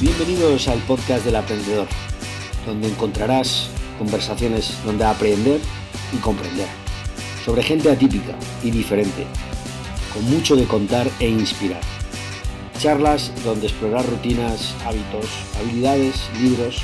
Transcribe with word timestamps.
Bienvenidos 0.00 0.68
al 0.68 0.78
podcast 0.82 1.24
del 1.24 1.34
aprendedor, 1.34 1.88
donde 2.64 2.86
encontrarás 2.86 3.68
conversaciones 3.98 4.72
donde 4.84 5.04
aprender 5.04 5.60
y 6.12 6.18
comprender, 6.18 6.68
sobre 7.44 7.64
gente 7.64 7.90
atípica 7.90 8.38
y 8.62 8.70
diferente, 8.70 9.26
con 10.14 10.24
mucho 10.30 10.54
de 10.54 10.66
contar 10.66 11.08
e 11.18 11.28
inspirar. 11.28 11.80
Charlas 12.78 13.32
donde 13.44 13.66
explorar 13.66 14.06
rutinas, 14.08 14.72
hábitos, 14.86 15.26
habilidades, 15.58 16.30
libros 16.40 16.76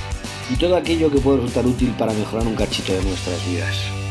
y 0.53 0.57
todo 0.57 0.75
aquello 0.75 1.09
que 1.09 1.21
puede 1.21 1.37
resultar 1.37 1.67
útil 1.69 1.95
para 1.97 2.13
mejorar 2.13 2.49
un 2.49 2.57
cachito 2.57 2.95
de 2.95 3.05
nuestras 3.05 3.47
vidas. 3.47 4.04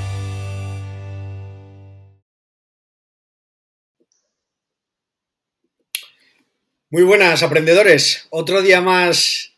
Muy 6.94 7.02
buenas, 7.02 7.42
aprendedores. 7.42 8.28
Otro 8.30 8.62
día 8.62 8.80
más 8.80 9.56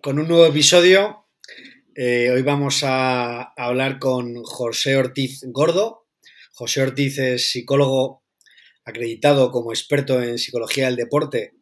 con 0.00 0.18
un 0.18 0.26
nuevo 0.26 0.46
episodio. 0.46 1.26
Eh, 1.94 2.30
hoy 2.30 2.40
vamos 2.40 2.80
a, 2.84 3.52
hablar 3.52 3.98
con 3.98 4.42
José 4.42 4.96
Ortiz 4.96 5.44
Gordo. 5.48 6.06
José 6.54 6.80
Ortiz 6.80 7.18
es 7.18 7.50
psicólogo 7.50 8.22
acreditado 8.82 9.50
como 9.50 9.72
experto 9.72 10.22
en 10.22 10.38
psicología 10.38 10.86
del 10.86 10.96
deporte 10.96 11.52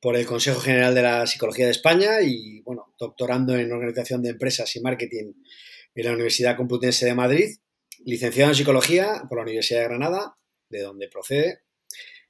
por 0.00 0.16
el 0.16 0.26
Consejo 0.26 0.58
General 0.58 0.92
de 0.92 1.02
la 1.02 1.24
Psicología 1.28 1.66
de 1.66 1.70
España 1.70 2.20
y, 2.20 2.62
bueno, 2.62 2.92
doctorando 2.98 3.54
en 3.54 3.70
organización 3.70 4.24
de 4.24 4.30
empresas 4.30 4.74
y 4.74 4.80
marketing 4.80 5.34
en 5.94 6.04
la 6.04 6.14
Universidad 6.14 6.56
Complutense 6.56 7.06
de 7.06 7.14
Madrid, 7.14 7.58
licenciado 8.04 8.50
en 8.50 8.56
psicología 8.56 9.22
por 9.28 9.38
la 9.38 9.44
Universidad 9.44 9.82
de 9.82 9.86
Granada, 9.86 10.36
de 10.68 10.82
donde 10.82 11.06
procede, 11.06 11.60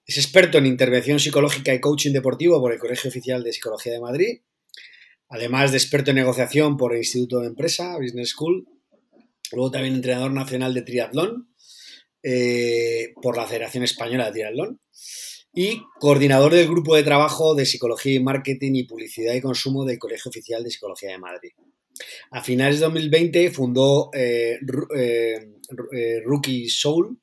es 0.06 0.18
experto 0.18 0.58
en 0.58 0.66
intervención 0.66 1.20
psicológica 1.20 1.72
y 1.72 1.80
coaching 1.80 2.12
deportivo 2.12 2.60
por 2.60 2.72
el 2.72 2.78
Colegio 2.78 3.08
Oficial 3.08 3.42
de 3.42 3.52
Psicología 3.52 3.92
de 3.92 4.00
Madrid, 4.00 4.40
además 5.28 5.70
de 5.70 5.78
experto 5.78 6.10
en 6.10 6.16
negociación 6.16 6.76
por 6.76 6.92
el 6.92 6.98
Instituto 6.98 7.40
de 7.40 7.46
Empresa, 7.46 7.96
Business 7.98 8.30
School, 8.30 8.66
luego 9.52 9.70
también 9.70 9.94
entrenador 9.94 10.32
nacional 10.32 10.74
de 10.74 10.82
triatlón 10.82 11.48
eh, 12.22 13.14
por 13.20 13.36
la 13.36 13.46
Federación 13.46 13.84
Española 13.84 14.26
de 14.26 14.32
Triatlón 14.32 14.80
y 15.54 15.82
coordinador 16.00 16.54
del 16.54 16.68
grupo 16.68 16.96
de 16.96 17.02
trabajo 17.02 17.54
de 17.54 17.66
psicología 17.66 18.14
y 18.14 18.20
marketing 18.20 18.72
y 18.74 18.84
publicidad 18.84 19.34
y 19.34 19.40
consumo 19.40 19.84
del 19.84 19.98
Colegio 19.98 20.30
Oficial 20.30 20.64
de 20.64 20.70
Psicología 20.70 21.10
de 21.10 21.18
Madrid. 21.18 21.50
A 22.30 22.42
finales 22.42 22.80
de 22.80 22.86
2020 22.86 23.50
fundó 23.50 24.10
eh, 24.14 24.58
eh, 24.96 26.20
Rookie 26.24 26.68
Soul, 26.68 27.18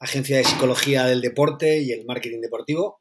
agencia 0.00 0.38
de 0.38 0.44
psicología 0.44 1.04
del 1.04 1.20
deporte 1.20 1.78
y 1.78 1.92
el 1.92 2.04
marketing 2.04 2.40
deportivo. 2.40 3.00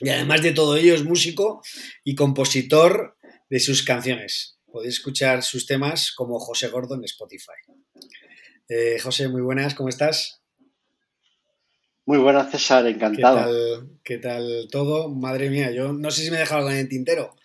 Y 0.00 0.10
además 0.10 0.42
de 0.42 0.52
todo 0.52 0.76
ello 0.76 0.94
es 0.94 1.04
músico 1.04 1.62
y 2.04 2.14
compositor 2.14 3.16
de 3.48 3.60
sus 3.60 3.82
canciones. 3.82 4.58
Podéis 4.70 4.94
escuchar 4.94 5.42
sus 5.42 5.66
temas 5.66 6.12
como 6.12 6.38
José 6.38 6.68
Gordo 6.68 6.94
en 6.94 7.04
Spotify. 7.04 7.52
Eh, 8.68 8.98
José, 9.00 9.28
muy 9.28 9.42
buenas, 9.42 9.74
¿cómo 9.74 9.88
estás? 9.88 10.40
Muy 12.06 12.18
buenas, 12.18 12.50
César, 12.50 12.86
encantado. 12.86 13.86
¿Qué 14.02 14.18
tal, 14.18 14.68
todo? 14.70 15.08
Madre 15.08 15.50
mía, 15.50 15.70
yo 15.70 15.92
no 15.92 16.10
sé 16.10 16.22
si 16.22 16.30
me 16.30 16.36
he 16.36 16.40
dejado 16.40 16.60
algo 16.60 16.70
en 16.70 16.78
el 16.78 16.88
tintero. 16.88 17.36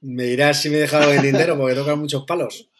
Me 0.00 0.24
dirás 0.24 0.62
si 0.62 0.70
me 0.70 0.76
he 0.76 0.80
dejado 0.80 1.04
algo 1.04 1.14
en 1.14 1.20
el 1.20 1.32
tintero 1.32 1.58
porque 1.58 1.74
tocan 1.74 1.98
muchos 1.98 2.24
palos. 2.24 2.70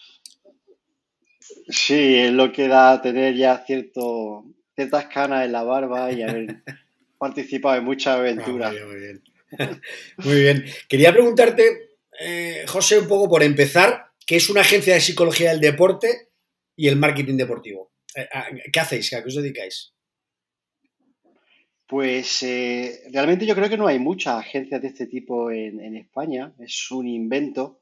Sí, 1.69 2.14
es 2.17 2.33
lo 2.33 2.53
que 2.53 2.69
da 2.69 3.03
tener 3.03 3.34
ya 3.34 3.64
cierto, 3.67 4.45
ciertas 4.77 5.07
canas 5.07 5.45
en 5.45 5.53
la 5.53 5.65
barba 5.65 6.13
y 6.13 6.23
haber 6.23 6.63
participado 7.19 7.77
en 7.77 7.85
muchas 7.85 8.15
ah, 8.15 8.19
aventuras. 8.19 8.73
muy, 8.87 9.01
bien, 9.01 9.23
muy, 10.19 10.41
bien. 10.41 10.65
Quería 10.89 11.13
preguntarte, 11.13 11.97
eh, 12.21 12.65
José, 12.69 13.01
un 13.01 13.09
poco 13.09 13.29
por 13.29 13.43
empezar, 13.43 14.13
¿qué 14.25 14.37
es 14.37 14.49
una 14.49 14.61
agencia 14.61 14.95
de 14.95 15.01
psicología 15.01 15.51
del 15.51 15.61
deporte 15.61 16.29
y 16.77 16.87
el 16.87 16.97
marketing 16.97 17.36
deportivo? 17.36 17.91
Eh, 18.15 18.29
¿Qué 18.73 18.79
hacéis? 18.81 19.13
¿A 19.15 19.23
qué 19.23 19.29
os 19.29 19.35
dedicáis? 19.35 19.92
Pues 21.89 22.42
eh, 22.42 23.03
realmente 23.13 23.47
yo 23.47 23.55
creo 23.55 23.69
que 23.69 23.77
no 23.77 23.86
hay 23.86 23.98
muchas 23.98 24.39
agencias 24.41 24.83
de 24.83 24.89
este 24.89 25.07
tipo 25.07 25.51
en, 25.51 25.97
España. 25.97 26.53
Es 26.59 26.91
un 26.91 27.07
invento 27.07 27.81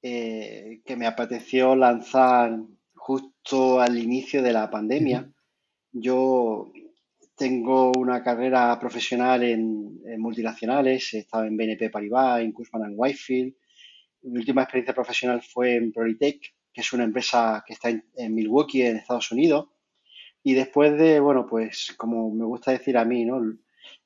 que 0.00 0.96
me 0.96 1.06
apeteció 1.06 1.74
lanzar 1.74 2.56
justo 2.94 3.80
al 3.80 3.98
inicio 3.98 4.42
de 4.42 4.52
la 4.52 4.70
pandemia. 4.70 5.32
Yo 6.00 6.72
tengo 7.36 7.92
una 7.96 8.22
carrera 8.22 8.78
profesional 8.78 9.42
en, 9.42 10.00
multinacionales, 10.18 11.14
he 11.14 11.18
estado 11.18 11.44
en 11.44 11.56
BNP 11.56 11.90
Paribas, 11.90 12.40
en 12.40 12.52
Cushman 12.52 12.94
Whitefield. 12.96 13.54
Mi 14.22 14.38
última 14.38 14.62
experiencia 14.62 14.94
profesional 14.94 15.42
fue 15.42 15.76
en 15.76 15.92
Prolitech, 15.92 16.54
que 16.72 16.80
es 16.80 16.92
una 16.92 17.04
empresa 17.04 17.62
que 17.66 17.74
está 17.74 17.90
en, 17.90 18.34
Milwaukee, 18.34 18.82
en 18.82 18.96
Estados 18.96 19.30
Unidos. 19.32 19.68
Y 20.42 20.54
después 20.54 20.98
de, 20.98 21.20
bueno, 21.20 21.46
pues 21.48 21.94
como 21.96 22.32
me 22.32 22.44
gusta 22.44 22.72
decir 22.72 22.96
a 22.96 23.04
mí, 23.04 23.24
¿no? 23.24 23.40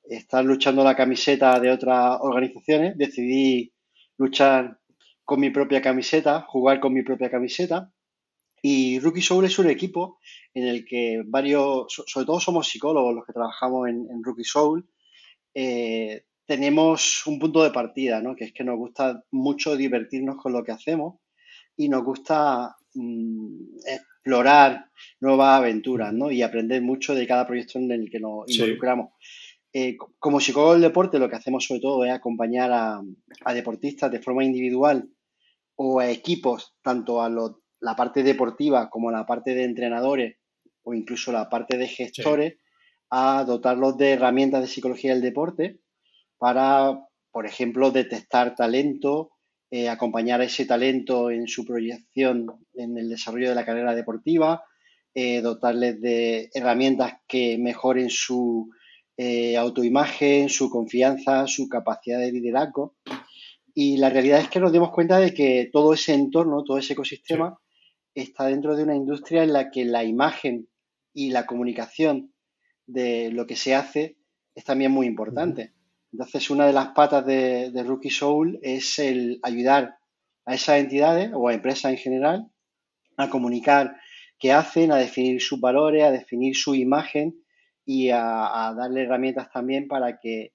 Estar 0.04 0.44
luchando 0.44 0.84
la 0.84 0.96
camiseta 0.96 1.58
de 1.60 1.70
otras 1.70 2.18
organizaciones, 2.20 2.98
decidí 2.98 3.72
luchar 4.18 4.78
con 5.24 5.40
mi 5.40 5.50
propia 5.50 5.80
camiseta, 5.80 6.42
jugar 6.42 6.80
con 6.80 6.92
mi 6.92 7.02
propia 7.02 7.30
camiseta 7.30 7.92
y 8.64 9.00
Rookie 9.00 9.20
Soul 9.20 9.44
es 9.44 9.58
un 9.58 9.68
equipo 9.68 10.20
en 10.54 10.68
el 10.68 10.84
que 10.84 11.22
varios, 11.26 11.86
sobre 11.88 12.24
todo 12.24 12.38
somos 12.38 12.68
psicólogos 12.68 13.12
los 13.12 13.26
que 13.26 13.32
trabajamos 13.32 13.88
en, 13.88 14.22
Rookie 14.22 14.44
Soul, 14.44 14.88
eh, 15.52 16.24
tenemos 16.46 17.26
un 17.26 17.40
punto 17.40 17.64
de 17.64 17.72
partida, 17.72 18.22
¿no? 18.22 18.36
Que 18.36 18.44
es 18.44 18.52
que 18.52 18.62
nos 18.62 18.76
gusta 18.76 19.24
mucho 19.32 19.76
divertirnos 19.76 20.36
con 20.36 20.52
lo 20.52 20.62
que 20.62 20.70
hacemos 20.70 21.16
y 21.76 21.88
nos 21.88 22.04
gusta 22.04 22.76
mm, 22.94 23.78
explorar 23.84 24.86
nuevas 25.20 25.58
aventuras, 25.58 26.12
¿no? 26.12 26.30
Y 26.30 26.42
aprender 26.42 26.82
mucho 26.82 27.16
de 27.16 27.26
cada 27.26 27.46
proyecto 27.46 27.80
en 27.80 27.90
el 27.90 28.10
que 28.10 28.20
nos 28.20 28.48
involucramos. 28.48 29.10
Eh, 29.72 29.96
como 30.18 30.38
psicólogo 30.38 30.74
del 30.74 30.82
deporte, 30.82 31.18
lo 31.18 31.28
que 31.28 31.36
hacemos 31.36 31.64
sobre 31.64 31.80
todo 31.80 32.04
es 32.04 32.12
acompañar 32.12 32.70
a, 32.70 33.00
a 33.44 33.54
deportistas 33.54 34.12
de 34.12 34.20
forma 34.20 34.44
individual 34.44 35.08
o 35.74 35.98
a 35.98 36.10
equipos, 36.10 36.76
tanto 36.82 37.22
a 37.22 37.28
los 37.28 37.61
la 37.82 37.96
parte 37.96 38.22
deportiva 38.22 38.88
como 38.88 39.10
la 39.10 39.26
parte 39.26 39.54
de 39.54 39.64
entrenadores 39.64 40.36
o 40.84 40.94
incluso 40.94 41.32
la 41.32 41.50
parte 41.50 41.76
de 41.76 41.88
gestores 41.88 42.54
a 43.10 43.44
dotarlos 43.44 43.98
de 43.98 44.12
herramientas 44.12 44.62
de 44.62 44.68
psicología 44.68 45.12
del 45.12 45.22
deporte 45.22 45.80
para, 46.38 46.98
por 47.30 47.44
ejemplo, 47.44 47.90
detectar 47.90 48.54
talento, 48.54 49.32
eh, 49.70 49.88
acompañar 49.88 50.40
a 50.40 50.44
ese 50.44 50.64
talento 50.64 51.30
en 51.30 51.46
su 51.46 51.64
proyección 51.64 52.46
en 52.74 52.96
el 52.96 53.08
desarrollo 53.08 53.48
de 53.50 53.54
la 53.54 53.66
carrera 53.66 53.94
deportiva, 53.94 54.64
eh, 55.14 55.40
dotarles 55.40 56.00
de 56.00 56.50
herramientas 56.54 57.14
que 57.26 57.58
mejoren 57.58 58.10
su 58.10 58.70
eh, 59.16 59.56
autoimagen, 59.56 60.48
su 60.48 60.70
confianza, 60.70 61.46
su 61.46 61.68
capacidad 61.68 62.18
de 62.18 62.32
liderazgo. 62.32 62.96
Y 63.74 63.96
la 63.96 64.08
realidad 64.08 64.40
es 64.40 64.48
que 64.48 64.60
nos 64.60 64.72
dimos 64.72 64.90
cuenta 64.90 65.18
de 65.18 65.34
que 65.34 65.68
todo 65.72 65.94
ese 65.94 66.14
entorno, 66.14 66.64
todo 66.64 66.78
ese 66.78 66.92
ecosistema, 66.92 67.58
está 68.14 68.46
dentro 68.46 68.76
de 68.76 68.82
una 68.82 68.94
industria 68.94 69.42
en 69.42 69.52
la 69.52 69.70
que 69.70 69.84
la 69.84 70.04
imagen 70.04 70.68
y 71.14 71.30
la 71.30 71.46
comunicación 71.46 72.32
de 72.86 73.30
lo 73.30 73.46
que 73.46 73.56
se 73.56 73.74
hace 73.74 74.16
es 74.54 74.64
también 74.64 74.92
muy 74.92 75.06
importante. 75.06 75.72
Entonces, 76.12 76.50
una 76.50 76.66
de 76.66 76.72
las 76.72 76.88
patas 76.88 77.24
de, 77.24 77.70
Rookie 77.84 78.10
Soul 78.10 78.58
es 78.62 78.98
el 78.98 79.40
ayudar 79.42 79.96
a 80.44 80.54
esas 80.54 80.80
entidades 80.80 81.30
o 81.34 81.48
a 81.48 81.54
empresas 81.54 81.92
en 81.92 81.98
general 81.98 82.50
a 83.16 83.30
comunicar 83.30 83.96
qué 84.38 84.52
hacen, 84.52 84.92
a 84.92 84.96
definir 84.96 85.40
sus 85.40 85.60
valores, 85.60 86.02
a 86.04 86.10
definir 86.10 86.56
su 86.56 86.74
imagen 86.74 87.42
y 87.84 88.10
a, 88.10 88.74
darle 88.76 89.04
herramientas 89.04 89.50
también 89.50 89.88
para 89.88 90.18
que 90.18 90.52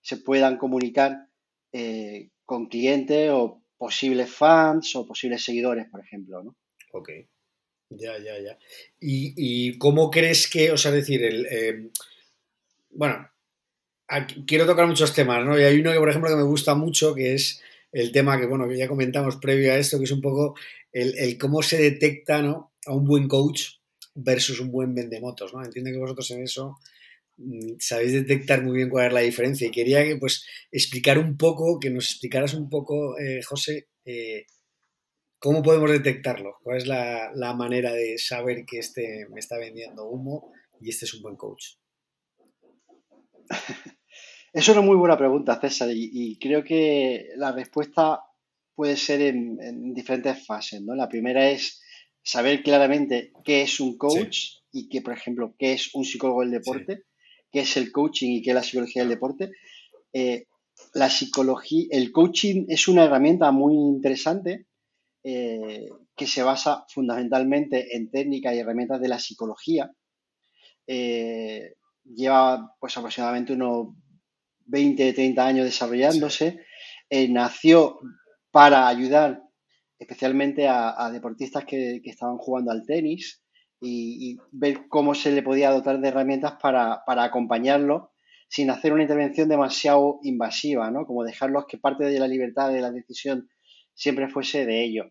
se 0.00 0.18
puedan 0.18 0.56
comunicar 0.56 1.28
eh, 1.72 2.30
con 2.44 2.66
clientes 2.66 3.30
o 3.32 3.62
posibles 3.76 4.30
fans 4.30 4.94
o 4.96 5.06
posibles 5.06 5.42
seguidores, 5.42 5.86
por 5.90 6.00
ejemplo. 6.00 6.42
¿no? 6.42 6.56
Ok. 6.94 7.10
Ya, 7.90 8.18
ya, 8.18 8.38
ya. 8.40 8.58
¿Y, 9.00 9.78
cómo 9.78 10.10
crees 10.10 10.48
que, 10.48 10.70
o 10.72 10.76
sea, 10.76 10.92
decir, 10.92 11.22
el, 11.24 11.46
em, 11.46 11.90
bueno, 12.90 13.28
quiero 14.46 14.66
tocar 14.66 14.86
muchos 14.86 15.14
temas, 15.14 15.44
¿no? 15.44 15.58
Y 15.58 15.64
hay 15.64 15.80
uno 15.80 15.92
que, 15.92 15.98
por 15.98 16.08
ejemplo, 16.08 16.30
que 16.30 16.36
me 16.36 16.42
gusta 16.44 16.74
mucho, 16.74 17.14
que 17.14 17.34
es 17.34 17.60
el 17.92 18.12
tema 18.12 18.38
que, 18.38 18.46
bueno, 18.46 18.68
que 18.68 18.78
ya 18.78 18.88
comentamos 18.88 19.36
previo 19.36 19.72
a 19.72 19.76
esto, 19.76 19.98
que 19.98 20.04
es 20.04 20.12
un 20.12 20.20
poco 20.20 20.54
el, 20.92 21.36
cómo 21.38 21.62
se 21.62 21.78
detecta, 21.82 22.42
¿no? 22.42 22.72
A 22.86 22.94
un 22.94 23.04
buen 23.06 23.28
coach 23.28 23.62
versus 24.14 24.60
un 24.60 24.70
buen 24.70 24.94
vendemotos, 24.94 25.52
¿no? 25.52 25.64
Entiendo 25.64 25.90
que 25.90 25.98
vosotros 25.98 26.30
en 26.30 26.44
eso 26.44 26.78
mm, 27.38 27.74
sabéis 27.80 28.12
detectar 28.12 28.62
muy 28.62 28.76
bien 28.76 28.90
cuál 28.90 29.08
es 29.08 29.12
la 29.12 29.20
diferencia 29.20 29.66
y 29.66 29.72
quería 29.72 30.04
que, 30.04 30.16
pues, 30.16 30.46
explicar 30.70 31.18
un 31.18 31.36
poco, 31.36 31.80
que 31.80 31.90
nos 31.90 32.06
explicaras 32.06 32.54
un 32.54 32.70
poco, 32.70 33.18
eh, 33.18 33.42
José, 33.42 33.88
eh, 34.04 34.46
¿Cómo 35.44 35.62
podemos 35.62 35.90
detectarlo? 35.90 36.56
¿Cuál 36.62 36.78
es 36.78 36.86
la, 36.86 37.54
manera 37.54 37.92
de 37.92 38.16
saber 38.16 38.64
que 38.64 38.78
este 38.78 39.26
me 39.28 39.40
está 39.40 39.58
vendiendo 39.58 40.08
humo 40.08 40.50
y 40.80 40.88
este 40.88 41.04
es 41.04 41.12
un 41.12 41.20
buen 41.20 41.36
coach? 41.36 41.74
Es 44.54 44.68
una 44.68 44.80
muy 44.80 44.96
buena 44.96 45.18
pregunta, 45.18 45.60
César, 45.60 45.90
y, 45.92 46.38
creo 46.38 46.64
que 46.64 47.26
la 47.36 47.52
respuesta 47.52 48.20
puede 48.74 48.96
ser 48.96 49.20
en, 49.20 49.92
diferentes 49.92 50.46
fases, 50.46 50.80
¿no? 50.80 50.94
La 50.94 51.08
primera 51.08 51.50
es 51.50 51.82
saber 52.22 52.62
claramente 52.62 53.32
qué 53.44 53.62
es 53.62 53.80
un 53.80 53.98
coach 53.98 54.60
y 54.72 54.88
qué, 54.88 55.02
por 55.02 55.12
ejemplo, 55.12 55.54
qué 55.58 55.74
es 55.74 55.94
un 55.94 56.06
psicólogo 56.06 56.40
del 56.40 56.52
deporte, 56.52 57.02
qué 57.52 57.60
es 57.60 57.76
el 57.76 57.92
coaching 57.92 58.30
y 58.30 58.42
qué 58.42 58.50
es 58.50 58.54
la 58.54 58.62
psicología 58.62 59.02
del 59.02 59.10
deporte. 59.10 59.50
Eh, 60.12 60.46
la 60.94 61.10
psicología, 61.10 61.86
el 61.90 62.12
coaching 62.12 62.64
es 62.68 62.88
una 62.88 63.04
herramienta 63.04 63.50
muy 63.50 63.74
interesante 63.74 64.68
eh, 65.26 65.88
que 66.14 66.26
se 66.26 66.42
basa 66.42 66.84
fundamentalmente 66.88 67.96
en 67.96 68.10
técnicas 68.10 68.54
y 68.54 68.58
herramientas 68.58 69.00
de 69.00 69.08
la 69.08 69.18
psicología. 69.18 69.90
Eh, 70.86 71.76
lleva 72.04 72.76
pues 72.78 72.94
aproximadamente 72.98 73.54
unos 73.54 73.94
20, 74.66 75.14
30 75.14 75.46
años 75.46 75.64
desarrollándose. 75.64 76.60
Eh, 77.08 77.26
nació 77.30 78.00
para 78.50 78.86
ayudar 78.86 79.42
especialmente 79.98 80.68
a, 80.68 81.10
deportistas 81.10 81.64
que, 81.64 82.02
estaban 82.04 82.36
jugando 82.36 82.70
al 82.70 82.84
tenis 82.84 83.42
y, 83.80 84.36
ver 84.52 84.88
cómo 84.88 85.14
se 85.14 85.32
le 85.32 85.42
podía 85.42 85.70
dotar 85.70 86.00
de 86.00 86.08
herramientas 86.08 86.56
para, 86.60 87.02
para 87.06 87.24
acompañarlo 87.24 88.12
sin 88.48 88.68
hacer 88.68 88.92
una 88.92 89.02
intervención 89.02 89.48
demasiado 89.48 90.20
invasiva, 90.22 90.90
¿no? 90.90 91.06
Como 91.06 91.24
dejarlos 91.24 91.64
que 91.66 91.78
parte 91.78 92.04
de 92.04 92.18
la 92.18 92.28
libertad 92.28 92.70
de 92.70 92.82
la 92.82 92.90
decisión 92.90 93.48
siempre 93.94 94.28
fuese 94.28 94.66
de 94.66 94.84
ellos. 94.84 95.06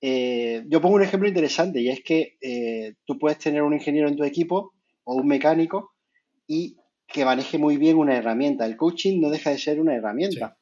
Eh, 0.00 0.64
yo 0.66 0.80
pongo 0.80 0.96
un 0.96 1.02
ejemplo 1.02 1.28
interesante 1.28 1.80
y 1.80 1.88
es 1.88 2.02
que 2.02 2.36
eh, 2.40 2.94
tú 3.04 3.18
puedes 3.18 3.38
tener 3.38 3.62
un 3.62 3.72
ingeniero 3.72 4.08
en 4.08 4.16
tu 4.16 4.24
equipo 4.24 4.74
o 5.04 5.14
un 5.14 5.26
mecánico 5.26 5.94
y 6.46 6.76
que 7.06 7.24
maneje 7.24 7.58
muy 7.58 7.76
bien 7.76 7.96
una 7.96 8.16
herramienta. 8.16 8.66
El 8.66 8.76
coaching 8.76 9.20
no 9.20 9.30
deja 9.30 9.50
de 9.50 9.58
ser 9.58 9.80
una 9.80 9.94
herramienta. 9.94 10.58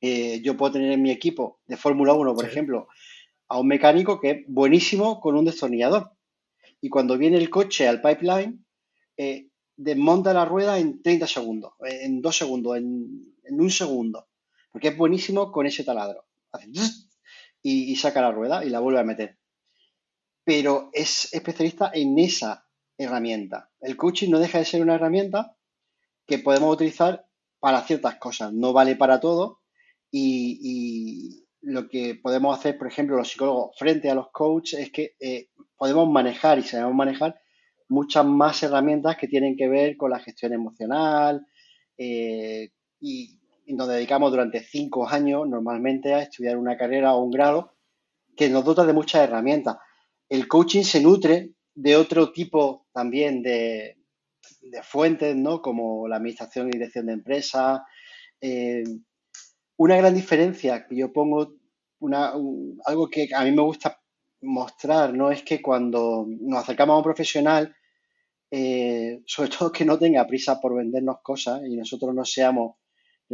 Eh, 0.00 0.40
yo 0.42 0.56
puedo 0.56 0.72
tener 0.72 0.92
en 0.92 1.02
mi 1.02 1.10
equipo 1.10 1.60
de 1.66 1.76
Fórmula 1.76 2.14
1, 2.14 2.34
por 2.34 2.44
ejemplo, 2.44 2.88
a 3.48 3.58
un 3.60 3.68
mecánico 3.68 4.20
que 4.20 4.30
es 4.30 4.44
buenísimo 4.48 5.20
con 5.20 5.36
un 5.36 5.44
destornillador. 5.44 6.10
Y 6.80 6.88
cuando 6.88 7.16
viene 7.16 7.38
el 7.38 7.50
coche 7.50 7.86
al 7.86 8.02
pipeline, 8.02 8.64
desmonta 9.76 10.32
la 10.32 10.44
rueda 10.44 10.78
en 10.78 11.02
30 11.02 11.26
segundos, 11.26 11.72
en 11.80 12.20
2 12.20 12.36
segundos, 12.36 12.76
en, 12.76 13.34
un 13.50 13.70
segundo, 13.70 14.26
porque 14.72 14.88
es 14.88 14.96
buenísimo 14.96 15.52
con 15.52 15.66
ese 15.66 15.84
taladro. 15.84 16.24
Y, 17.62 17.96
saca 17.96 18.20
la 18.20 18.32
rueda 18.32 18.64
y 18.64 18.70
la 18.70 18.80
vuelve 18.80 19.00
a 19.00 19.04
meter. 19.04 19.38
Pero 20.44 20.90
es 20.92 21.32
especialista 21.32 21.90
en 21.94 22.18
esa 22.18 22.66
herramienta. 22.98 23.70
El 23.80 23.96
coaching 23.96 24.30
no 24.30 24.38
deja 24.38 24.58
de 24.58 24.64
ser 24.64 24.82
una 24.82 24.94
herramienta 24.94 25.56
que 26.26 26.38
podemos 26.38 26.74
utilizar 26.74 27.26
para 27.58 27.82
ciertas 27.82 28.16
cosas, 28.16 28.52
no 28.52 28.72
vale 28.72 28.96
para 28.96 29.20
todo 29.20 29.62
y, 30.10 31.40
lo 31.66 31.88
que 31.88 32.14
podemos 32.14 32.58
hacer, 32.58 32.76
por 32.76 32.86
ejemplo, 32.86 33.16
los 33.16 33.30
psicólogos 33.30 33.74
frente 33.78 34.10
a 34.10 34.14
los 34.14 34.30
coaches 34.30 34.80
es 34.80 34.92
que 34.92 35.16
eh, 35.18 35.48
podemos 35.78 36.06
manejar 36.10 36.58
y 36.58 36.62
sabemos 36.62 36.94
manejar 36.94 37.40
muchas 37.88 38.26
más 38.26 38.62
herramientas 38.62 39.16
que 39.16 39.28
tienen 39.28 39.56
que 39.56 39.66
ver 39.66 39.96
con 39.96 40.10
la 40.10 40.18
gestión 40.18 40.52
emocional 40.52 41.46
eh, 41.96 42.70
y, 43.00 43.40
nos 43.66 43.88
dedicamos 43.88 44.30
durante 44.30 44.60
cinco 44.60 45.08
años 45.08 45.48
normalmente 45.48 46.14
a 46.14 46.22
estudiar 46.22 46.56
una 46.56 46.76
carrera 46.76 47.14
o 47.14 47.22
un 47.22 47.30
grado 47.30 47.74
que 48.36 48.48
nos 48.48 48.64
dota 48.64 48.84
de 48.84 48.92
muchas 48.92 49.22
herramientas. 49.22 49.76
El 50.28 50.48
coaching 50.48 50.82
se 50.82 51.00
nutre 51.00 51.52
de 51.74 51.96
otro 51.96 52.32
tipo 52.32 52.86
también 52.92 53.42
de, 53.42 53.96
fuentes, 54.82 55.34
¿no? 55.36 55.62
Como 55.62 56.08
la 56.08 56.16
administración 56.16 56.68
y 56.68 56.72
dirección 56.72 57.06
de 57.06 57.12
empresas. 57.12 57.80
Eh, 58.40 58.84
una 59.76 59.96
gran 59.96 60.14
diferencia 60.14 60.86
que 60.86 60.96
yo 60.96 61.12
pongo, 61.12 61.54
una, 62.00 62.32
algo 62.84 63.08
que 63.08 63.28
a 63.34 63.44
mí 63.44 63.52
me 63.52 63.62
gusta 63.62 64.00
mostrar, 64.42 65.14
¿no? 65.14 65.30
Es 65.30 65.42
que 65.42 65.62
cuando 65.62 66.26
nos 66.28 66.62
acercamos 66.62 66.94
a 66.94 66.98
un 66.98 67.04
profesional, 67.04 67.74
eh, 68.50 69.22
sobre 69.26 69.50
todo 69.58 69.72
que 69.72 69.84
no 69.84 69.98
tenga 69.98 70.26
prisa 70.26 70.60
por 70.60 70.76
vendernos 70.76 71.16
cosas 71.22 71.62
y 71.66 71.76
nosotros 71.76 72.14
no 72.14 72.24
seamos 72.24 72.76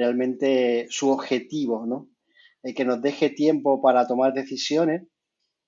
realmente 0.01 0.87
su 0.89 1.11
objetivo, 1.11 1.85
¿no? 1.87 2.09
Eh, 2.63 2.75
que 2.75 2.87
nos 2.87 3.03
deje 3.03 3.29
tiempo 3.31 3.83
para 3.83 4.07
tomar 4.07 4.33
decisiones 4.33 5.03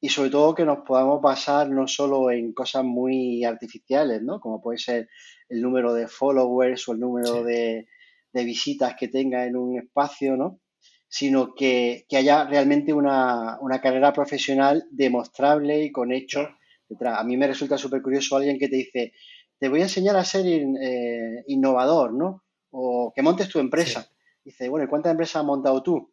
y 0.00 0.08
sobre 0.08 0.30
todo 0.30 0.54
que 0.54 0.64
nos 0.64 0.78
podamos 0.86 1.20
basar 1.20 1.68
no 1.70 1.86
solo 1.86 2.30
en 2.30 2.52
cosas 2.54 2.82
muy 2.82 3.44
artificiales, 3.44 4.22
¿no? 4.22 4.40
Como 4.40 4.60
puede 4.60 4.78
ser 4.78 5.08
el 5.48 5.60
número 5.60 5.92
de 5.92 6.08
followers 6.08 6.88
o 6.88 6.92
el 6.92 7.00
número 7.00 7.44
de, 7.44 7.86
visitas 8.32 8.94
que 8.98 9.08
tenga 9.08 9.44
en 9.46 9.56
un 9.56 9.78
espacio, 9.78 10.36
¿no? 10.36 10.60
Sino 11.08 11.54
que, 11.54 12.06
haya 12.10 12.44
realmente 12.44 12.92
una, 12.94 13.58
carrera 13.82 14.12
profesional 14.12 14.84
demostrable 14.90 15.84
y 15.84 15.92
con 15.92 16.10
hechos 16.10 16.48
detrás. 16.88 17.18
A 17.20 17.24
mí 17.24 17.36
me 17.36 17.46
resulta 17.46 17.76
súper 17.76 18.00
curioso 18.00 18.36
alguien 18.36 18.58
que 18.58 18.68
te 18.68 18.76
dice, 18.76 19.12
te 19.58 19.68
voy 19.68 19.80
a 19.80 19.84
enseñar 19.84 20.16
a 20.16 20.24
ser 20.24 20.46
eh, 20.46 21.44
innovador, 21.46 22.14
¿no? 22.14 22.42
O 22.70 23.12
que 23.14 23.22
montes 23.22 23.48
tu 23.50 23.60
empresa. 23.60 24.11
Dice, 24.44 24.68
bueno, 24.68 24.84
¿y 24.84 24.88
cuántas 24.88 25.12
empresas 25.12 25.36
has 25.36 25.44
montado 25.44 25.82
tú? 25.82 26.12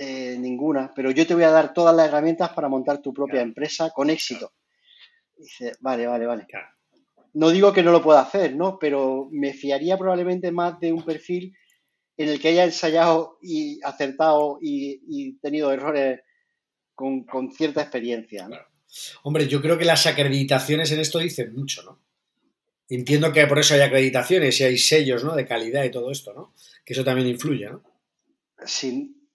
Eh, 0.00 0.36
ninguna, 0.38 0.92
pero 0.94 1.10
yo 1.10 1.26
te 1.26 1.34
voy 1.34 1.42
a 1.42 1.50
dar 1.50 1.72
todas 1.72 1.94
las 1.94 2.06
herramientas 2.06 2.50
para 2.50 2.68
montar 2.68 3.02
tu 3.02 3.12
propia 3.12 3.40
empresa 3.40 3.90
con 3.90 4.10
éxito. 4.10 4.52
Dice, 5.36 5.72
vale, 5.80 6.06
vale, 6.06 6.24
vale. 6.24 6.46
No 7.34 7.50
digo 7.50 7.72
que 7.72 7.82
no 7.82 7.90
lo 7.90 8.00
pueda 8.00 8.20
hacer, 8.20 8.54
¿no? 8.54 8.78
Pero 8.78 9.28
me 9.32 9.52
fiaría 9.52 9.98
probablemente 9.98 10.52
más 10.52 10.78
de 10.78 10.92
un 10.92 11.04
perfil 11.04 11.52
en 12.16 12.28
el 12.28 12.40
que 12.40 12.48
haya 12.48 12.64
ensayado 12.64 13.38
y 13.42 13.80
acertado 13.82 14.58
y, 14.60 15.36
tenido 15.38 15.72
errores 15.72 16.20
con, 16.94 17.24
cierta 17.52 17.82
experiencia. 17.82 18.48
Hombre, 19.22 19.48
yo 19.48 19.60
creo 19.60 19.78
que 19.78 19.84
las 19.84 20.06
acreditaciones 20.06 20.92
en 20.92 21.00
esto 21.00 21.18
dicen 21.18 21.54
mucho, 21.54 21.82
¿no? 21.82 22.00
Entiendo 22.90 23.32
que 23.32 23.46
por 23.46 23.58
eso 23.58 23.74
hay 23.74 23.80
acreditaciones 23.80 24.58
y 24.60 24.64
hay 24.64 24.78
sellos 24.78 25.22
¿no? 25.22 25.34
de 25.34 25.46
calidad 25.46 25.84
y 25.84 25.90
todo 25.90 26.10
esto, 26.10 26.32
¿no? 26.32 26.54
Que 26.84 26.94
eso 26.94 27.04
también 27.04 27.28
influye, 27.28 27.68
¿no? 27.68 27.82
Sin, 28.64 29.28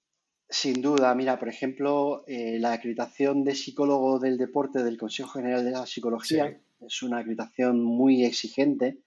sin 0.50 0.82
duda, 0.82 1.14
mira, 1.14 1.38
por 1.38 1.50
ejemplo, 1.50 2.24
eh, 2.28 2.58
la 2.60 2.74
acreditación 2.74 3.44
de 3.44 3.56
psicólogo 3.56 4.20
del 4.20 4.38
deporte 4.38 4.84
del 4.84 4.98
Consejo 4.98 5.30
General 5.30 5.64
de 5.64 5.72
la 5.72 5.86
Psicología 5.86 6.60
es 6.82 7.04
una 7.04 7.20
acreditación 7.20 7.82
muy 7.82 8.26
exigente 8.26 8.98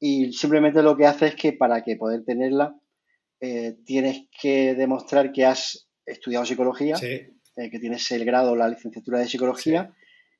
y 0.00 0.32
simplemente 0.32 0.82
lo 0.82 0.96
que 0.96 1.06
hace 1.06 1.28
es 1.28 1.34
que 1.36 1.52
para 1.52 1.82
que 1.82 1.96
poder 1.96 2.24
tenerla 2.24 2.76
eh, 3.40 3.76
tienes 3.84 4.26
que 4.40 4.74
demostrar 4.74 5.32
que 5.32 5.46
has 5.46 5.88
estudiado 6.04 6.44
psicología, 6.44 6.96
eh, 7.00 7.70
que 7.70 7.78
tienes 7.78 8.10
el 8.10 8.24
grado 8.24 8.52
o 8.52 8.56
la 8.56 8.68
licenciatura 8.68 9.20
de 9.20 9.28
psicología 9.28 9.94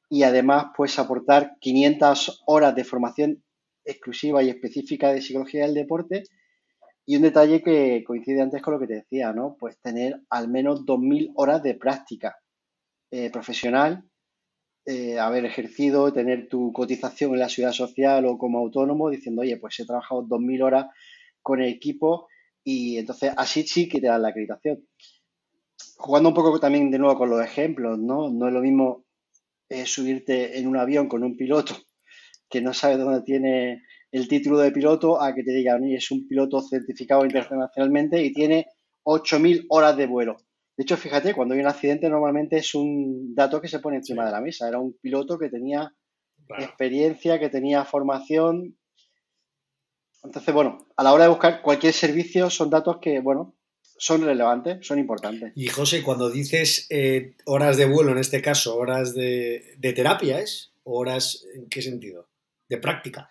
y 0.08 0.22
además 0.22 0.66
puedes 0.76 0.98
aportar 0.98 1.56
500 1.60 2.42
horas 2.46 2.74
de 2.74 2.84
formación 2.84 3.44
exclusiva 3.84 4.42
y 4.42 4.50
específica 4.50 5.12
de 5.12 5.20
psicología 5.20 5.64
del 5.64 5.74
deporte. 5.74 6.24
Y 7.04 7.16
un 7.16 7.22
detalle 7.22 7.62
que 7.62 8.04
coincide 8.06 8.42
antes 8.42 8.60
con 8.60 8.74
lo 8.74 8.80
que 8.80 8.86
te 8.86 8.94
decía, 8.94 9.32
¿no? 9.32 9.56
Pues 9.58 9.78
tener 9.80 10.20
al 10.28 10.48
menos 10.48 10.84
2.000 10.84 11.32
horas 11.36 11.62
de 11.62 11.74
práctica 11.74 12.36
eh, 13.10 13.30
profesional, 13.30 14.04
eh, 14.84 15.18
haber 15.18 15.46
ejercido, 15.46 16.12
tener 16.12 16.48
tu 16.48 16.72
cotización 16.72 17.32
en 17.32 17.40
la 17.40 17.48
ciudad 17.48 17.72
social 17.72 18.26
o 18.26 18.36
como 18.36 18.58
autónomo, 18.58 19.08
diciendo, 19.08 19.42
oye, 19.42 19.56
pues 19.56 19.80
he 19.80 19.86
trabajado 19.86 20.22
2.000 20.22 20.62
horas 20.62 20.86
con 21.42 21.62
el 21.62 21.68
equipo 21.68 22.28
y 22.62 22.98
entonces 22.98 23.32
así 23.36 23.62
sí 23.62 23.88
que 23.88 24.00
te 24.00 24.08
dan 24.08 24.22
la 24.22 24.28
acreditación. 24.28 24.86
Jugando 25.96 26.28
un 26.28 26.34
poco 26.34 26.60
también 26.60 26.90
de 26.90 26.98
nuevo 26.98 27.16
con 27.16 27.30
los 27.30 27.42
ejemplos, 27.42 27.98
¿no? 27.98 28.28
No 28.28 28.48
es 28.48 28.52
lo 28.52 28.60
mismo 28.60 29.06
es 29.68 29.92
subirte 29.92 30.58
en 30.58 30.66
un 30.66 30.76
avión 30.76 31.08
con 31.08 31.22
un 31.22 31.36
piloto 31.36 31.74
que 32.48 32.60
no 32.60 32.72
sabe 32.72 32.96
dónde 32.96 33.22
tiene 33.22 33.82
el 34.10 34.26
título 34.26 34.58
de 34.58 34.72
piloto 34.72 35.20
a 35.20 35.34
que 35.34 35.42
te 35.42 35.52
digan, 35.52 35.84
es 35.84 36.10
un 36.10 36.26
piloto 36.26 36.62
certificado 36.62 37.24
internacionalmente 37.24 38.22
y 38.22 38.32
tiene 38.32 38.66
8.000 39.04 39.66
horas 39.68 39.96
de 39.96 40.06
vuelo. 40.06 40.36
De 40.76 40.82
hecho, 40.82 40.96
fíjate, 40.96 41.34
cuando 41.34 41.54
hay 41.54 41.60
un 41.60 41.66
accidente 41.66 42.08
normalmente 42.08 42.58
es 42.58 42.74
un 42.74 43.34
dato 43.34 43.60
que 43.60 43.68
se 43.68 43.80
pone 43.80 43.96
encima 43.96 44.24
de 44.24 44.32
la 44.32 44.40
mesa. 44.40 44.68
Era 44.68 44.78
un 44.78 44.96
piloto 45.00 45.38
que 45.38 45.50
tenía 45.50 45.92
experiencia, 46.58 47.38
que 47.38 47.50
tenía 47.50 47.84
formación. 47.84 48.78
Entonces, 50.22 50.54
bueno, 50.54 50.78
a 50.96 51.02
la 51.02 51.12
hora 51.12 51.24
de 51.24 51.30
buscar 51.30 51.62
cualquier 51.62 51.92
servicio 51.92 52.48
son 52.48 52.70
datos 52.70 52.98
que, 53.00 53.20
bueno, 53.20 53.57
son 53.98 54.22
relevantes, 54.22 54.86
son 54.86 54.98
importantes. 54.98 55.52
Y 55.56 55.66
José, 55.68 56.02
cuando 56.02 56.30
dices 56.30 56.86
eh, 56.88 57.34
horas 57.44 57.76
de 57.76 57.86
vuelo, 57.86 58.12
en 58.12 58.18
este 58.18 58.40
caso, 58.40 58.76
horas 58.76 59.14
de, 59.14 59.76
terapia, 59.94 60.40
¿es? 60.40 60.72
¿Horas 60.84 61.44
en 61.54 61.68
qué 61.68 61.82
sentido? 61.82 62.28
¿De 62.68 62.78
práctica? 62.78 63.30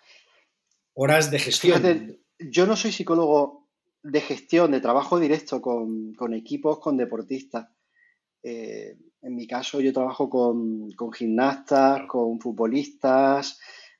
¿Horas 0.94 1.30
de 1.30 1.38
gestión? 1.38 2.18
yo 2.38 2.66
no 2.66 2.76
soy 2.76 2.92
psicólogo 2.92 3.68
de 4.02 4.20
gestión, 4.20 4.70
de 4.70 4.80
trabajo 4.80 5.18
directo 5.18 5.60
con, 5.60 6.34
equipos, 6.34 6.78
con 6.78 6.96
deportistas. 6.96 7.68
Eh, 8.42 8.96
en 9.22 9.34
mi 9.34 9.46
caso, 9.46 9.80
yo 9.80 9.92
trabajo 9.92 10.30
con, 10.30 10.90
gimnastas, 11.12 12.02
con 12.06 12.38
futbolistas, 12.38 13.58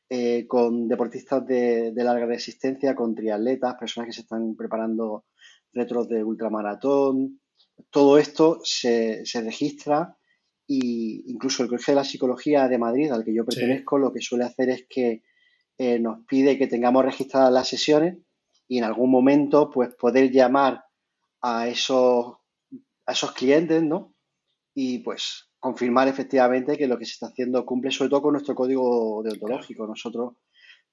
eh, 0.09 0.47
con 0.47 0.87
deportistas 0.87 1.47
de, 1.47 1.93
larga 1.97 2.27
resistencia, 2.27 2.95
con 2.95 3.15
triatletas, 3.15 3.75
personas 3.75 4.07
que 4.07 4.13
se 4.13 4.21
están 4.21 4.55
preparando 4.55 5.25
retros 5.79 6.09
de 6.09 6.23
ultramaratón. 6.23 7.41
Todo 7.91 8.19
esto 8.19 8.61
se, 8.63 9.23
registra 9.35 10.17
e 10.69 11.23
incluso 11.27 11.63
el 11.63 11.69
Colegio 11.69 11.93
de 11.93 12.01
la 12.01 12.05
Psicología 12.05 12.69
de 12.69 12.79
Madrid, 12.79 13.11
al 13.11 13.25
que 13.25 13.35
yo 13.35 13.45
pertenezco, 13.45 13.99
lo 13.99 14.13
que 14.13 14.21
suele 14.21 14.45
hacer 14.45 14.69
es 14.69 14.87
que 14.89 15.23
eh, 15.79 15.99
nos 15.99 16.25
pide 16.27 16.59
que 16.59 16.67
tengamos 16.67 17.05
registradas 17.05 17.53
las 17.53 17.69
sesiones 17.69 18.19
y 18.67 18.79
en 18.79 18.85
algún 18.85 19.11
momento 19.11 19.71
pues 19.71 19.95
poder 19.95 20.31
llamar 20.31 20.85
a 21.41 21.69
esos, 21.69 22.37
a 23.07 23.13
esos 23.13 23.33
clientes, 23.33 23.83
¿no? 23.83 24.15
Y 24.75 24.99
pues 24.99 25.49
confirmar 25.59 26.09
efectivamente 26.09 26.77
que 26.77 26.87
lo 26.87 26.99
que 26.99 27.05
se 27.05 27.13
está 27.13 27.27
haciendo 27.29 27.65
cumple 27.65 27.91
sobre 27.91 28.11
todo 28.11 28.23
con 28.23 28.33
nuestro 28.33 28.55
código 28.55 29.23
deontológico. 29.25 29.87
Nosotros 29.87 30.35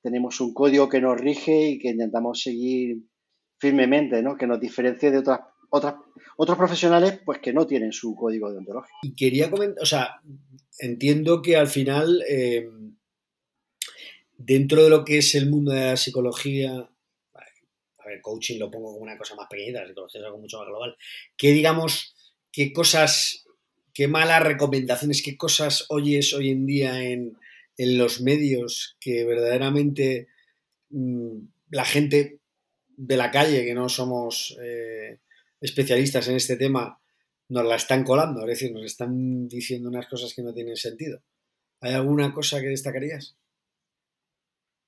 tenemos 0.01 0.39
un 0.39 0.53
código 0.53 0.87
que 0.87 1.01
nos 1.01 1.19
rige 1.19 1.69
y 1.69 1.79
que 1.79 1.89
intentamos 1.89 2.41
seguir 2.41 2.97
firmemente, 3.65 4.21
¿no? 4.21 4.37
Que 4.37 4.45
nos 4.45 4.59
diferencie 4.59 5.09
de 5.09 5.17
otras 5.17 5.39
otras, 5.69 5.95
otros 6.37 6.55
profesionales 6.55 7.19
pues 7.25 7.39
que 7.39 7.51
no 7.51 7.65
tienen 7.65 7.91
su 7.91 8.15
código 8.15 8.51
deontológico. 8.51 8.99
Y 9.01 9.15
quería 9.15 9.49
comentar, 9.49 9.81
o 9.81 9.85
sea, 9.87 10.21
entiendo 10.77 11.41
que 11.41 11.57
al 11.57 11.67
final 11.67 12.23
eh, 12.29 12.69
dentro 14.37 14.83
de 14.83 14.89
lo 14.91 15.03
que 15.03 15.17
es 15.17 15.33
el 15.33 15.49
mundo 15.49 15.71
de 15.71 15.81
la 15.81 15.97
psicología, 15.97 16.75
a 16.75 18.07
ver, 18.07 18.21
coaching 18.21 18.59
lo 18.59 18.69
pongo 18.69 18.93
como 18.93 19.03
una 19.03 19.17
cosa 19.17 19.33
más 19.33 19.47
pequeñita, 19.49 19.81
la 19.81 19.87
psicología 19.87 20.21
es 20.21 20.25
algo 20.25 20.37
mucho 20.37 20.59
más 20.59 20.67
global, 20.67 20.95
que 21.35 21.51
digamos, 21.51 22.15
qué 22.51 22.71
cosas, 22.71 23.47
qué 23.95 24.07
malas 24.07 24.43
recomendaciones, 24.43 25.23
qué 25.23 25.35
cosas 25.37 25.87
oyes 25.89 26.35
hoy 26.35 26.51
en 26.51 26.67
día 26.67 27.01
en, 27.01 27.37
los 27.77 28.21
medios 28.21 28.95
que 29.01 29.25
verdaderamente 29.25 30.29
mm, 30.91 31.39
la 31.71 31.83
gente 31.83 32.39
de 32.97 33.17
la 33.17 33.31
calle, 33.31 33.65
que 33.65 33.73
no 33.73 33.89
somos 33.89 34.57
eh, 34.61 35.19
especialistas 35.61 36.27
en 36.27 36.35
este 36.35 36.55
tema, 36.55 36.99
nos 37.49 37.65
la 37.65 37.75
están 37.75 38.03
colando, 38.03 38.41
es 38.41 38.47
decir, 38.47 38.71
nos 38.71 38.83
están 38.83 39.47
diciendo 39.47 39.89
unas 39.89 40.07
cosas 40.07 40.33
que 40.33 40.41
no 40.41 40.53
tienen 40.53 40.75
sentido. 40.75 41.21
¿Hay 41.81 41.93
alguna 41.93 42.33
cosa 42.33 42.61
que 42.61 42.67
destacarías? 42.67 43.37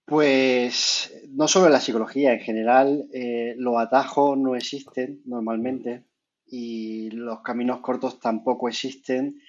Pues 0.06 1.14
no 1.30 1.48
solo 1.48 1.66
en 1.66 1.74
la 1.74 1.82
psicología, 1.82 2.34
en 2.34 2.40
general 2.40 3.10
eh, 3.14 3.56
los 3.58 3.78
atajos 3.78 4.38
no 4.38 4.56
existen 4.56 5.22
normalmente 5.26 6.06
y 6.46 7.10
los 7.12 7.42
caminos 7.42 7.82
cortos 7.82 8.20
tampoco 8.20 8.70
existen. 8.70 9.42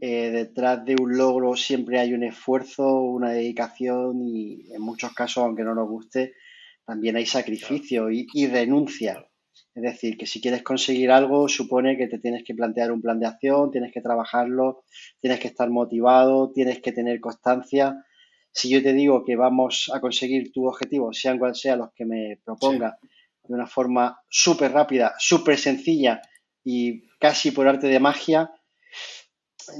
Eh, 0.00 0.30
detrás 0.30 0.84
de 0.84 0.94
un 0.94 1.18
logro 1.18 1.56
siempre 1.56 1.98
hay 1.98 2.14
un 2.14 2.22
esfuerzo, 2.22 3.02
una 3.02 3.30
dedicación 3.30 4.22
y 4.22 4.72
en 4.72 4.80
muchos 4.80 5.12
casos, 5.12 5.44
aunque 5.44 5.64
no 5.64 5.74
nos 5.74 5.88
guste, 5.88 6.34
también 6.84 7.16
hay 7.16 7.26
sacrificio 7.26 8.10
y, 8.10 8.26
y 8.32 8.46
renuncia. 8.46 9.26
Es 9.74 9.82
decir, 9.82 10.16
que 10.16 10.26
si 10.26 10.40
quieres 10.40 10.62
conseguir 10.62 11.10
algo 11.10 11.48
supone 11.48 11.96
que 11.96 12.06
te 12.06 12.18
tienes 12.18 12.44
que 12.44 12.54
plantear 12.54 12.92
un 12.92 13.02
plan 13.02 13.18
de 13.18 13.26
acción, 13.26 13.70
tienes 13.70 13.92
que 13.92 14.00
trabajarlo, 14.00 14.84
tienes 15.20 15.40
que 15.40 15.48
estar 15.48 15.68
motivado, 15.70 16.52
tienes 16.52 16.80
que 16.80 16.92
tener 16.92 17.20
constancia 17.20 18.04
si 18.54 18.70
yo 18.70 18.82
te 18.82 18.92
digo 18.92 19.24
que 19.24 19.34
vamos 19.34 19.90
a 19.92 20.00
conseguir 20.00 20.52
tu 20.52 20.68
objetivo, 20.68 21.12
sean 21.12 21.38
cuales 21.38 21.58
sean 21.60 21.80
los 21.80 21.92
que 21.92 22.06
me 22.06 22.38
proponga, 22.44 22.96
de 23.42 23.52
una 23.52 23.66
forma 23.66 24.16
súper 24.28 24.70
rápida, 24.70 25.14
súper 25.18 25.58
sencilla 25.58 26.22
y 26.62 27.08
casi 27.18 27.50
por 27.50 27.66
arte 27.66 27.88
de 27.88 27.98
magia, 27.98 28.50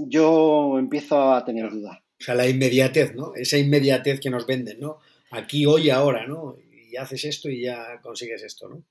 yo 0.08 0.76
empiezo 0.76 1.32
a 1.32 1.44
tener 1.44 1.70
dudas. 1.70 1.98
O 2.20 2.24
sea, 2.24 2.34
la 2.34 2.48
inmediatez, 2.48 3.14
¿no? 3.14 3.32
Esa 3.36 3.58
inmediatez 3.58 4.18
que 4.18 4.30
nos 4.30 4.44
venden, 4.44 4.80
¿no? 4.80 4.98
Aquí, 5.30 5.66
hoy, 5.66 5.90
ahora, 5.90 6.26
¿no? 6.26 6.56
Y 6.94 6.96
haces 6.96 7.24
esto 7.24 7.50
y 7.50 7.62
ya 7.62 8.00
consigues 8.02 8.44
esto, 8.44 8.68
¿no? 8.68 8.84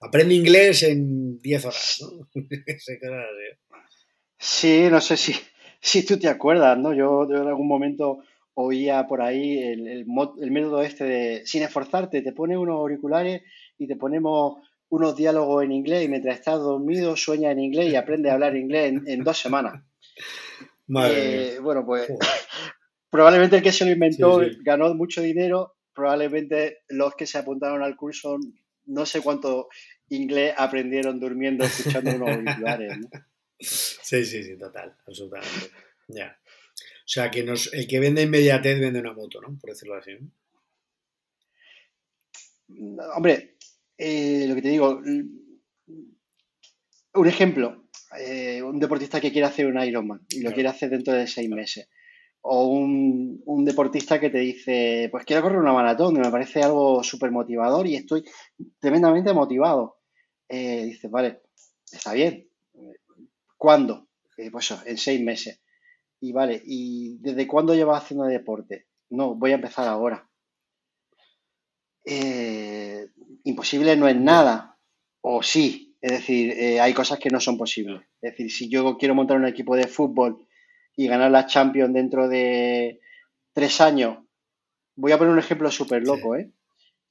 Aprende 0.00 0.34
inglés 0.34 0.82
en 0.84 1.38
10 1.38 1.64
horas, 1.66 1.98
¿no? 2.00 2.28
sí, 4.38 4.88
no 4.90 5.00
sé 5.00 5.16
si, 5.18 5.34
si 5.80 6.06
tú 6.06 6.18
te 6.18 6.28
acuerdas, 6.28 6.78
¿no? 6.78 6.94
Yo, 6.94 7.28
yo 7.28 7.42
en 7.42 7.48
algún 7.48 7.68
momento 7.68 8.22
oía 8.54 9.06
por 9.06 9.20
ahí 9.20 9.58
el, 9.58 9.86
el, 9.86 10.50
método 10.50 10.82
este 10.82 11.04
de 11.04 11.46
sin 11.46 11.62
esforzarte, 11.62 12.22
te 12.22 12.32
pones 12.32 12.56
unos 12.56 12.76
auriculares 12.76 13.42
y 13.78 13.86
te 13.86 13.96
ponemos 13.96 14.66
unos 14.88 15.14
diálogos 15.14 15.64
en 15.64 15.72
inglés 15.72 16.04
y 16.04 16.08
mientras 16.08 16.38
estás 16.38 16.58
dormido 16.58 17.16
sueña 17.16 17.50
en 17.50 17.60
inglés 17.60 17.92
y 17.92 17.96
aprende 17.96 18.30
a 18.30 18.34
hablar 18.34 18.56
inglés 18.56 18.94
en, 19.06 19.24
dos 19.24 19.38
semanas. 19.38 19.82
Eh, 20.88 21.58
bueno, 21.62 21.84
pues 21.84 22.08
probablemente 23.10 23.56
el 23.56 23.62
que 23.62 23.72
se 23.72 23.84
lo 23.84 23.92
inventó 23.92 24.40
ganó 24.62 24.94
mucho 24.94 25.20
dinero, 25.20 25.74
probablemente 25.94 26.78
los 26.88 27.14
que 27.14 27.26
se 27.26 27.38
apuntaron 27.38 27.82
al 27.82 27.96
curso 27.96 28.38
no 28.86 29.06
sé 29.06 29.20
cuánto 29.20 29.68
inglés 30.08 30.54
aprendieron 30.56 31.20
durmiendo 31.20 31.64
escuchando 31.64 32.14
unos 32.14 32.28
auriculares. 32.36 32.98
Sí, 33.58 34.24
sí, 34.24 34.42
sí, 34.42 34.58
total, 34.58 34.96
absolutamente. 35.06 35.70
Ya. 36.08 36.38
O 36.44 37.08
sea, 37.12 37.30
que 37.30 37.42
nos, 37.42 37.72
el 37.72 37.86
que 37.86 38.00
vende 38.00 38.22
inmediatez 38.22 38.80
vende 38.80 39.00
una 39.00 39.12
moto, 39.12 39.40
¿no? 39.40 39.58
Por 39.58 39.70
decirlo 39.70 39.96
así. 39.96 40.12
Hombre, 43.14 43.56
eh, 43.98 44.46
lo 44.48 44.54
que 44.54 44.62
te 44.62 44.68
digo, 44.68 45.00
un 47.14 47.26
ejemplo, 47.26 47.88
eh, 48.18 48.62
un 48.62 48.78
deportista 48.78 49.20
que 49.20 49.30
quiere 49.30 49.46
hacer 49.46 49.66
un 49.66 49.80
Ironman 49.82 50.24
y 50.30 50.40
lo 50.40 50.52
quiere 50.52 50.68
hacer 50.68 50.90
dentro 50.90 51.14
de 51.14 51.26
seis 51.26 51.48
meses. 51.48 51.88
O 52.42 52.66
un, 52.66 53.64
deportista 53.64 54.18
que 54.18 54.30
te 54.30 54.38
dice, 54.38 55.08
pues 55.10 55.24
quiero 55.24 55.42
correr 55.42 55.58
una 55.58 55.72
maratón, 55.72 56.14
que 56.14 56.20
me 56.20 56.30
parece 56.30 56.62
algo 56.62 57.02
súper 57.04 57.30
motivador 57.30 57.86
y 57.86 57.96
estoy 57.96 58.24
tremendamente 58.80 59.32
motivado. 59.32 60.00
Eh, 60.48 60.84
dices, 60.86 61.10
vale, 61.10 61.42
está 61.90 62.12
bien. 62.12 62.48
¿Cuándo? 63.56 64.08
pues 64.50 64.64
eso, 64.64 64.82
en 64.86 64.98
seis 64.98 65.20
meses. 65.22 65.60
Y 66.20 66.32
vale, 66.32 66.60
¿y 66.64 67.18
desde 67.18 67.46
cuándo 67.46 67.74
llevas 67.74 68.02
haciendo 68.02 68.24
deporte? 68.24 68.86
No, 69.10 69.34
voy 69.34 69.52
a 69.52 69.56
empezar 69.56 69.86
ahora. 69.86 70.28
Eh, 72.04 73.06
imposible 73.44 73.96
no 73.96 74.08
es 74.08 74.16
nada, 74.16 74.78
o 75.20 75.42
sí, 75.42 75.96
es 76.00 76.12
decir, 76.12 76.50
eh, 76.50 76.80
hay 76.80 76.94
cosas 76.94 77.18
que 77.18 77.30
no 77.30 77.40
son 77.40 77.56
posibles. 77.56 78.02
Es 78.20 78.32
decir, 78.32 78.50
si 78.50 78.68
yo 78.68 78.96
quiero 78.98 79.14
montar 79.14 79.36
un 79.36 79.46
equipo 79.46 79.76
de 79.76 79.86
fútbol 79.86 80.46
y 80.96 81.06
ganar 81.06 81.30
la 81.30 81.46
Champions 81.46 81.94
dentro 81.94 82.28
de 82.28 83.00
tres 83.52 83.80
años, 83.80 84.18
voy 84.96 85.12
a 85.12 85.18
poner 85.18 85.32
un 85.32 85.38
ejemplo 85.38 85.70
súper 85.70 86.02
loco, 86.02 86.36
¿eh? 86.36 86.50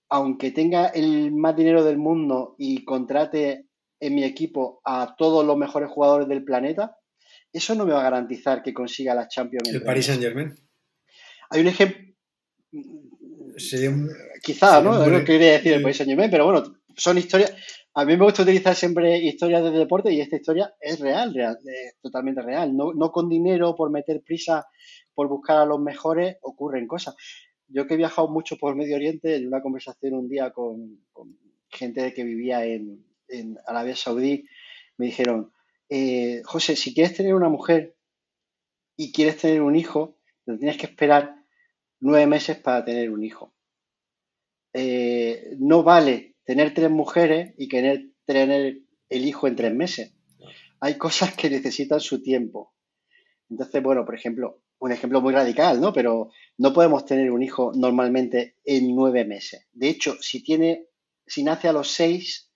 Aunque 0.09 0.51
tenga 0.51 0.87
el 0.87 1.31
más 1.31 1.55
dinero 1.55 1.83
del 1.83 1.97
mundo 1.97 2.55
y 2.57 2.83
contrate 2.83 3.67
en 3.99 4.15
mi 4.15 4.23
equipo 4.23 4.81
a 4.83 5.15
todos 5.17 5.45
los 5.45 5.57
mejores 5.57 5.89
jugadores 5.89 6.27
del 6.27 6.43
planeta, 6.43 6.97
eso 7.53 7.75
no 7.75 7.85
me 7.85 7.93
va 7.93 8.01
a 8.01 8.03
garantizar 8.03 8.61
que 8.61 8.73
consiga 8.73 9.13
la 9.13 9.27
Champions. 9.27 9.69
El 9.69 9.83
Paris 9.83 10.07
Saint 10.07 10.21
Germain. 10.21 10.53
Hay 11.49 11.61
un 11.61 11.67
ejemplo. 11.67 12.13
Quizá, 14.41 14.81
¿no? 14.81 15.05
No 15.05 15.23
quería 15.23 15.53
decir 15.53 15.73
el 15.73 15.81
Paris 15.81 15.97
Saint 15.97 16.09
Germain, 16.09 16.31
pero 16.31 16.45
bueno, 16.45 16.63
son 16.95 17.17
historias. 17.17 17.53
A 17.93 18.05
mí 18.05 18.15
me 18.15 18.23
gusta 18.23 18.43
utilizar 18.43 18.73
siempre 18.73 19.17
historias 19.17 19.63
de 19.63 19.71
deporte 19.71 20.13
y 20.13 20.21
esta 20.21 20.37
historia 20.37 20.73
es 20.79 20.99
real, 20.99 21.33
real 21.33 21.57
es 21.65 21.99
totalmente 22.01 22.41
real. 22.41 22.75
No, 22.75 22.93
no 22.93 23.11
con 23.11 23.27
dinero, 23.27 23.75
por 23.75 23.91
meter 23.91 24.21
prisa, 24.23 24.65
por 25.13 25.27
buscar 25.27 25.57
a 25.57 25.65
los 25.65 25.79
mejores, 25.79 26.37
ocurren 26.41 26.87
cosas. 26.87 27.15
Yo 27.67 27.87
que 27.87 27.95
he 27.95 27.97
viajado 27.97 28.29
mucho 28.29 28.57
por 28.57 28.75
Medio 28.75 28.95
Oriente, 28.95 29.35
en 29.35 29.47
una 29.47 29.61
conversación 29.61 30.13
un 30.13 30.29
día 30.29 30.51
con, 30.51 31.03
gente 31.69 32.13
que 32.13 32.23
vivía 32.23 32.65
en, 32.65 33.05
en 33.27 33.57
Arabia 33.65 33.95
Saudí, 33.95 34.45
me 34.97 35.07
dijeron, 35.07 35.51
eh, 35.89 36.41
José, 36.45 36.77
si 36.77 36.93
quieres 36.93 37.13
tener 37.15 37.33
una 37.33 37.49
mujer 37.49 37.97
y 38.95 39.11
quieres 39.11 39.37
tener 39.37 39.61
un 39.61 39.75
hijo, 39.75 40.17
te 40.45 40.57
tienes 40.57 40.77
que 40.77 40.85
esperar 40.85 41.35
nueve 41.99 42.25
meses 42.27 42.57
para 42.57 42.85
tener 42.85 43.09
un 43.09 43.23
hijo. 43.23 43.53
Eh, 44.73 45.55
no 45.59 45.83
vale 45.83 46.30
tener 46.51 46.73
tres 46.73 46.91
mujeres 46.91 47.53
y 47.57 47.69
querer 47.69 48.09
tener 48.25 48.81
el 49.07 49.25
hijo 49.25 49.47
en 49.47 49.55
tres 49.55 49.73
meses. 49.73 50.13
Hay 50.81 50.97
cosas 50.97 51.33
que 51.33 51.49
necesitan 51.49 52.01
su 52.01 52.21
tiempo. 52.21 52.73
Entonces, 53.49 53.81
bueno, 53.81 54.03
por 54.03 54.15
ejemplo, 54.15 54.61
un 54.79 54.91
ejemplo 54.91 55.21
muy 55.21 55.33
radical, 55.33 55.79
¿no? 55.79 55.93
Pero 55.93 56.29
no 56.57 56.73
podemos 56.73 57.05
tener 57.05 57.31
un 57.31 57.41
hijo 57.41 57.71
normalmente 57.73 58.57
en 58.65 58.93
nueve 58.93 59.23
meses. 59.23 59.65
De 59.71 59.87
hecho, 59.87 60.17
si 60.19 60.43
tiene, 60.43 60.87
si 61.25 61.41
nace 61.41 61.69
a 61.69 61.73
los 61.73 61.89
seis, 61.89 62.51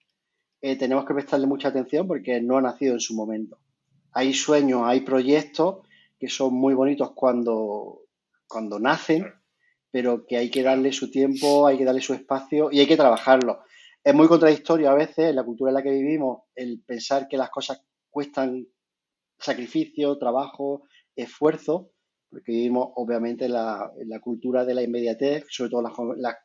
eh, 0.60 0.76
tenemos 0.76 1.06
que 1.06 1.14
prestarle 1.14 1.48
mucha 1.48 1.70
atención 1.70 2.06
porque 2.06 2.42
no 2.42 2.58
ha 2.58 2.62
nacido 2.62 2.96
en 2.96 3.00
su 3.00 3.16
momento. 3.16 3.62
Hay 4.12 4.34
sueños, 4.34 4.82
hay 4.84 5.06
proyectos 5.06 5.88
que 6.20 6.28
son 6.28 6.54
muy 6.54 6.74
bonitos 6.74 7.14
cuando, 7.16 8.02
cuando 8.46 8.78
nacen, 8.78 9.24
pero 9.90 10.26
que 10.26 10.36
hay 10.36 10.52
que 10.52 10.64
darle 10.64 10.92
su 10.92 11.10
tiempo, 11.10 11.66
hay 11.66 11.78
que 11.78 11.86
darle 11.86 12.02
su 12.02 12.14
espacio 12.14 12.68
y 12.74 12.82
hay 12.82 12.88
que 12.88 12.98
trabajarlo. 12.98 13.62
Es 14.06 14.14
muy 14.14 14.28
contradictorio 14.28 14.92
a 14.92 14.96
veces 14.96 15.30
en 15.30 15.36
la 15.36 15.44
cultura 15.44 15.72
en 15.72 15.76
la 15.76 15.84
que 15.84 15.90
vivimos 15.90 16.44
el 16.56 16.82
pensar 16.86 17.28
que 17.28 17.38
las 17.38 17.50
cosas 17.50 17.82
cuestan 18.10 18.68
sacrificio, 19.40 20.18
trabajo, 20.20 20.84
esfuerzo, 21.16 21.92
porque 22.30 22.52
vivimos 22.52 22.90
obviamente 22.96 23.50
la, 23.50 23.92
la 24.06 24.20
cultura 24.20 24.64
de 24.64 24.76
la 24.76 24.84
inmediatez, 24.84 25.46
sobre 25.50 25.72
todo 25.72 25.82
las, 25.82 26.36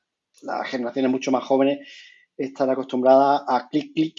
las 0.43 0.69
generaciones 0.69 1.11
mucho 1.11 1.31
más 1.31 1.45
jóvenes 1.45 1.87
están 2.35 2.71
acostumbradas 2.71 3.43
a 3.47 3.69
clic, 3.69 3.93
clic 3.93 4.19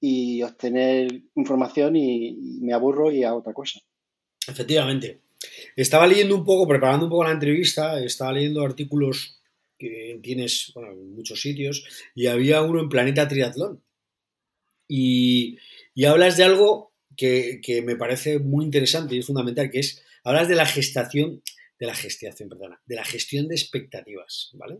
y 0.00 0.42
obtener 0.42 1.22
información 1.34 1.96
y, 1.96 2.60
me 2.60 2.72
aburro 2.72 3.10
y 3.10 3.24
a 3.24 3.34
otra 3.34 3.52
cosa. 3.52 3.80
Efectivamente. 4.46 5.22
Estaba 5.74 6.06
leyendo 6.06 6.36
un 6.36 6.44
poco, 6.44 6.68
preparando 6.68 7.06
un 7.06 7.10
poco 7.10 7.24
la 7.24 7.32
entrevista, 7.32 8.00
estaba 8.00 8.32
leyendo 8.32 8.62
artículos 8.64 9.42
que 9.78 10.18
tienes 10.22 10.72
en 10.76 11.14
muchos 11.14 11.40
sitios 11.40 11.84
y 12.14 12.26
había 12.26 12.62
uno 12.62 12.80
en 12.80 12.88
Planeta 12.88 13.28
Triatlón. 13.28 13.82
Y, 14.88 15.58
hablas 16.06 16.36
de 16.36 16.44
algo 16.44 16.92
que, 17.16 17.60
que, 17.62 17.82
me 17.82 17.96
parece 17.96 18.38
muy 18.38 18.64
interesante 18.64 19.14
y 19.14 19.18
es 19.18 19.26
fundamental, 19.26 19.70
que 19.70 19.80
es, 19.80 20.02
hablas 20.22 20.48
de 20.48 20.54
la 20.54 20.66
gestación, 20.66 21.42
de 21.78 21.86
la 21.86 21.94
gestación, 21.94 22.48
perdona, 22.48 22.80
de 22.86 22.94
la 22.94 23.04
gestión 23.04 23.48
de 23.48 23.54
expectativas, 23.54 24.50
¿vale? 24.54 24.78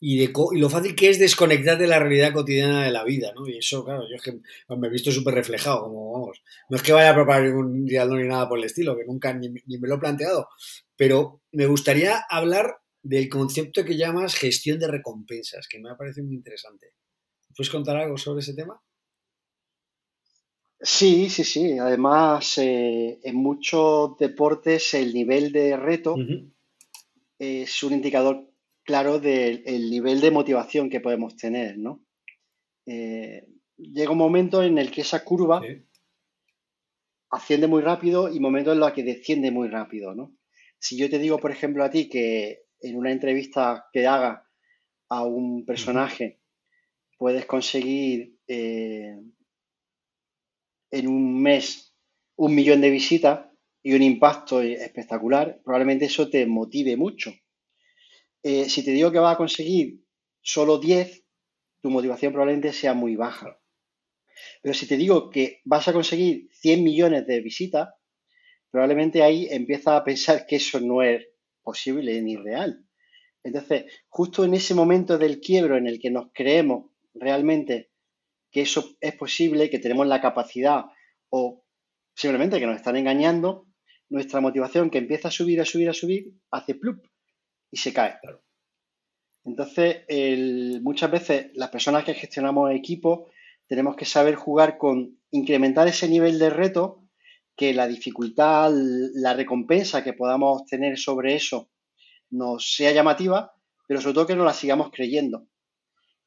y, 0.00 0.18
de 0.18 0.32
y 0.52 0.58
lo 0.58 0.70
fácil 0.70 0.94
que 0.94 1.10
es 1.10 1.18
desconectar 1.18 1.78
de 1.78 1.86
la 1.86 1.98
realidad 1.98 2.32
cotidiana 2.32 2.84
de 2.84 2.92
la 2.92 3.04
vida, 3.04 3.32
¿no? 3.34 3.46
Y 3.48 3.58
eso, 3.58 3.84
claro, 3.84 4.04
yo 4.08 4.16
es 4.16 4.22
que 4.22 4.38
me 4.76 4.86
he 4.86 4.90
visto 4.90 5.10
súper 5.10 5.34
reflejado, 5.34 5.82
como 5.82 6.12
vamos, 6.12 6.42
no 6.68 6.76
es 6.76 6.82
que 6.82 6.92
vaya 6.92 7.10
a 7.10 7.14
preparar 7.14 7.44
ningún 7.44 7.84
diálogo 7.84 8.16
ni 8.16 8.28
nada 8.28 8.48
por 8.48 8.58
el 8.58 8.64
estilo, 8.64 8.96
que 8.96 9.04
nunca 9.04 9.32
ni, 9.32 9.48
me 9.48 9.88
lo 9.88 9.96
he 9.96 9.98
planteado, 9.98 10.48
pero 10.96 11.42
me 11.52 11.66
gustaría 11.66 12.24
hablar 12.28 12.78
del 13.02 13.28
concepto 13.28 13.84
que 13.84 13.96
llamas 13.96 14.34
gestión 14.34 14.78
de 14.78 14.88
recompensas, 14.88 15.68
que 15.68 15.78
me 15.80 15.90
ha 15.90 15.96
parecido 15.96 16.26
muy 16.26 16.36
interesante. 16.36 16.94
¿Puedes 17.56 17.70
contar 17.70 17.96
algo 17.96 18.16
sobre 18.18 18.40
ese 18.40 18.54
tema? 18.54 18.80
Sí, 20.80 21.28
sí, 21.28 21.44
sí. 21.44 21.78
Además, 21.78 22.58
eh, 22.58 23.18
en 23.22 23.36
muchos 23.36 24.16
deportes 24.18 24.94
el 24.94 25.12
nivel 25.12 25.50
de 25.50 25.76
reto 25.76 26.16
es 27.38 27.82
un 27.82 27.92
indicador 27.94 28.52
claro 28.84 29.18
del 29.18 29.90
nivel 29.90 30.20
de 30.20 30.30
motivación 30.30 30.88
que 30.88 31.00
podemos 31.00 31.36
tener, 31.36 31.78
¿no? 31.78 32.04
Eh, 32.86 33.46
llega 33.76 34.12
un 34.12 34.18
momento 34.18 34.62
en 34.62 34.78
el 34.78 34.90
que 34.90 35.02
esa 35.02 35.24
curva 35.24 35.60
asciende 37.30 37.66
muy 37.66 37.82
rápido 37.82 38.32
y 38.32 38.40
momentos 38.40 38.72
en 38.72 38.80
los 38.80 38.92
que 38.92 39.02
desciende 39.02 39.50
muy 39.50 39.68
rápido, 39.68 40.14
¿no? 40.14 40.34
Si 40.78 40.96
yo 40.96 41.10
te 41.10 41.18
digo, 41.18 41.38
por 41.38 41.50
ejemplo, 41.50 41.84
a 41.84 41.90
ti 41.90 42.08
que 42.08 42.67
en 42.80 42.96
una 42.96 43.12
entrevista 43.12 43.86
que 43.92 44.06
haga 44.06 44.46
a 45.08 45.24
un 45.24 45.64
personaje 45.64 46.40
puedes 47.16 47.46
conseguir 47.46 48.38
eh, 48.46 49.16
en 50.90 51.08
un 51.08 51.42
mes 51.42 51.94
un 52.36 52.54
millón 52.54 52.80
de 52.80 52.90
visitas 52.90 53.46
y 53.82 53.94
un 53.94 54.02
impacto 54.02 54.60
espectacular, 54.60 55.60
probablemente 55.64 56.04
eso 56.04 56.30
te 56.30 56.46
motive 56.46 56.96
mucho. 56.96 57.32
Eh, 58.42 58.68
si 58.68 58.84
te 58.84 58.92
digo 58.92 59.10
que 59.10 59.18
vas 59.18 59.34
a 59.34 59.38
conseguir 59.38 60.04
solo 60.40 60.78
10, 60.78 61.24
tu 61.80 61.90
motivación 61.90 62.32
probablemente 62.32 62.72
sea 62.72 62.94
muy 62.94 63.16
baja. 63.16 63.60
Pero 64.62 64.74
si 64.74 64.86
te 64.86 64.96
digo 64.96 65.30
que 65.30 65.60
vas 65.64 65.88
a 65.88 65.92
conseguir 65.92 66.48
100 66.52 66.84
millones 66.84 67.26
de 67.26 67.40
visitas, 67.40 67.88
probablemente 68.70 69.22
ahí 69.22 69.48
empiezas 69.50 69.94
a 69.94 70.04
pensar 70.04 70.46
que 70.46 70.56
eso 70.56 70.80
no 70.80 71.02
es 71.02 71.26
posible 71.68 72.22
ni 72.22 72.34
real. 72.36 72.82
Entonces, 73.44 73.84
justo 74.08 74.42
en 74.42 74.54
ese 74.54 74.74
momento 74.74 75.18
del 75.18 75.38
quiebro 75.38 75.76
en 75.76 75.86
el 75.86 75.98
que 75.98 76.10
nos 76.10 76.28
creemos 76.32 76.90
realmente 77.12 77.90
que 78.50 78.62
eso 78.62 78.96
es 79.02 79.14
posible, 79.14 79.68
que 79.68 79.78
tenemos 79.78 80.06
la 80.06 80.22
capacidad 80.22 80.86
o 81.28 81.66
simplemente 82.14 82.58
que 82.58 82.66
nos 82.66 82.76
están 82.76 82.96
engañando, 82.96 83.66
nuestra 84.08 84.40
motivación 84.40 84.88
que 84.88 84.96
empieza 84.96 85.28
a 85.28 85.30
subir, 85.30 85.60
a 85.60 85.66
subir, 85.66 85.90
a 85.90 85.92
subir, 85.92 86.32
hace 86.50 86.74
plup 86.74 87.04
y 87.70 87.76
se 87.76 87.92
cae. 87.92 88.14
Entonces, 89.44 90.04
muchas 90.82 91.10
veces 91.10 91.50
las 91.52 91.68
personas 91.68 92.04
que 92.04 92.14
gestionamos 92.14 92.72
equipos 92.72 93.30
tenemos 93.66 93.94
que 93.94 94.06
saber 94.06 94.36
jugar 94.36 94.78
con 94.78 95.20
incrementar 95.30 95.86
ese 95.86 96.08
nivel 96.08 96.38
de 96.38 96.48
reto, 96.48 97.04
que 97.58 97.74
la 97.74 97.88
dificultad, 97.88 98.70
la 98.72 99.34
recompensa 99.34 100.04
que 100.04 100.12
podamos 100.12 100.62
obtener 100.62 100.96
sobre 100.96 101.34
eso 101.34 101.72
nos 102.30 102.72
sea 102.72 102.92
llamativa, 102.92 103.52
pero 103.88 104.00
sobre 104.00 104.14
todo 104.14 104.26
que 104.28 104.36
nos 104.36 104.46
la 104.46 104.52
sigamos 104.52 104.92
creyendo. 104.92 105.48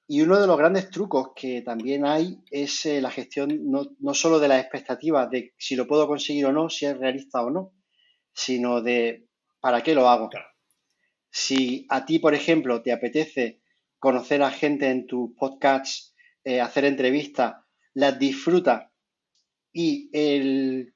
Y 0.07 0.21
uno 0.23 0.41
de 0.41 0.45
los 0.45 0.57
grandes 0.57 0.89
trucos 0.89 1.29
que 1.33 1.61
también 1.61 2.05
hay 2.05 2.37
es 2.51 2.85
eh, 2.85 2.99
la 2.99 3.09
gestión 3.09 3.71
no, 3.71 3.95
no, 3.99 4.13
solo 4.13 4.39
de 4.39 4.49
las 4.49 4.59
expectativas 4.61 5.29
de 5.29 5.53
si 5.57 5.77
lo 5.77 5.87
puedo 5.87 6.05
conseguir 6.05 6.45
o 6.47 6.51
no, 6.51 6.69
si 6.69 6.85
es 6.85 6.97
realista 6.97 7.41
o 7.41 7.49
no, 7.49 7.71
sino 8.33 8.81
de 8.81 9.29
para 9.61 9.81
qué 9.81 9.95
lo 9.95 10.09
hago. 10.09 10.29
Si 11.29 11.85
a 11.89 12.05
ti, 12.05 12.19
por 12.19 12.33
ejemplo, 12.33 12.81
te 12.81 12.91
apetece 12.91 13.61
conocer 13.99 14.43
a 14.43 14.51
gente 14.51 14.89
en 14.89 15.07
tus 15.07 15.31
podcasts, 15.37 16.13
eh, 16.43 16.59
hacer 16.59 16.83
entrevistas, 16.83 17.53
las 17.93 18.19
disfrutas 18.19 18.91
y 19.71 20.09
el 20.11 20.93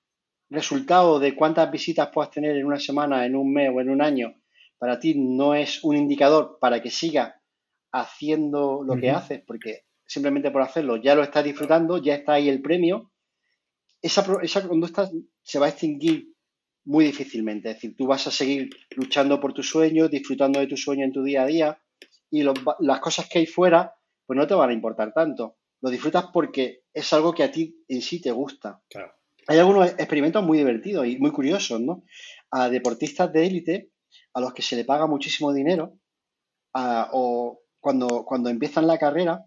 resultado 0.50 1.20
de 1.20 1.36
cuántas 1.36 1.72
visitas 1.72 2.10
puedas 2.14 2.32
tener 2.32 2.56
en 2.56 2.66
una 2.66 2.80
semana, 2.80 3.26
en 3.26 3.36
un 3.36 3.52
mes 3.54 3.72
o 3.74 3.82
en 3.82 3.90
un 3.90 4.02
año, 4.02 4.36
para 4.78 5.00
ti 5.00 5.16
no 5.16 5.56
es 5.56 5.84
un 5.84 5.96
indicador 5.98 6.58
para 6.60 6.82
que 6.82 6.92
sigas 6.92 7.34
haciendo 7.92 8.84
lo 8.84 8.98
que 8.98 9.10
haces, 9.10 9.42
porque 9.48 9.86
simplemente 10.06 10.52
por 10.52 10.62
hacerlo 10.62 10.98
ya 10.98 11.16
lo 11.16 11.24
estás 11.24 11.44
disfrutando, 11.44 11.98
ya 11.98 12.16
está 12.16 12.34
ahí 12.34 12.50
el 12.50 12.62
premio, 12.62 13.12
esa, 14.02 14.26
esa 14.44 14.68
conducta 14.68 15.10
se 15.42 15.60
va 15.60 15.68
a 15.68 15.70
extinguir 15.70 16.36
muy 16.84 17.06
difícilmente. 17.06 17.70
Es 17.70 17.76
decir, 17.78 17.96
tú 17.96 18.06
vas 18.06 18.28
a 18.28 18.32
seguir 18.32 18.70
luchando 18.96 19.40
por 19.40 19.54
tu 19.54 19.64
sueño, 19.64 20.08
disfrutando 20.08 20.60
de 20.60 20.68
tu 20.68 20.78
sueño 20.78 21.04
en 21.04 21.12
tu 21.12 21.24
día 21.24 21.44
a 21.44 21.48
día 21.48 21.82
y 22.30 22.44
las 22.44 23.00
cosas 23.00 23.28
que 23.28 23.40
hay 23.40 23.46
fuera, 23.46 23.96
pues 24.26 24.38
no 24.38 24.46
te 24.46 24.54
van 24.54 24.70
a 24.70 24.74
importar 24.74 25.14
tanto. 25.14 25.58
Lo 25.82 25.90
disfrutas 25.90 26.26
porque 26.34 26.84
es 26.94 27.12
algo 27.14 27.34
que 27.34 27.44
a 27.44 27.52
ti 27.52 27.84
en 27.88 28.02
sí 28.02 28.22
te 28.22 28.32
gusta. 28.32 28.82
Hay 29.48 29.60
algunos 29.60 29.90
experimentos 29.92 30.44
muy 30.44 30.58
divertidos 30.58 31.06
y 31.08 31.18
muy 31.18 31.32
curiosos, 31.32 31.80
¿no? 31.80 32.04
A 32.52 32.70
deportistas 32.70 33.32
de 33.32 33.46
élite 33.46 33.92
a 34.34 34.42
los 34.42 34.54
que 34.54 34.62
se 34.62 34.76
le 34.76 34.86
paga 34.86 35.08
muchísimo 35.08 35.54
dinero 35.54 36.00
o 36.74 37.62
cuando, 37.80 38.26
cuando 38.26 38.50
empiezan 38.50 38.88
la 38.88 38.98
carrera 38.98 39.46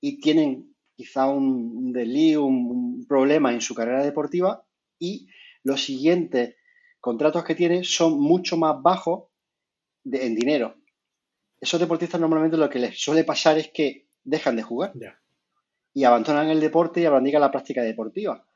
y 0.00 0.20
tienen 0.20 0.74
quizá 0.96 1.28
un 1.28 1.92
delío, 1.92 2.44
un 2.44 3.06
problema 3.06 3.52
en 3.52 3.60
su 3.60 3.74
carrera 3.74 4.02
deportiva 4.02 4.64
y 4.98 5.28
los 5.62 5.84
siguientes 5.84 6.56
contratos 7.00 7.44
que 7.44 7.54
tiene 7.54 7.84
son 7.84 8.18
mucho 8.18 8.56
más 8.56 8.82
bajos 8.82 9.28
en 10.04 10.34
dinero. 10.34 10.74
Esos 11.60 11.78
deportistas 11.78 12.20
normalmente 12.20 12.56
lo 12.56 12.70
que 12.70 12.78
les 12.78 13.00
suele 13.00 13.24
pasar 13.24 13.58
es 13.58 13.70
que 13.72 14.08
dejan 14.24 14.56
de 14.56 14.62
jugar 14.62 14.92
y 15.92 16.04
abandonan 16.04 16.48
el 16.48 16.60
deporte 16.60 17.00
y 17.00 17.04
abandonan 17.04 17.42
la 17.42 17.50
práctica 17.50 17.82
deportiva. 17.82 18.47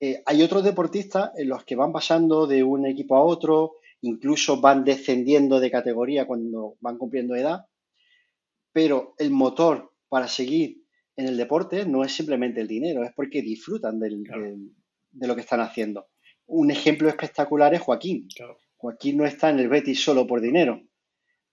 Eh, 0.00 0.22
hay 0.26 0.42
otros 0.42 0.64
deportistas 0.64 1.30
en 1.36 1.48
los 1.48 1.64
que 1.64 1.76
van 1.76 1.92
pasando 1.92 2.46
de 2.46 2.62
un 2.62 2.86
equipo 2.86 3.16
a 3.16 3.24
otro, 3.24 3.76
incluso 4.02 4.60
van 4.60 4.84
descendiendo 4.84 5.58
de 5.58 5.70
categoría 5.70 6.26
cuando 6.26 6.76
van 6.80 6.98
cumpliendo 6.98 7.34
edad, 7.34 7.66
pero 8.72 9.14
el 9.18 9.30
motor 9.30 9.92
para 10.08 10.28
seguir 10.28 10.82
en 11.16 11.26
el 11.26 11.36
deporte 11.36 11.86
no 11.86 12.04
es 12.04 12.12
simplemente 12.12 12.60
el 12.60 12.68
dinero, 12.68 13.04
es 13.04 13.12
porque 13.14 13.40
disfrutan 13.40 13.98
de 13.98 15.26
lo 15.26 15.34
que 15.34 15.40
están 15.40 15.60
haciendo 15.60 16.08
un 16.46 16.70
ejemplo 16.70 17.08
espectacular 17.08 17.74
es 17.74 17.80
Joaquín. 17.80 18.28
Joaquín 18.76 19.16
no 19.16 19.26
está 19.26 19.50
en 19.50 19.58
el 19.58 19.68
Betis 19.68 20.02
solo 20.02 20.26
por 20.26 20.40
dinero 20.40 20.80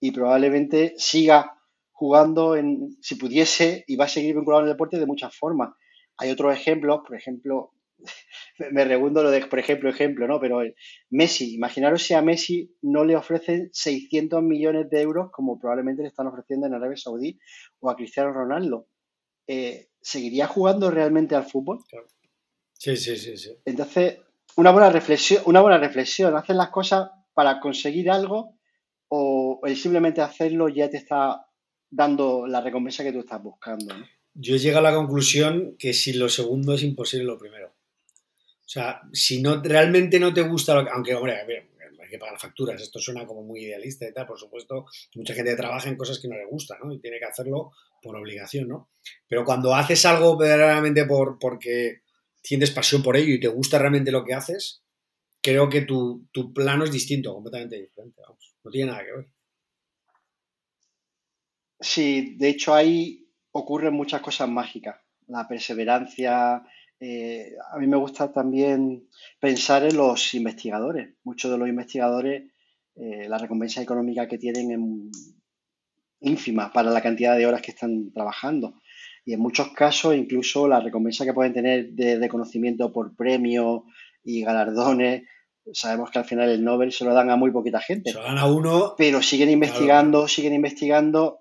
y 0.00 0.12
probablemente 0.12 0.94
siga 0.96 1.58
jugando 1.90 2.56
en, 2.56 2.96
si 3.00 3.14
pudiese, 3.14 3.84
y 3.86 3.96
va 3.96 4.06
a 4.06 4.08
seguir 4.08 4.34
vinculado 4.34 4.64
el 4.64 4.70
deporte 4.70 4.98
de 4.98 5.06
muchas 5.06 5.34
formas. 5.34 5.70
Hay 6.16 6.30
otros 6.30 6.54
ejemplos, 6.54 7.00
por 7.06 7.16
ejemplo, 7.16 7.72
me 8.72 8.84
regundo 8.84 9.22
lo 9.22 9.30
de, 9.30 9.46
por 9.46 9.58
ejemplo, 9.58 9.90
ejemplo, 9.90 10.26
¿no? 10.26 10.40
Pero 10.40 10.62
Messi, 11.10 11.54
imaginaros 11.54 12.02
si 12.02 12.14
a 12.14 12.22
Messi 12.22 12.74
no 12.82 13.04
le 13.04 13.16
ofrecen 13.16 13.70
600 13.72 14.42
millones 14.42 14.88
de 14.90 15.02
euros 15.02 15.30
como 15.32 15.58
probablemente 15.58 16.02
le 16.02 16.08
están 16.08 16.26
ofreciendo 16.26 16.66
en 16.66 16.74
Arabia 16.74 16.96
Saudí 16.96 17.38
o 17.80 17.90
a 17.90 17.96
Cristiano 17.96 18.32
Ronaldo. 18.32 18.88
Eh, 19.46 19.88
¿Seguiría 20.00 20.46
jugando 20.46 20.90
realmente 20.90 21.34
al 21.34 21.44
fútbol? 21.44 21.80
Sí, 22.72 22.96
sí, 22.96 23.16
sí, 23.16 23.36
sí. 23.36 23.50
Entonces, 23.64 24.18
una 24.56 24.70
buena 24.70 24.90
reflexión, 24.90 25.42
una 25.46 25.60
buena 25.60 25.78
reflexión. 25.78 26.36
Hacer 26.36 26.56
las 26.56 26.68
cosas 26.68 27.10
para 27.32 27.60
conseguir 27.60 28.10
algo 28.10 28.56
o 29.08 29.60
el 29.64 29.76
simplemente 29.76 30.20
hacerlo 30.20 30.68
ya 30.68 30.88
te 30.88 30.96
está 30.98 31.46
dando 31.90 32.46
la 32.46 32.60
recompensa 32.60 33.04
que 33.04 33.12
tú 33.12 33.20
estás 33.20 33.42
buscando. 33.42 33.94
Yo 34.34 34.56
he 34.56 34.58
llegado 34.58 34.86
a 34.86 34.90
la 34.90 34.96
conclusión 34.96 35.76
que 35.78 35.92
si 35.92 36.12
lo 36.12 36.28
segundo 36.28 36.74
es 36.74 36.82
imposible 36.82 37.24
lo 37.24 37.38
primero. 37.38 37.72
O 38.64 38.68
sea, 38.68 39.02
si 39.12 39.42
no 39.42 39.62
realmente 39.62 40.18
no 40.18 40.32
te 40.32 40.42
gusta, 40.42 40.74
lo 40.74 40.84
que, 40.84 40.90
aunque, 40.90 41.14
hombre, 41.14 41.34
hay 41.34 42.10
que 42.10 42.18
pagar 42.18 42.38
facturas, 42.38 42.80
esto 42.80 42.98
suena 42.98 43.26
como 43.26 43.42
muy 43.42 43.64
idealista 43.64 44.08
y 44.08 44.12
tal, 44.12 44.26
por 44.26 44.38
supuesto, 44.38 44.86
mucha 45.14 45.34
gente 45.34 45.54
trabaja 45.54 45.88
en 45.88 45.96
cosas 45.96 46.18
que 46.18 46.28
no 46.28 46.36
le 46.36 46.46
gustan, 46.46 46.78
¿no? 46.82 46.92
Y 46.92 46.98
tiene 46.98 47.18
que 47.18 47.26
hacerlo 47.26 47.72
por 48.02 48.16
obligación, 48.16 48.68
¿no? 48.68 48.88
Pero 49.28 49.44
cuando 49.44 49.74
haces 49.74 50.04
algo 50.06 50.36
verdaderamente 50.36 51.04
por, 51.04 51.38
porque 51.38 52.02
sientes 52.42 52.70
pasión 52.70 53.02
por 53.02 53.16
ello 53.16 53.34
y 53.34 53.40
te 53.40 53.48
gusta 53.48 53.78
realmente 53.78 54.10
lo 54.10 54.24
que 54.24 54.34
haces, 54.34 54.82
creo 55.44 55.68
que 55.68 55.82
tu, 55.82 56.26
plano 56.54 56.84
es 56.84 56.90
distinto, 56.90 57.34
completamente 57.34 57.76
diferente, 57.76 58.20
vamos, 58.22 58.54
no 58.64 58.70
tiene 58.70 58.90
nada 58.90 59.04
que 59.04 59.12
ver. 59.12 59.28
Sí, 61.80 62.36
de 62.36 62.48
hecho 62.48 62.74
ahí 62.74 63.28
ocurren 63.52 63.92
muchas 63.92 64.22
cosas 64.22 64.48
mágicas, 64.48 64.96
la 65.26 65.46
perseverancia. 65.46 66.62
Eh, 67.06 67.52
a 67.70 67.78
mí 67.78 67.86
me 67.86 67.98
gusta 67.98 68.32
también 68.32 69.06
pensar 69.38 69.84
en 69.84 69.94
los 69.94 70.32
investigadores. 70.32 71.10
Muchos 71.24 71.50
de 71.50 71.58
los 71.58 71.68
investigadores, 71.68 72.44
eh, 72.96 73.28
la 73.28 73.36
recompensa 73.36 73.82
económica 73.82 74.26
que 74.26 74.38
tienen 74.38 75.10
es 75.10 75.34
ínfima 76.20 76.72
para 76.72 76.90
la 76.90 77.02
cantidad 77.02 77.36
de 77.36 77.46
horas 77.46 77.60
que 77.60 77.72
están 77.72 78.10
trabajando. 78.10 78.80
Y 79.26 79.34
en 79.34 79.40
muchos 79.40 79.68
casos, 79.74 80.16
incluso 80.16 80.66
la 80.66 80.80
recompensa 80.80 81.26
que 81.26 81.34
pueden 81.34 81.52
tener 81.52 81.90
de 81.90 82.18
reconocimiento 82.18 82.90
por 82.90 83.14
premios 83.14 83.82
y 84.22 84.40
galardones, 84.40 85.24
sabemos 85.74 86.10
que 86.10 86.20
al 86.20 86.24
final 86.24 86.48
el 86.48 86.64
Nobel 86.64 86.90
se 86.90 87.04
lo 87.04 87.12
dan 87.12 87.28
a 87.28 87.36
muy 87.36 87.50
poquita 87.50 87.80
gente. 87.80 88.12
Se 88.12 88.16
lo 88.16 88.24
dan 88.24 88.38
a 88.38 88.46
uno. 88.46 88.94
Pero 88.96 89.20
siguen 89.20 89.50
investigando, 89.50 90.26
siguen 90.26 90.54
investigando, 90.54 91.40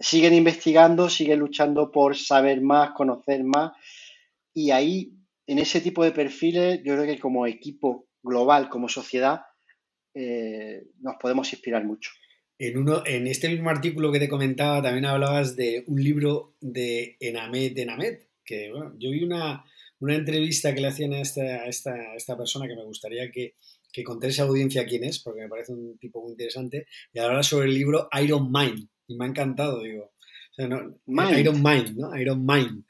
siguen 0.00 0.34
investigando, 0.34 1.08
siguen 1.08 1.38
luchando 1.38 1.92
por 1.92 2.16
saber 2.16 2.60
más, 2.60 2.90
conocer 2.90 3.44
más. 3.44 3.70
Y 4.54 4.70
ahí, 4.70 5.12
en 5.46 5.58
ese 5.58 5.80
tipo 5.80 6.04
de 6.04 6.12
perfiles, 6.12 6.80
yo 6.84 6.94
creo 6.94 7.06
que 7.06 7.18
como 7.18 7.46
equipo 7.46 8.08
global, 8.22 8.68
como 8.68 8.88
sociedad, 8.88 9.40
eh, 10.14 10.82
nos 11.00 11.16
podemos 11.20 11.52
inspirar 11.52 11.84
mucho. 11.84 12.10
En, 12.58 12.76
uno, 12.76 13.02
en 13.06 13.26
este 13.28 13.48
mismo 13.48 13.70
artículo 13.70 14.10
que 14.10 14.18
te 14.18 14.28
comentaba 14.28 14.82
también 14.82 15.04
hablabas 15.04 15.54
de 15.54 15.84
un 15.86 16.02
libro 16.02 16.56
de 16.60 17.16
Enamet 17.20 17.78
Enamet, 17.78 18.28
que 18.44 18.70
bueno, 18.72 18.94
yo 18.98 19.10
vi 19.10 19.22
una, 19.22 19.64
entrevista 20.00 20.74
que 20.74 20.80
le 20.80 20.88
hacían 20.88 21.12
a 21.12 21.20
esta, 21.20 21.66
esta, 21.66 22.36
persona 22.36 22.66
que 22.66 22.74
me 22.74 22.84
gustaría 22.84 23.30
que, 23.30 23.54
que 23.92 24.02
conté 24.02 24.28
esa 24.28 24.42
audiencia 24.42 24.86
quién 24.86 25.04
es, 25.04 25.20
porque 25.20 25.42
me 25.42 25.48
parece 25.48 25.72
un 25.72 25.98
tipo 25.98 26.20
muy 26.20 26.32
interesante, 26.32 26.86
y 27.12 27.20
habla 27.20 27.44
sobre 27.44 27.68
el 27.68 27.74
libro 27.74 28.08
Iron 28.20 28.50
Mind, 28.50 28.88
y 29.06 29.16
me 29.16 29.26
ha 29.26 29.28
encantado, 29.28 29.82
digo. 29.82 30.12
Iron 30.56 31.62
Mind, 31.62 31.96
¿no? 31.96 32.16
Iron 32.18 32.44
Mind. 32.44 32.84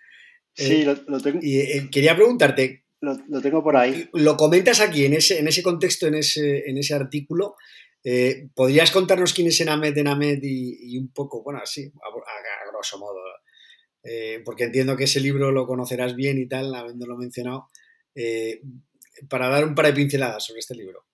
Sí, 0.59 0.83
eh, 0.83 0.97
lo, 1.07 1.21
tengo. 1.21 1.39
Y 1.41 1.61
eh, 1.61 1.89
quería 1.91 2.17
preguntarte. 2.17 2.85
Lo, 3.01 3.17
lo, 3.29 3.41
tengo 3.41 3.63
por 3.63 3.77
ahí. 3.77 4.09
Lo 4.13 4.37
comentas 4.37 4.81
aquí, 4.81 5.05
en 5.05 5.15
ese, 5.15 5.39
en 5.39 5.47
ese 5.47 5.63
contexto, 5.63 6.09
en 6.09 6.17
ese, 6.17 6.69
en 6.69 6.77
ese 6.79 6.95
artículo, 6.95 7.55
eh, 8.05 8.49
¿Podrías 8.55 8.91
contarnos 8.91 9.35
quién 9.35 9.49
es 9.49 9.61
Enamed 9.61 9.97
Enamed 9.97 10.39
y, 10.43 10.95
y 10.95 10.99
un 10.99 11.13
poco, 11.13 11.43
bueno, 11.43 11.61
así, 11.63 11.85
a, 11.85 12.71
grosso 12.71 12.99
modo? 12.99 13.19
Porque 14.45 14.65
entiendo 14.65 14.97
que 14.97 15.05
ese 15.05 15.21
libro 15.21 15.51
lo 15.53 15.67
conocerás 15.67 16.17
bien 16.17 16.39
y 16.39 16.49
tal, 16.49 16.75
habiéndolo 16.75 17.17
mencionado, 17.19 17.69
para 19.29 19.49
dar 19.49 19.67
un 19.67 19.75
par 19.75 19.87
de 19.87 19.93
pinceladas 19.93 20.47
sobre 20.47 20.61
este 20.61 20.75
libro. 20.75 21.05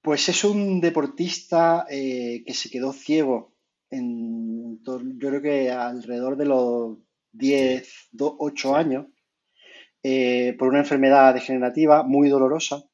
Pues 0.00 0.30
es 0.30 0.42
un 0.44 0.80
deportista 0.80 1.84
que 1.90 2.54
se 2.54 2.70
quedó 2.70 2.94
ciego 2.94 3.54
en, 3.90 4.80
yo 4.84 5.28
creo 5.28 5.42
que 5.42 5.70
alrededor 5.70 6.36
de 6.36 6.46
los 6.46 6.98
10, 7.32 8.10
8 8.18 8.76
años, 8.76 9.06
por 10.58 10.68
una 10.68 10.80
enfermedad 10.80 11.34
degenerativa 11.34 12.02
muy 12.02 12.28
dolorosa 12.28 12.84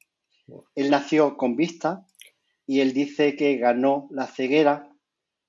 él 0.75 0.89
nació 0.89 1.37
con 1.37 1.55
vista 1.55 2.05
y 2.65 2.79
él 2.79 2.93
dice 2.93 3.35
que 3.35 3.57
ganó 3.57 4.07
la 4.11 4.27
ceguera 4.27 4.89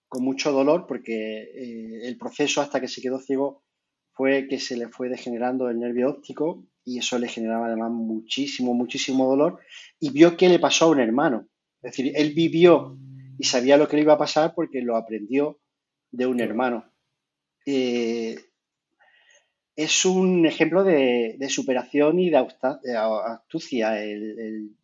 con 0.08 0.24
mucho 0.24 0.52
dolor 0.52 0.86
porque 0.86 1.42
eh, 1.42 2.00
el 2.08 2.16
proceso 2.16 2.60
hasta 2.60 2.80
que 2.80 2.88
se 2.88 3.00
quedó 3.00 3.18
ciego 3.18 3.64
fue 4.12 4.48
que 4.48 4.58
se 4.58 4.76
le 4.76 4.88
fue 4.88 5.08
degenerando 5.08 5.68
el 5.68 5.78
nervio 5.78 6.10
óptico 6.10 6.64
y 6.84 6.98
eso 6.98 7.18
le 7.18 7.28
generaba 7.28 7.66
además 7.66 7.90
muchísimo, 7.90 8.74
muchísimo 8.74 9.26
dolor 9.26 9.60
y 10.00 10.10
vio 10.10 10.36
que 10.36 10.48
le 10.48 10.58
pasó 10.58 10.86
a 10.86 10.90
un 10.90 11.00
hermano. 11.00 11.48
Es 11.82 11.92
decir, 11.92 12.12
él 12.16 12.32
vivió 12.34 12.98
y 13.38 13.44
sabía 13.44 13.76
lo 13.76 13.86
que 13.86 13.96
le 13.96 14.02
iba 14.02 14.14
a 14.14 14.18
pasar 14.18 14.54
porque 14.54 14.80
lo 14.82 14.96
aprendió 14.96 15.60
de 16.10 16.26
un 16.26 16.40
hermano. 16.40 16.92
Eh, 17.66 18.36
es 19.78 20.04
un 20.04 20.44
ejemplo 20.44 20.82
de, 20.82 21.38
superación 21.48 22.18
y 22.18 22.30
de 22.30 22.36
astucia. 22.36 24.02
el, 24.02 24.74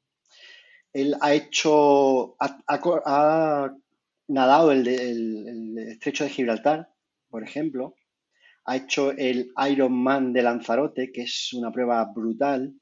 él 0.93 1.17
ha 1.21 1.35
hecho, 1.35 2.37
ha, 2.39 3.75
nadado 4.29 4.71
el, 4.71 5.77
estrecho 5.91 6.23
de 6.23 6.31
Gibraltar, 6.31 6.89
por 7.29 7.43
ejemplo, 7.43 7.97
ha 8.67 8.77
hecho 8.77 9.11
el 9.11 9.51
Ironman 9.69 10.33
de 10.33 10.43
Lanzarote, 10.43 11.11
que 11.11 11.23
es 11.23 11.53
una 11.55 11.73
prueba 11.73 12.05
brutal, 12.15 12.73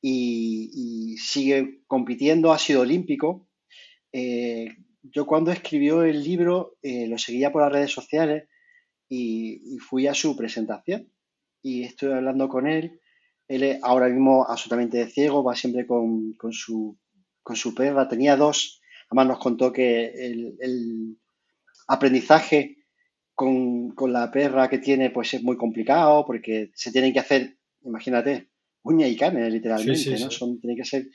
y, 0.00 1.16
sigue 1.18 1.82
compitiendo, 1.86 2.50
ha 2.50 2.58
sido 2.58 2.80
olímpico. 2.80 3.46
Eh, 4.10 4.68
yo 5.02 5.26
cuando 5.26 5.52
escribió 5.52 6.02
el 6.02 6.24
libro 6.24 6.78
eh, 6.82 7.06
lo 7.06 7.18
seguía 7.18 7.52
por 7.52 7.60
las 7.60 7.72
redes 7.72 7.90
sociales 7.90 8.48
y, 9.06 9.78
fui 9.80 10.06
a 10.06 10.14
su 10.14 10.34
presentación 10.34 11.12
y 11.62 11.84
estoy 11.84 12.12
hablando 12.12 12.48
con 12.48 12.66
él. 12.66 13.00
Él 13.48 13.62
es 13.62 13.78
ahora 13.82 14.08
mismo 14.08 14.44
absolutamente 14.48 15.06
ciego, 15.06 15.44
va 15.44 15.54
siempre 15.54 15.86
con, 15.86 16.32
con 16.34 16.52
su 16.52 16.96
con 17.42 17.56
su 17.56 17.74
perra, 17.74 18.08
tenía 18.08 18.36
dos. 18.36 18.80
Además 19.08 19.26
nos 19.26 19.38
contó 19.38 19.72
que 19.72 20.06
el, 20.06 21.18
aprendizaje 21.88 22.78
con, 23.34 23.92
la 24.08 24.30
perra 24.30 24.70
que 24.70 24.78
tiene 24.78 25.10
pues 25.10 25.34
es 25.34 25.42
muy 25.42 25.56
complicado 25.56 26.24
porque 26.24 26.70
se 26.74 26.92
tienen 26.92 27.12
que 27.12 27.18
hacer, 27.18 27.58
imagínate, 27.82 28.50
uña 28.82 29.06
y 29.06 29.16
carne 29.16 29.50
literalmente, 29.50 30.18
¿no? 30.18 30.30
Son, 30.30 30.60
tiene 30.60 30.76
que 30.76 30.84
ser 30.84 31.06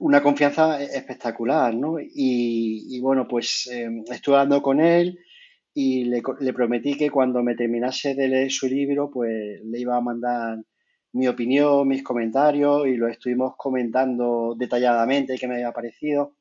una 0.00 0.22
confianza 0.22 0.80
espectacular, 0.80 1.74
¿no? 1.74 1.96
Y, 2.00 3.00
bueno, 3.00 3.26
pues 3.26 3.68
em, 3.72 4.04
estuve 4.08 4.36
hablando 4.36 4.62
con 4.62 4.80
él 4.80 5.18
y 5.80 6.06
le, 6.06 6.52
prometí 6.52 6.96
que 6.96 7.08
cuando 7.08 7.40
me 7.44 7.54
terminase 7.54 8.16
de 8.16 8.26
leer 8.26 8.50
su 8.50 8.66
libro, 8.66 9.12
pues 9.12 9.62
le 9.62 9.78
iba 9.78 9.96
a 9.96 10.00
mandar 10.00 10.58
mi 11.12 11.28
opinión, 11.28 11.86
mis 11.86 12.02
comentarios 12.02 12.88
y 12.88 12.96
lo 12.96 13.06
estuvimos 13.06 13.54
comentando 13.56 14.56
detalladamente 14.58 15.38
qué 15.38 15.46
me 15.46 15.54
había 15.54 15.70
parecido. 15.70 16.34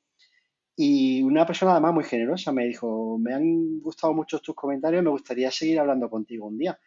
Y 0.75 1.21
una 1.21 1.45
persona 1.45 1.73
además 1.73 1.93
muy 1.93 2.03
generosa 2.03 2.51
me 2.51 2.65
dijo, 2.65 3.19
me 3.19 3.35
han 3.35 3.79
gustado 3.79 4.11
mucho 4.11 4.39
tus 4.39 4.55
comentarios, 4.55 5.03
me 5.03 5.11
gustaría 5.11 5.51
seguir 5.51 5.79
hablando 5.79 6.09
contigo 6.09 6.47
un 6.47 6.57
día. 6.57 6.79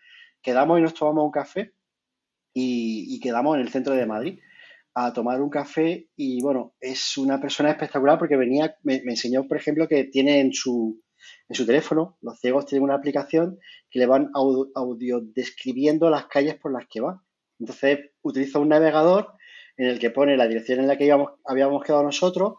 Quedamos 0.43 0.81
y 0.81 0.83
nos 0.83 0.95
tomamos 0.95 1.27
un 1.27 1.31
café 1.31 1.73
y, 2.53 3.21
quedamos 3.21 3.55
en 3.55 3.61
el 3.61 3.69
centro 3.69 3.95
de 3.95 4.07
Madrid 4.07 4.41
a 4.95 5.13
tomar 5.13 5.41
un 5.41 5.51
café 5.51 6.09
y 6.17 6.43
bueno, 6.43 6.75
es 6.81 7.17
una 7.17 7.41
persona 7.41 7.71
espectacular 7.71 8.19
porque 8.19 8.37
venía, 8.37 8.75
me, 8.83 8.97
enseñó 8.97 9.47
por 9.47 9.57
ejemplo 9.57 9.87
que 9.87 10.03
tiene 10.03 10.41
en 10.41 10.53
su, 10.53 11.01
en 11.51 11.57
su 11.57 11.67
teléfono, 11.67 12.17
los 12.23 12.39
ciegos 12.39 12.65
tienen 12.65 12.85
una 12.85 12.95
aplicación 12.95 13.59
que 13.91 13.99
le 13.99 14.07
van 14.07 14.31
audio 14.33 15.21
describiendo 15.21 16.09
las 16.09 16.27
calles 16.27 16.55
por 16.55 16.73
las 16.73 16.87
que 16.89 17.01
va. 17.01 17.25
Entonces 17.59 18.13
utiliza 18.23 18.61
un 18.61 18.69
navegador 18.69 19.33
en 19.77 19.89
el 19.89 19.99
que 19.99 20.11
pone 20.11 20.37
la 20.37 20.47
dirección 20.47 20.79
en 20.79 20.87
la 20.87 20.97
que 20.97 21.07
íbamos, 21.07 21.33
habíamos 21.45 21.83
quedado 21.83 22.05
nosotros, 22.05 22.59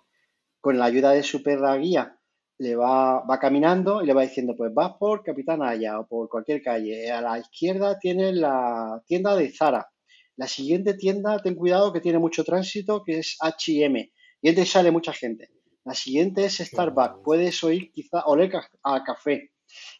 con 0.59 0.77
la 0.77 0.85
ayuda 0.85 1.11
de 1.11 1.23
su 1.23 1.41
perra 1.41 1.77
guía, 1.77 2.19
le 2.57 2.75
va, 2.75 3.23
caminando 3.39 4.03
y 4.03 4.07
le 4.07 4.13
va 4.13 4.23
diciendo, 4.23 4.55
pues 4.57 4.73
vas 4.73 4.91
por 4.99 5.23
Capitán 5.23 5.63
Haya 5.63 5.97
o 5.97 6.05
por 6.05 6.27
cualquier 6.27 6.61
calle. 6.61 7.09
A 7.11 7.21
la 7.21 7.39
izquierda 7.39 7.97
tiene 7.97 8.33
la 8.33 9.01
tienda 9.07 9.37
de 9.37 9.53
Zara. 9.53 9.89
La 10.35 10.47
siguiente 10.47 10.95
tienda, 10.95 11.39
ten 11.39 11.55
cuidado 11.55 11.93
que 11.93 12.01
tiene 12.01 12.19
mucho 12.19 12.43
tránsito, 12.43 13.03
que 13.05 13.19
es 13.19 13.37
H&M. 13.39 14.11
Y 14.41 14.49
entre 14.49 14.65
sale 14.65 14.91
mucha 14.91 15.13
gente. 15.13 15.49
La 15.83 15.93
siguiente 15.93 16.45
es 16.45 16.57
Starbucks. 16.57 17.21
Puedes 17.23 17.63
oír 17.63 17.91
quizá 17.91 18.25
oler 18.25 18.51
a 18.83 19.03
café. 19.03 19.51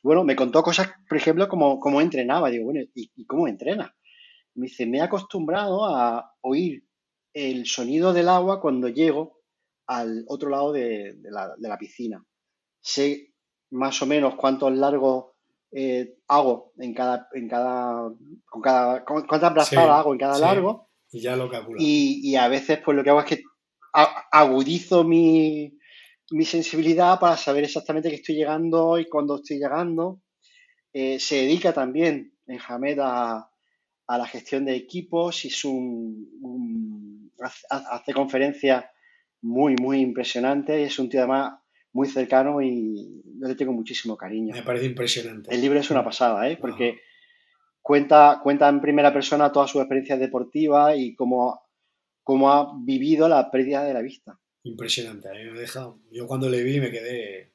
bueno, 0.04 0.24
me 0.24 0.36
contó 0.36 0.62
cosas, 0.62 0.92
por 1.08 1.18
ejemplo, 1.18 1.48
como 1.48 1.80
cómo 1.80 2.02
entrenaba. 2.02 2.50
Digo, 2.50 2.66
bueno, 2.66 2.82
¿y, 2.94 3.26
cómo 3.26 3.48
entrena? 3.48 3.96
Me 4.56 4.68
dice, 4.68 4.86
me 4.86 5.00
he 5.00 5.02
acostumbrado 5.02 5.86
a 5.86 6.36
oír 6.42 6.84
el 7.34 7.66
sonido 7.66 8.14
del 8.14 8.30
agua 8.30 8.62
cuando 8.62 8.90
llego 8.90 9.42
al 9.88 10.24
otro 10.28 10.50
lado 10.50 10.72
de, 10.72 11.18
la, 11.22 11.78
piscina. 11.78 12.24
Sé 12.80 13.34
más 13.72 14.02
o 14.02 14.06
menos 14.06 14.36
cuántos 14.36 14.72
largos 14.74 15.32
eh, 15.72 16.18
hago 16.28 16.74
en 16.78 16.94
cada, 16.94 17.28
en 17.34 17.48
cada, 17.48 18.12
con 18.46 18.62
cada, 18.62 19.06
cuántas 19.06 19.54
brazadas 19.54 20.00
hago 20.00 20.14
en 20.14 20.20
cada 20.20 20.38
largo. 20.38 20.90
Y 21.12 21.22
ya 21.22 21.36
lo 21.36 21.50
calculo. 21.50 21.78
Y, 21.80 22.36
a 22.36 22.48
veces 22.48 22.80
pues 22.84 22.96
lo 22.96 23.04
que 23.04 23.10
hago 23.10 23.20
es 23.22 23.26
que 23.26 23.44
agudizo 23.94 25.04
mi, 25.04 25.78
sensibilidad 26.44 27.20
para 27.20 27.38
saber 27.38 27.66
exactamente 27.66 28.10
que 28.10 28.16
estoy 28.16 28.36
llegando 28.36 28.98
y 28.98 29.10
cuándo 29.10 29.38
estoy 29.38 29.58
llegando. 29.58 30.22
Eh, 30.94 31.20
se 31.20 31.36
dedica 31.36 31.74
también 31.74 32.34
en 32.48 32.60
Hamed 32.68 33.00
a, 33.00 33.50
a 34.08 34.18
la 34.18 34.28
gestión 34.28 34.66
de 34.66 34.76
equipos 34.76 35.46
y 35.46 35.48
es 35.48 35.64
un, 35.64 37.32
hace 37.70 38.14
conferencias 38.14 38.86
muy, 39.42 39.76
muy 39.76 40.02
impresionante 40.02 40.80
y 40.80 40.84
es 40.84 41.00
un 41.00 41.10
tío 41.10 41.22
además 41.22 41.54
muy 41.94 42.08
cercano 42.08 42.62
y 42.62 43.22
yo 43.40 43.48
le 43.48 43.56
tengo 43.56 43.74
muchísimo 43.74 44.16
cariño. 44.18 44.54
Me 44.54 44.64
parece 44.64 44.86
impresionante. 44.86 45.54
El 45.54 45.62
libro 45.62 45.80
es 45.80 45.90
una 45.92 46.04
pasada, 46.04 46.50
¿eh? 46.50 46.58
porque 46.60 47.00
cuenta, 47.82 48.40
cuenta 48.44 48.70
en 48.70 48.82
primera 48.82 49.14
persona 49.14 49.52
todas 49.52 49.72
sus 49.72 49.82
experiencias 49.82 50.20
deportivas 50.20 50.96
y 50.98 51.16
cómo 51.16 51.62
cómo 52.32 52.50
ha 52.50 52.72
vivido 52.80 53.28
la 53.28 53.52
pérdida 53.52 53.84
de 53.84 53.94
la 53.94 54.02
vista. 54.02 54.40
Impresionante, 54.64 55.28
a 55.28 55.34
mí 55.34 55.44
me 55.44 55.58
ha 55.58 55.62
dejado. 55.62 56.00
Yo 56.14 56.28
cuando 56.28 56.50
le 56.50 56.64
vi 56.64 56.80
me 56.80 56.90
quedé. 56.90 57.52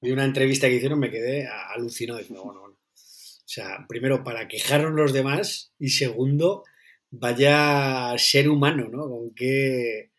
Vi 0.00 0.12
una 0.12 0.24
entrevista 0.24 0.66
que 0.66 0.76
hicieron, 0.76 0.98
me 0.98 1.10
quedé 1.10 1.46
alucinado. 1.46 2.20
Diciendo, 2.20 2.42
bueno, 2.42 2.60
bueno. 2.60 2.74
O 2.74 3.46
sea, 3.54 3.84
primero, 3.86 4.24
para 4.24 4.48
quejarnos 4.48 4.94
los 4.94 5.12
demás 5.12 5.74
y 5.78 5.90
segundo, 5.90 6.64
vaya 7.10 8.14
ser 8.16 8.48
humano, 8.48 8.88
¿no? 8.90 9.10
Con 9.10 9.34
qué, 9.34 10.12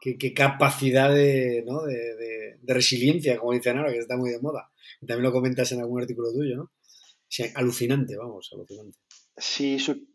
qué, 0.00 0.32
capacidad 0.32 1.14
de, 1.14 1.62
¿no? 1.66 1.82
de, 1.82 2.58
resiliencia, 2.62 3.36
como 3.36 3.52
dicen 3.52 3.76
ahora, 3.76 3.92
que 3.92 3.98
está 3.98 4.16
muy 4.16 4.30
de 4.30 4.40
moda. 4.40 4.72
también 5.00 5.24
lo 5.24 5.32
comentas 5.32 5.70
en 5.72 5.80
algún 5.80 6.00
artículo 6.00 6.32
tuyo, 6.32 6.56
¿no? 6.56 6.62
O 6.62 7.28
sea, 7.28 7.46
alucinante, 7.56 8.16
vamos, 8.16 8.48
alucinante. 8.54 8.96
Sí, 9.36 9.78
su, 9.78 10.09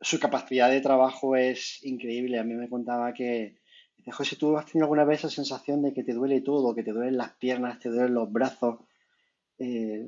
su 0.00 0.20
capacidad 0.20 0.70
de 0.70 0.80
trabajo 0.80 1.36
es 1.36 1.84
increíble. 1.84 2.38
A 2.38 2.44
mí 2.44 2.54
me 2.54 2.68
contaba 2.68 3.12
que, 3.12 3.56
José, 4.10 4.36
¿tú 4.36 4.56
has 4.56 4.66
tenido 4.66 4.84
alguna 4.84 5.04
vez 5.04 5.20
esa 5.20 5.30
sensación 5.30 5.82
de 5.82 5.92
que 5.92 6.04
te 6.04 6.14
duele 6.14 6.40
todo, 6.40 6.74
que 6.74 6.82
te 6.82 6.92
duelen 6.92 7.16
las 7.16 7.32
piernas, 7.32 7.78
te 7.78 7.90
duelen 7.90 8.14
los 8.14 8.32
brazos 8.32 8.80
eh, 9.58 10.06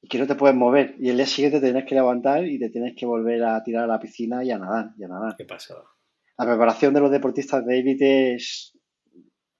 y 0.00 0.08
que 0.08 0.18
no 0.18 0.26
te 0.26 0.34
puedes 0.34 0.56
mover? 0.56 0.94
Y 0.98 1.10
el 1.10 1.16
día 1.16 1.26
siguiente 1.26 1.60
te 1.60 1.66
tienes 1.66 1.84
que 1.84 1.94
levantar 1.94 2.46
y 2.46 2.58
te 2.58 2.70
tienes 2.70 2.94
que 2.96 3.06
volver 3.06 3.42
a 3.44 3.62
tirar 3.62 3.84
a 3.84 3.88
la 3.88 4.00
piscina 4.00 4.44
y 4.44 4.50
a 4.50 4.58
nadar, 4.58 4.92
y 4.96 5.04
a 5.04 5.08
nadar. 5.08 5.34
¿Qué 5.36 5.44
pasa? 5.44 5.74
La 6.38 6.46
preparación 6.46 6.94
de 6.94 7.00
los 7.00 7.10
deportistas 7.10 7.66
de 7.66 7.78
élite 7.78 8.34
es 8.34 8.76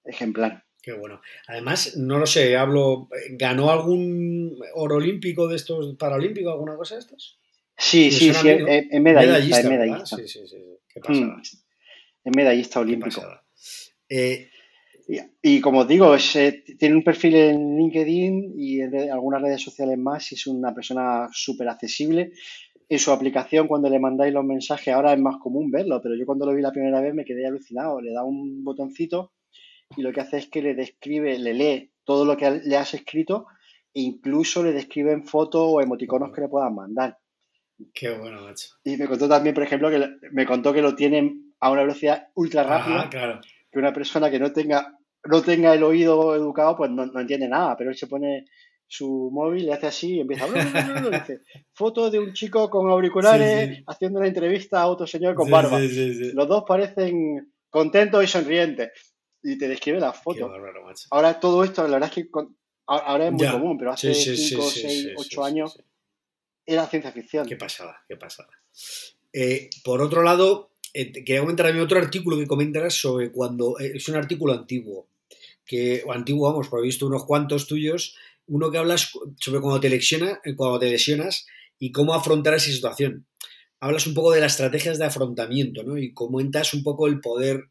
ejemplar. 0.05 0.65
Qué 0.81 0.93
bueno. 0.93 1.21
Además, 1.49 1.97
no 1.97 2.19
lo 2.19 2.27
sé, 2.27 2.57
hablo, 2.57 3.09
¿ganó 3.31 3.71
algún 3.71 4.57
oro 4.75 4.97
olímpico 4.97 5.49
de 5.49 5.57
estos, 5.57 5.97
paralímpico, 5.97 6.53
alguna 6.53 6.77
cosa 6.77 6.95
de 6.95 7.01
estos? 7.01 7.41
Sí, 7.77 8.11
sí, 8.11 8.33
sí, 8.33 8.49
es, 8.49 9.01
medallista, 9.01 9.61
es 9.61 9.69
medallista. 9.69 10.17
Sí, 10.17 10.29
sí, 10.29 10.47
sí. 10.47 10.57
¿Qué 10.89 11.01
pasa? 11.01 11.21
Mm. 11.21 11.43
Es 12.25 12.37
medallista 12.37 12.81
olímpico. 12.81 13.23
Eh, 14.09 14.49
y, 15.43 15.61
como 15.61 15.81
os 15.81 15.89
digo, 15.89 16.17
eh, 16.17 16.65
tiene 16.79 16.97
un 16.97 17.05
perfil 17.05 17.37
en 17.37 17.77
LinkedIn 17.77 18.55
y 18.57 18.81
en 18.81 19.11
algunas 19.13 19.41
redes 19.41 19.63
sociales 19.63 19.97
más 19.99 20.33
y 20.33 20.35
es 20.35 20.47
una 20.47 20.75
persona 20.75 21.29
súper 21.33 21.69
accesible. 21.69 22.33
En 22.89 22.99
su 22.99 23.13
aplicación, 23.13 23.69
cuando 23.69 23.89
le 23.89 24.01
mandáis 24.01 24.33
los 24.33 24.45
mensajes, 24.45 24.93
ahora 24.93 25.13
es 25.13 25.21
más 25.21 25.37
común 25.37 25.71
verlo, 25.71 26.01
pero 26.03 26.17
yo 26.17 26.27
cuando 26.27 26.47
lo 26.47 26.55
vi 26.55 26.63
la 26.63 26.73
primera 26.73 27.01
vez 27.01 27.15
me 27.15 27.25
quedé 27.25 27.47
alucinado. 27.47 28.01
Le 28.01 28.13
da 28.13 28.25
un 28.25 28.65
botoncito 28.65 29.33
y 29.97 30.03
lo 30.03 30.13
que 30.13 30.21
hace 30.21 30.39
es 30.39 30.49
que 30.49 30.63
le 30.63 30.75
describe, 30.75 31.39
le 31.39 31.55
lee 31.55 31.93
todo 32.05 32.25
lo 32.25 32.37
que 32.37 32.63
le 32.65 32.77
has 32.77 32.95
escrito 32.95 33.47
e 33.95 34.01
incluso 34.01 34.65
le 34.65 34.73
describe 34.73 35.13
en 35.13 35.25
fotos 35.25 35.63
o 35.65 35.81
emoticonos 35.81 36.33
que 36.33 36.41
le 36.41 36.49
puedan 36.49 36.75
mandar. 36.75 37.19
Qué 37.93 38.11
bueno, 38.11 38.43
macho. 38.43 38.69
Y 38.85 38.97
me 38.97 39.07
contó 39.07 39.29
también, 39.29 39.55
por 39.55 39.65
ejemplo, 39.65 39.91
que 39.91 40.09
me 40.33 40.47
contó 40.47 40.73
que 40.73 40.83
lo 40.83 40.95
tienen 40.95 41.55
a 41.61 41.71
una 41.71 41.83
velocidad 41.83 42.29
ultra 42.35 42.63
rápida. 42.63 43.09
claro. 43.11 43.41
Que 43.71 43.79
una 43.79 43.93
persona 43.93 44.31
que 44.31 44.39
no 44.39 44.53
tenga, 44.53 44.99
no 45.25 45.43
tenga 45.43 45.75
el 45.75 45.83
oído 45.83 46.35
educado, 46.35 46.77
pues 46.77 46.91
no, 46.91 47.05
entiende 47.21 47.49
nada, 47.49 47.77
pero 47.77 47.91
él 47.91 47.97
se 47.97 48.07
pone 48.07 48.47
su 48.87 49.31
móvil, 49.33 49.67
le 49.67 49.73
hace 49.73 49.89
así 49.89 50.15
y 50.15 50.21
empieza 50.21 50.45
a 50.45 51.11
dice, 51.11 51.41
foto 51.73 52.09
de 52.09 52.21
un 52.21 52.33
chico 52.33 52.71
con 52.71 52.89
auriculares 52.89 53.83
haciendo 53.87 54.21
una 54.21 54.29
entrevista 54.29 54.81
a 54.81 54.87
otro 54.87 55.07
señor 55.07 55.35
con 55.35 55.51
barba. 55.51 55.79
Los 55.81 56.49
dos 56.49 56.65
parecen 56.67 57.53
contentos 57.69 58.23
y 58.23 58.27
sonrientes. 58.27 58.91
Y 59.43 59.59
te 59.59 59.69
describe 59.69 60.01
la 60.01 60.13
foto. 60.13 60.51
Ahora 61.11 61.39
todo 61.39 61.63
esto, 61.63 61.83
la 61.83 61.95
verdad 61.95 62.09
es 62.09 62.15
que 62.15 62.31
ahora 62.87 63.27
es 63.27 63.33
muy 63.33 63.49
común, 63.49 63.77
pero 63.77 63.93
hace 63.93 64.15
5, 64.15 64.63
6, 64.63 65.09
8 65.17 65.45
años 65.45 65.79
era 66.67 66.87
ciencia 66.87 67.13
ficción. 67.13 67.47
Qué 67.47 67.57
pasada, 67.57 68.05
qué 68.09 68.17
pasada. 68.17 68.51
Eh, 69.33 69.71
por 69.85 70.03
otro 70.03 70.23
lado, 70.23 70.73
eh, 70.93 71.13
quería 71.13 71.41
comentar 71.41 71.73
mí 71.73 71.81
otro 71.81 71.99
artículo 71.99 72.37
que 72.37 72.47
comentarás 72.47 72.95
sobre 72.95 73.31
cuando. 73.31 73.79
Eh, 73.79 73.93
es 73.95 74.09
un 74.09 74.17
artículo 74.17 74.53
antiguo. 74.53 75.09
Que, 75.65 76.05
antiguo, 76.13 76.51
vamos, 76.51 76.69
por 76.69 76.81
he 76.81 76.83
visto 76.83 77.07
unos 77.07 77.25
cuantos 77.25 77.67
tuyos. 77.67 78.17
Uno 78.47 78.71
que 78.71 78.79
hablas 78.79 79.11
sobre 79.41 79.61
cuando 79.61 79.81
te, 79.81 79.89
cuando 80.57 80.79
te 80.79 80.91
lesionas 80.91 81.47
y 81.79 81.93
cómo 81.93 82.15
afrontar 82.15 82.55
esa 82.55 82.71
situación. 82.71 83.27
Hablas 83.81 84.07
un 84.07 84.15
poco 84.15 84.33
de 84.33 84.41
las 84.41 84.53
estrategias 84.53 84.99
de 84.99 85.05
afrontamiento, 85.05 85.83
¿no? 85.83 85.99
Y 85.99 86.15
comentas 86.15 86.73
un 86.73 86.83
poco 86.83 87.07
el 87.09 87.21
poder 87.21 87.69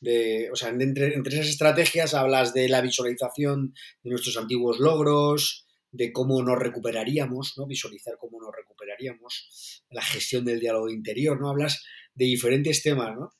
de, 0.00 0.50
o 0.52 0.56
sea, 0.56 0.70
entre, 0.70 1.14
entre, 1.14 1.34
esas 1.34 1.48
estrategias 1.48 2.14
hablas 2.14 2.52
de 2.52 2.68
la 2.68 2.80
visualización 2.80 3.74
de 4.02 4.10
nuestros 4.10 4.36
antiguos 4.36 4.78
logros, 4.78 5.63
de 5.94 6.12
cómo 6.12 6.42
nos 6.42 6.58
recuperaríamos, 6.58 7.54
¿no? 7.56 7.66
Visualizar 7.66 8.16
cómo 8.18 8.40
nos 8.40 8.52
recuperaríamos, 8.54 9.84
la 9.90 10.02
gestión 10.02 10.44
del 10.44 10.58
diálogo 10.58 10.90
interior, 10.90 11.40
¿no? 11.40 11.48
Hablas 11.48 11.84
de 12.14 12.24
diferentes 12.24 12.82
temas, 12.82 13.14
¿no? 13.16 13.30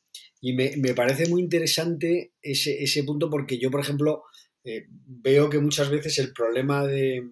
Y 0.40 0.52
me, 0.52 0.94
parece 0.94 1.28
muy 1.28 1.40
interesante 1.40 2.34
ese, 2.42 3.02
punto 3.04 3.28
porque 3.28 3.58
yo, 3.58 3.70
por 3.70 3.80
ejemplo, 3.80 4.22
eh, 4.62 4.84
veo 4.88 5.50
que 5.50 5.58
muchas 5.58 5.90
veces 5.90 6.18
el 6.18 6.32
problema 6.32 6.86
de, 6.86 7.30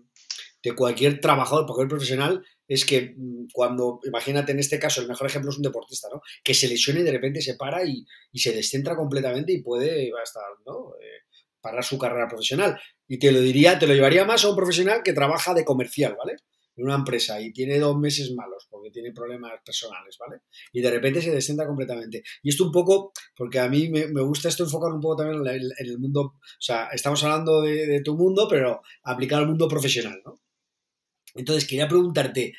cualquier 0.77 1.21
trabajador, 1.21 1.67
cualquier 1.67 1.89
profesional, 1.89 2.45
es 2.67 2.85
que 2.85 3.15
mm, 3.17 3.49
cuando, 3.53 4.01
imagínate 4.05 4.53
en 4.53 4.59
este 4.59 4.79
caso, 4.79 5.03
el 5.03 5.09
mejor 5.09 5.29
ejemplo 5.29 5.51
es 5.51 5.57
un 5.57 5.63
deportista, 5.63 6.09
¿no? 6.13 6.21
Que 6.43 6.55
se 6.55 6.67
lesione 6.67 7.01
y 7.01 7.05
de 7.05 7.13
repente 7.13 7.43
se 7.43 7.55
para 7.55 7.85
y, 7.85 8.05
se 8.35 8.53
descentra 8.53 8.97
completamente 8.97 9.53
y 9.53 9.63
puede 9.63 10.11
hasta, 10.21 10.41
¿no? 10.67 10.95
Eh, 11.01 11.22
parar 11.63 11.85
su 11.85 11.97
carrera 11.97 12.29
profesional. 12.29 12.79
Y 13.09 13.19
te 13.19 13.33
lo 13.33 13.41
diría, 13.41 13.79
te 13.79 13.87
lo 13.87 13.95
llevaría 13.95 14.25
más 14.27 14.45
a 14.45 14.51
un 14.51 14.57
profesional 14.57 15.03
que 15.03 15.15
trabaja 15.15 15.55
de 15.55 15.65
comercial, 15.65 16.17
¿vale? 16.19 16.37
En 16.77 16.85
una 16.85 16.97
empresa 16.97 17.41
y 17.41 17.53
tiene 17.53 17.79
dos 17.79 17.99
meses 17.99 18.33
malos 18.33 18.67
porque 18.69 18.91
tiene 18.91 19.13
problemas 19.13 19.53
personales, 19.65 20.17
¿vale? 20.19 20.43
Y 20.73 20.81
de 20.81 20.91
repente 20.91 21.23
se 21.23 21.31
descenda 21.31 21.67
completamente. 21.67 22.23
Y 22.43 22.51
esto 22.51 22.65
un 22.65 22.73
poco, 22.73 23.13
porque 23.37 23.61
a 23.61 23.69
mí 23.69 23.89
me, 23.89 24.07
gusta 24.23 24.49
esto 24.49 24.65
enfocar 24.65 24.93
un 24.93 25.01
poco 25.01 25.17
también 25.17 25.47
en, 25.47 25.89
el 25.89 25.99
mundo, 25.99 26.21
o 26.21 26.41
sea, 26.59 26.89
estamos 26.93 27.23
hablando 27.25 27.63
de, 27.63 28.01
tu 28.05 28.17
mundo, 28.17 28.47
pero 28.49 28.83
aplicado 29.05 29.43
al 29.43 29.49
mundo 29.49 29.69
profesional, 29.69 30.21
¿no? 30.25 30.41
Entonces, 31.35 31.67
quería 31.67 31.89
preguntarte, 31.89 32.53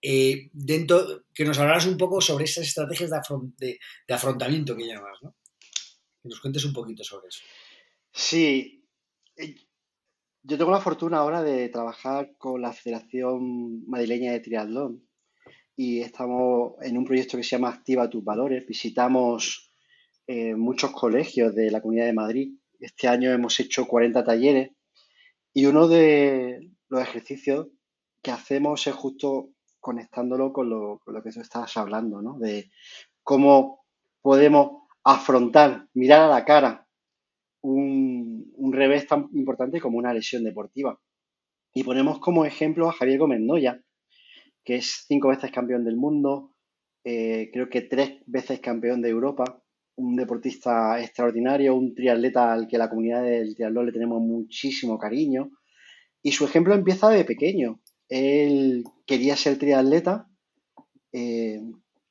eh, 0.00 0.48
dentro, 0.52 1.24
que 1.34 1.44
nos 1.44 1.58
hablaras 1.58 1.86
un 1.86 1.96
poco 1.96 2.20
sobre 2.20 2.44
esas 2.44 2.66
estrategias 2.66 3.10
de, 3.56 3.78
de 4.06 4.14
afrontamiento 4.14 4.76
que 4.76 4.86
llamas, 4.86 5.18
¿no? 5.22 5.34
Que 6.22 6.28
nos 6.28 6.40
cuentes 6.40 6.64
un 6.64 6.72
poquito 6.72 7.02
sobre 7.04 7.28
eso. 7.28 7.40
Sí, 8.16 8.86
eh, 9.36 9.56
yo 10.44 10.56
tengo 10.56 10.70
la 10.70 10.80
fortuna 10.80 11.18
ahora 11.18 11.42
de 11.42 11.68
trabajar 11.68 12.36
con 12.38 12.62
la 12.62 12.72
Federación 12.72 13.84
Madrileña 13.88 14.30
de 14.30 14.38
Triatlón 14.38 15.04
y 15.74 16.00
estamos 16.00 16.74
en 16.82 16.96
un 16.96 17.04
proyecto 17.04 17.36
que 17.36 17.42
se 17.42 17.56
llama 17.56 17.70
Activa 17.70 18.08
tus 18.08 18.22
valores. 18.22 18.64
Visitamos 18.68 19.72
eh, 20.28 20.54
muchos 20.54 20.92
colegios 20.92 21.56
de 21.56 21.72
la 21.72 21.82
Comunidad 21.82 22.06
de 22.06 22.12
Madrid. 22.12 22.54
Este 22.78 23.08
año 23.08 23.32
hemos 23.32 23.58
hecho 23.58 23.84
40 23.84 24.22
talleres 24.22 24.70
y 25.52 25.66
uno 25.66 25.88
de 25.88 26.70
los 26.88 27.02
ejercicios 27.02 27.66
que 28.22 28.30
hacemos 28.30 28.86
es 28.86 28.94
justo 28.94 29.50
conectándolo 29.80 30.52
con 30.52 30.70
lo, 30.70 31.00
con 31.04 31.14
lo 31.14 31.22
que 31.22 31.32
tú 31.32 31.40
estabas 31.40 31.76
hablando, 31.76 32.22
¿no? 32.22 32.38
De 32.38 32.70
cómo 33.24 33.84
podemos 34.22 34.84
afrontar, 35.02 35.88
mirar 35.94 36.20
a 36.20 36.28
la 36.28 36.44
cara 36.44 36.83
un, 37.64 38.72
revés 38.72 39.06
tan 39.06 39.28
importante 39.32 39.80
como 39.80 39.98
una 39.98 40.12
lesión 40.12 40.44
deportiva. 40.44 41.00
Y 41.72 41.82
ponemos 41.82 42.18
como 42.18 42.44
ejemplo 42.44 42.88
a 42.88 42.92
Javier 42.92 43.18
Gómez 43.18 43.40
Noya, 43.40 43.80
que 44.64 44.76
es 44.76 45.04
cinco 45.06 45.28
veces 45.28 45.50
campeón 45.50 45.84
del 45.84 45.96
mundo, 45.96 46.54
eh, 47.04 47.50
creo 47.52 47.68
que 47.68 47.82
tres 47.82 48.20
veces 48.26 48.60
campeón 48.60 49.02
de 49.02 49.10
Europa, 49.10 49.62
un 49.96 50.16
deportista 50.16 51.00
extraordinario, 51.00 51.74
un 51.74 51.94
triatleta 51.94 52.52
al 52.52 52.66
que 52.66 52.78
la 52.78 52.88
comunidad 52.88 53.22
del 53.22 53.54
triatlón 53.54 53.86
le 53.86 53.92
tenemos 53.92 54.20
muchísimo 54.20 54.98
cariño. 54.98 55.50
Y 56.22 56.32
su 56.32 56.44
ejemplo 56.44 56.74
empieza 56.74 57.10
de 57.10 57.24
pequeño. 57.24 57.80
Él 58.08 58.84
quería 59.06 59.36
ser 59.36 59.58
triatleta, 59.58 60.28
eh, 61.12 61.60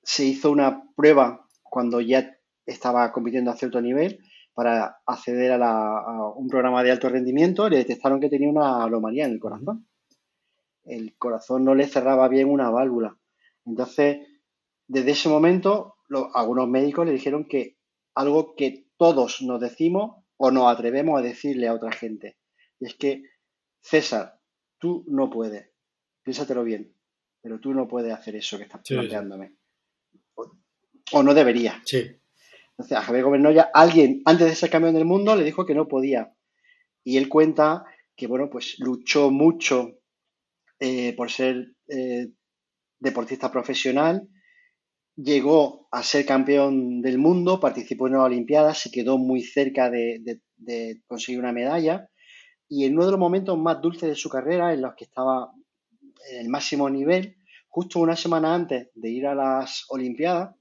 se 0.01 0.25
hizo 0.25 0.51
una 0.51 0.83
prueba 0.95 1.47
cuando 1.63 2.01
ya 2.01 2.37
estaba 2.65 3.11
compitiendo 3.11 3.51
a 3.51 3.57
cierto 3.57 3.81
nivel 3.81 4.19
para 4.53 4.97
acceder 5.05 5.51
a, 5.51 6.31
un 6.35 6.47
programa 6.47 6.83
de 6.83 6.91
alto 6.91 7.09
rendimiento, 7.09 7.69
le 7.69 7.77
detectaron 7.77 8.19
que 8.19 8.29
tenía 8.29 8.49
una 8.49 8.83
anomalía 8.83 9.25
en 9.25 9.31
el 9.31 9.39
corazón. 9.39 9.87
El 10.83 11.15
corazón 11.17 11.63
no 11.63 11.75
le 11.75 11.87
cerraba 11.87 12.27
bien 12.27 12.49
una 12.49 12.69
válvula. 12.69 13.17
Entonces, 13.65 14.27
desde 14.87 15.11
ese 15.11 15.29
momento, 15.29 15.95
algunos 16.33 16.67
médicos 16.67 17.05
le 17.05 17.13
dijeron 17.13 17.45
que 17.47 17.77
algo 18.15 18.55
que 18.55 18.87
todos 18.97 19.41
nos 19.41 19.59
decimos 19.59 20.23
o 20.37 20.51
nos 20.51 20.71
atrevemos 20.71 21.19
a 21.19 21.23
decirle 21.23 21.67
a 21.67 21.73
otra 21.73 21.91
gente. 21.91 22.37
Y 22.79 22.87
es 22.87 22.95
que, 22.95 23.23
César, 23.81 24.39
tú 24.77 25.03
no 25.07 25.29
puedes. 25.29 25.71
Piénsatelo 26.21 26.63
bien. 26.63 26.95
Pero 27.41 27.59
tú 27.59 27.73
no 27.73 27.87
puedes 27.87 28.13
hacer 28.13 28.35
eso 28.35 28.57
que 28.57 28.63
estás 28.63 28.81
planteándome. 28.87 29.55
O, 30.35 30.51
o, 31.13 31.23
no 31.23 31.33
deberías. 31.33 31.81
Sí. 31.85 32.03
Entonces, 32.77 32.97
a 32.97 33.01
Javier 33.01 33.25
Gobernoya, 33.25 33.69
alguien 33.73 34.21
antes 34.25 34.47
de 34.47 34.55
ser 34.55 34.69
campeón 34.69 34.95
del 34.95 35.05
mundo 35.05 35.35
le 35.35 35.43
dijo 35.43 35.65
que 35.65 35.75
no 35.75 35.87
podía. 35.87 36.33
Y 37.03 37.17
él 37.17 37.29
cuenta 37.29 37.83
que, 38.15 38.27
bueno, 38.27 38.49
pues 38.49 38.75
luchó 38.79 39.31
mucho 39.31 39.99
eh, 40.79 41.13
por 41.15 41.31
ser 41.31 41.75
eh, 41.87 42.29
deportista 42.99 43.51
profesional 43.51 44.27
llegó 45.15 45.87
a 45.91 46.03
ser 46.03 46.25
campeón 46.25 47.01
del 47.01 47.17
mundo, 47.17 47.59
participó 47.59 48.07
en 48.07 48.15
una 48.15 48.23
Olimpiada, 48.23 48.73
se 48.73 48.91
quedó 48.91 49.17
muy 49.17 49.41
cerca 49.41 49.89
de, 49.89 50.39
de 50.57 51.01
conseguir 51.05 51.39
una 51.39 51.53
medalla 51.53 52.09
y 52.67 52.85
en 52.85 52.93
uno 52.93 53.05
de 53.05 53.11
los 53.11 53.19
momentos 53.19 53.57
más 53.57 53.81
dulces 53.81 54.09
de 54.09 54.15
su 54.15 54.29
carrera, 54.29 54.73
en 54.73 54.81
los 54.81 54.95
que 54.95 55.05
estaba 55.05 55.51
en 56.31 56.39
el 56.39 56.49
máximo 56.49 56.89
nivel, 56.89 57.35
justo 57.67 57.99
una 57.99 58.15
semana 58.15 58.55
antes 58.55 58.89
de 58.95 59.09
ir 59.09 59.27
a 59.27 59.35
las 59.35 59.85
Olimpiadas, 59.89 60.55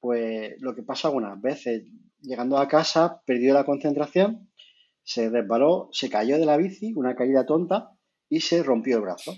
pues 0.00 0.60
lo 0.60 0.74
que 0.74 0.82
pasa 0.82 1.08
algunas 1.08 1.40
veces, 1.40 1.84
llegando 2.20 2.58
a 2.58 2.68
casa, 2.68 3.22
perdió 3.24 3.54
la 3.54 3.64
concentración, 3.64 4.50
se 5.02 5.28
resbaló, 5.28 5.88
se 5.92 6.08
cayó 6.08 6.38
de 6.38 6.46
la 6.46 6.56
bici, 6.56 6.92
una 6.94 7.14
caída 7.14 7.46
tonta, 7.46 7.90
y 8.28 8.40
se 8.40 8.62
rompió 8.62 8.96
el 8.96 9.02
brazo. 9.02 9.34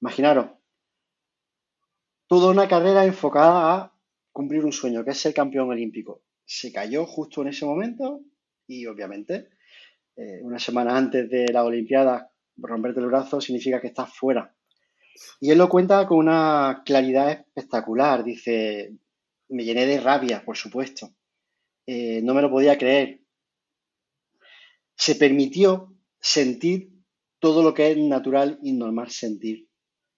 Imaginaros, 0.00 0.50
toda 2.26 2.50
una 2.50 2.68
carrera 2.68 3.04
enfocada 3.04 3.74
a 3.74 3.92
cumplir 4.32 4.64
un 4.64 4.72
sueño, 4.72 5.04
que 5.04 5.10
es 5.10 5.18
ser 5.18 5.34
campeón 5.34 5.70
olímpico. 5.70 6.22
Se 6.44 6.72
cayó 6.72 7.06
justo 7.06 7.42
en 7.42 7.48
ese 7.48 7.64
momento 7.64 8.20
y 8.66 8.86
obviamente 8.86 9.48
eh, 10.16 10.40
una 10.42 10.58
semana 10.58 10.96
antes 10.96 11.28
de 11.28 11.46
la 11.52 11.64
Olimpiada 11.64 12.30
romperte 12.56 13.00
el 13.00 13.06
brazo 13.06 13.40
significa 13.40 13.80
que 13.80 13.88
estás 13.88 14.14
fuera. 14.14 14.54
Y 15.40 15.50
él 15.50 15.58
lo 15.58 15.68
cuenta 15.68 16.06
con 16.06 16.18
una 16.18 16.82
claridad 16.84 17.30
espectacular. 17.30 18.24
Dice, 18.24 18.94
me 19.48 19.64
llené 19.64 19.86
de 19.86 20.00
rabia, 20.00 20.44
por 20.44 20.56
supuesto. 20.56 21.14
Eh, 21.86 22.20
no 22.22 22.34
me 22.34 22.42
lo 22.42 22.50
podía 22.50 22.76
creer. 22.76 23.20
Se 24.96 25.14
permitió 25.14 25.94
sentir 26.20 26.90
todo 27.38 27.62
lo 27.62 27.74
que 27.74 27.90
es 27.90 27.98
natural 27.98 28.58
y 28.62 28.72
normal 28.72 29.10
sentir. 29.10 29.68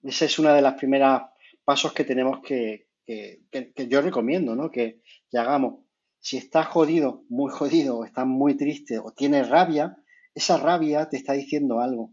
Ese 0.02 0.26
es 0.26 0.38
uno 0.38 0.52
de 0.52 0.62
los 0.62 0.74
primeros 0.74 1.22
pasos 1.64 1.92
que 1.92 2.04
tenemos 2.04 2.40
que, 2.42 2.88
que, 3.04 3.88
yo 3.88 4.00
recomiendo, 4.00 4.54
¿no? 4.54 4.70
Que, 4.70 5.02
que, 5.30 5.38
hagamos. 5.38 5.84
Si 6.20 6.36
estás 6.36 6.66
jodido, 6.66 7.24
muy 7.28 7.50
jodido, 7.50 7.98
o 7.98 8.04
estás 8.04 8.26
muy 8.26 8.56
triste, 8.56 8.98
o 8.98 9.12
tienes 9.12 9.48
rabia, 9.48 9.96
esa 10.34 10.56
rabia 10.58 11.08
te 11.08 11.16
está 11.16 11.32
diciendo 11.32 11.80
algo. 11.80 12.12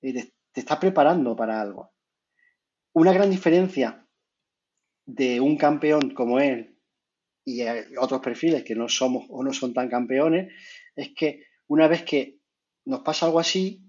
Y 0.00 0.14
te, 0.14 0.34
te 0.52 0.60
está 0.60 0.78
preparando 0.80 1.36
para 1.36 1.60
algo. 1.60 1.92
Una 2.92 3.12
gran 3.12 3.30
diferencia 3.30 4.01
de 5.06 5.40
un 5.40 5.56
campeón 5.56 6.10
como 6.14 6.40
él 6.40 6.78
y 7.44 7.62
otros 7.98 8.20
perfiles 8.20 8.62
que 8.62 8.74
no 8.74 8.88
somos 8.88 9.26
o 9.28 9.42
no 9.42 9.52
son 9.52 9.74
tan 9.74 9.88
campeones 9.88 10.52
es 10.94 11.10
que 11.14 11.44
una 11.66 11.88
vez 11.88 12.02
que 12.02 12.38
nos 12.84 13.00
pasa 13.00 13.26
algo 13.26 13.40
así, 13.40 13.82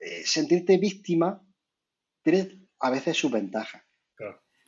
eh, 0.00 0.22
sentirte 0.24 0.76
víctima 0.78 1.42
tiene 2.22 2.68
a 2.80 2.90
veces 2.90 3.16
su 3.16 3.30
ventaja. 3.30 3.84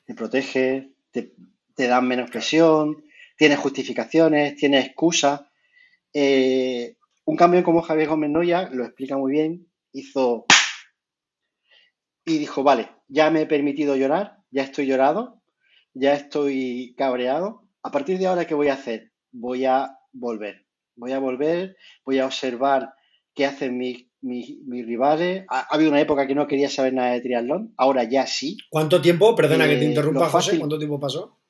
Te 0.04 0.14
protege, 0.14 0.92
te, 1.12 1.34
dan 1.76 2.06
menos 2.08 2.30
presión, 2.30 3.04
tienes 3.36 3.58
justificaciones, 3.58 4.56
tienes 4.56 4.86
excusas. 4.86 5.42
Eh, 6.12 6.96
un 7.24 7.36
campeón 7.36 7.62
como 7.62 7.82
Javier 7.82 8.08
Gómez 8.08 8.30
Noya 8.30 8.68
lo 8.72 8.84
explica 8.84 9.16
muy 9.16 9.32
bien, 9.32 9.70
hizo 9.92 10.46
y 12.24 12.38
dijo, 12.38 12.62
vale, 12.62 12.88
ya 13.08 13.30
me 13.30 13.42
he 13.42 13.46
permitido 13.46 13.96
llorar, 13.96 14.38
ya 14.50 14.62
estoy 14.62 14.86
llorado, 14.86 15.39
ya 15.94 16.14
estoy 16.14 16.94
cabreado. 16.96 17.62
A 17.82 17.90
partir 17.90 18.18
de 18.18 18.26
ahora, 18.26 18.46
¿qué 18.46 18.54
voy 18.54 18.68
a 18.68 18.74
hacer? 18.74 19.12
Voy 19.32 19.64
a 19.64 19.96
volver. 20.12 20.66
Voy 20.96 21.12
a 21.12 21.18
volver, 21.18 21.76
voy 22.04 22.18
a 22.18 22.26
observar 22.26 22.92
qué 23.34 23.46
hacen 23.46 23.78
mis, 23.78 24.06
rivales. 24.22 25.46
Ha, 25.48 25.66
habido 25.74 25.90
una 25.90 26.00
época 26.00 26.26
que 26.26 26.34
no 26.34 26.46
quería 26.46 26.68
saber 26.68 26.92
nada 26.92 27.12
de 27.12 27.22
triatlón, 27.22 27.72
ahora 27.76 28.04
ya 28.04 28.26
sí. 28.26 28.58
¿Cuánto 28.68 29.00
tiempo? 29.00 29.34
Perdona 29.34 29.66
que 29.66 29.76
te 29.76 29.84
eh, 29.84 29.88
interrumpa, 29.88 30.28
José, 30.28 30.58
¿cuánto 30.58 30.78
tiempo 30.78 31.00
pasó? 31.00 31.40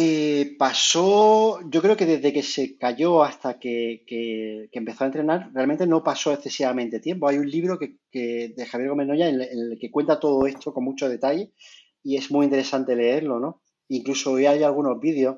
Eh, 0.00 0.54
pasó, 0.56 1.58
yo 1.68 1.82
creo 1.82 1.96
que 1.96 2.06
desde 2.06 2.32
que 2.32 2.44
se 2.44 2.78
cayó 2.78 3.24
hasta 3.24 3.58
que, 3.58 4.04
empezó 4.70 5.02
a 5.02 5.08
entrenar, 5.08 5.50
realmente 5.52 5.88
no 5.88 6.04
pasó 6.04 6.32
excesivamente 6.32 7.00
tiempo. 7.00 7.26
Hay 7.26 7.38
un 7.38 7.50
libro 7.50 7.80
que, 7.80 7.98
de 8.56 8.66
Javier 8.66 8.90
Gómez 8.90 9.08
Noya 9.08 9.28
en, 9.28 9.40
el 9.40 9.76
que 9.80 9.90
cuenta 9.90 10.20
todo 10.20 10.46
esto 10.46 10.72
con 10.72 10.84
mucho 10.84 11.08
detalle 11.08 11.52
y 12.02 12.16
es 12.16 12.30
muy 12.30 12.44
interesante 12.44 12.96
leerlo, 12.96 13.40
¿no? 13.40 13.62
Incluso 13.88 14.32
hoy 14.32 14.46
hay 14.46 14.62
algunos 14.62 15.00
vídeos 15.00 15.36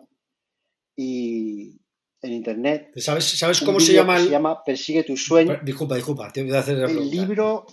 y 0.96 1.80
en 2.22 2.32
internet. 2.32 2.92
¿Sabes, 2.96 3.24
¿sabes 3.38 3.60
cómo 3.60 3.80
se 3.80 3.92
llama? 3.92 4.20
Se 4.20 4.30
llama 4.30 4.62
Persigue 4.64 5.04
tu 5.04 5.16
sueño. 5.16 5.60
Disculpa, 5.62 5.96
disculpa, 5.96 6.32
te 6.32 6.42
voy 6.42 6.52
a 6.52 6.60
hacer 6.60 6.78
El 6.78 7.10
libro. 7.10 7.66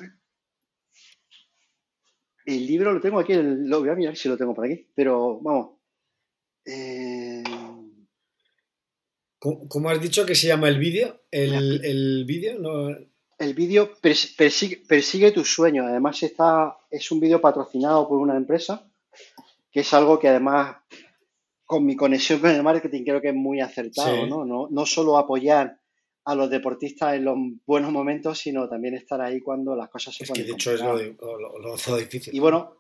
El 2.45 2.65
libro 2.65 2.93
lo 2.93 3.01
tengo 3.01 3.19
aquí, 3.19 3.33
lo 3.33 3.81
voy 3.81 3.89
a 3.89 3.95
mirar 3.95 4.15
si 4.15 4.29
lo 4.29 4.37
tengo 4.37 4.55
por 4.55 4.65
aquí, 4.65 4.87
pero 4.95 5.41
vamos, 5.41 5.77
eh, 6.65 7.43
¿Cómo, 9.39 9.89
has 9.89 10.01
dicho 10.01 10.25
que 10.25 10.35
se 10.35 10.47
llama 10.47 10.67
el 10.67 10.79
vídeo? 10.79 11.23
¿El, 11.31 12.25
vídeo? 12.25 12.59
No... 12.59 12.89
El 13.37 13.53
vídeo 13.53 13.91
persigue, 14.01 14.81
persigue 14.87 15.31
tus 15.31 15.53
sueños. 15.53 15.85
Además, 15.87 16.21
está, 16.23 16.77
es 16.89 17.11
un 17.11 17.19
vídeo 17.19 17.39
patrocinado 17.39 18.07
por 18.07 18.19
una 18.19 18.35
empresa, 18.35 18.89
que 19.71 19.81
es 19.81 19.93
algo 19.93 20.19
que 20.19 20.29
además, 20.29 20.77
con 21.65 21.85
mi 21.85 21.95
conexión 21.95 22.39
con 22.39 22.49
el 22.49 22.63
marketing, 22.63 23.03
creo 23.03 23.21
que 23.21 23.29
es 23.29 23.35
muy 23.35 23.61
acertado, 23.61 24.25
¿no? 24.25 24.43
¿no? 24.45 24.67
No 24.71 24.85
solo 24.85 25.17
apoyar 25.17 25.79
a 26.27 26.35
los 26.35 26.49
deportistas 26.49 27.15
en 27.15 27.23
los 27.23 27.37
buenos 27.65 27.91
momentos, 27.91 28.39
sino 28.39 28.67
también 28.67 28.95
estar 28.95 29.21
ahí 29.21 29.39
cuando 29.39 29.75
las 29.77 29.89
cosas 29.89 30.13
se 30.13 30.25
es 30.25 30.31
Que 30.31 30.43
de 30.43 30.51
hecho 30.51 30.73
es 30.73 30.81
lo, 30.81 31.97
difícil. 31.97 32.35
Y 32.35 32.39
bueno, 32.39 32.75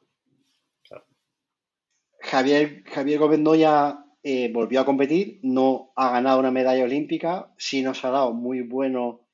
Javier, 2.19 2.83
Javier 2.83 3.19
Gómez 3.19 3.39
Noya 3.39 4.05
eh, 4.21 4.51
volvió 4.51 4.81
a 4.81 4.85
competir, 4.85 5.39
no 5.43 5.93
ha 5.95 6.11
ganado 6.11 6.39
una 6.39 6.51
medalla 6.51 6.83
olímpica, 6.83 7.53
sí 7.57 7.81
nos 7.81 8.03
ha 8.03 8.09
dado 8.09 8.33
muy 8.33 8.61
bueno 8.61 9.26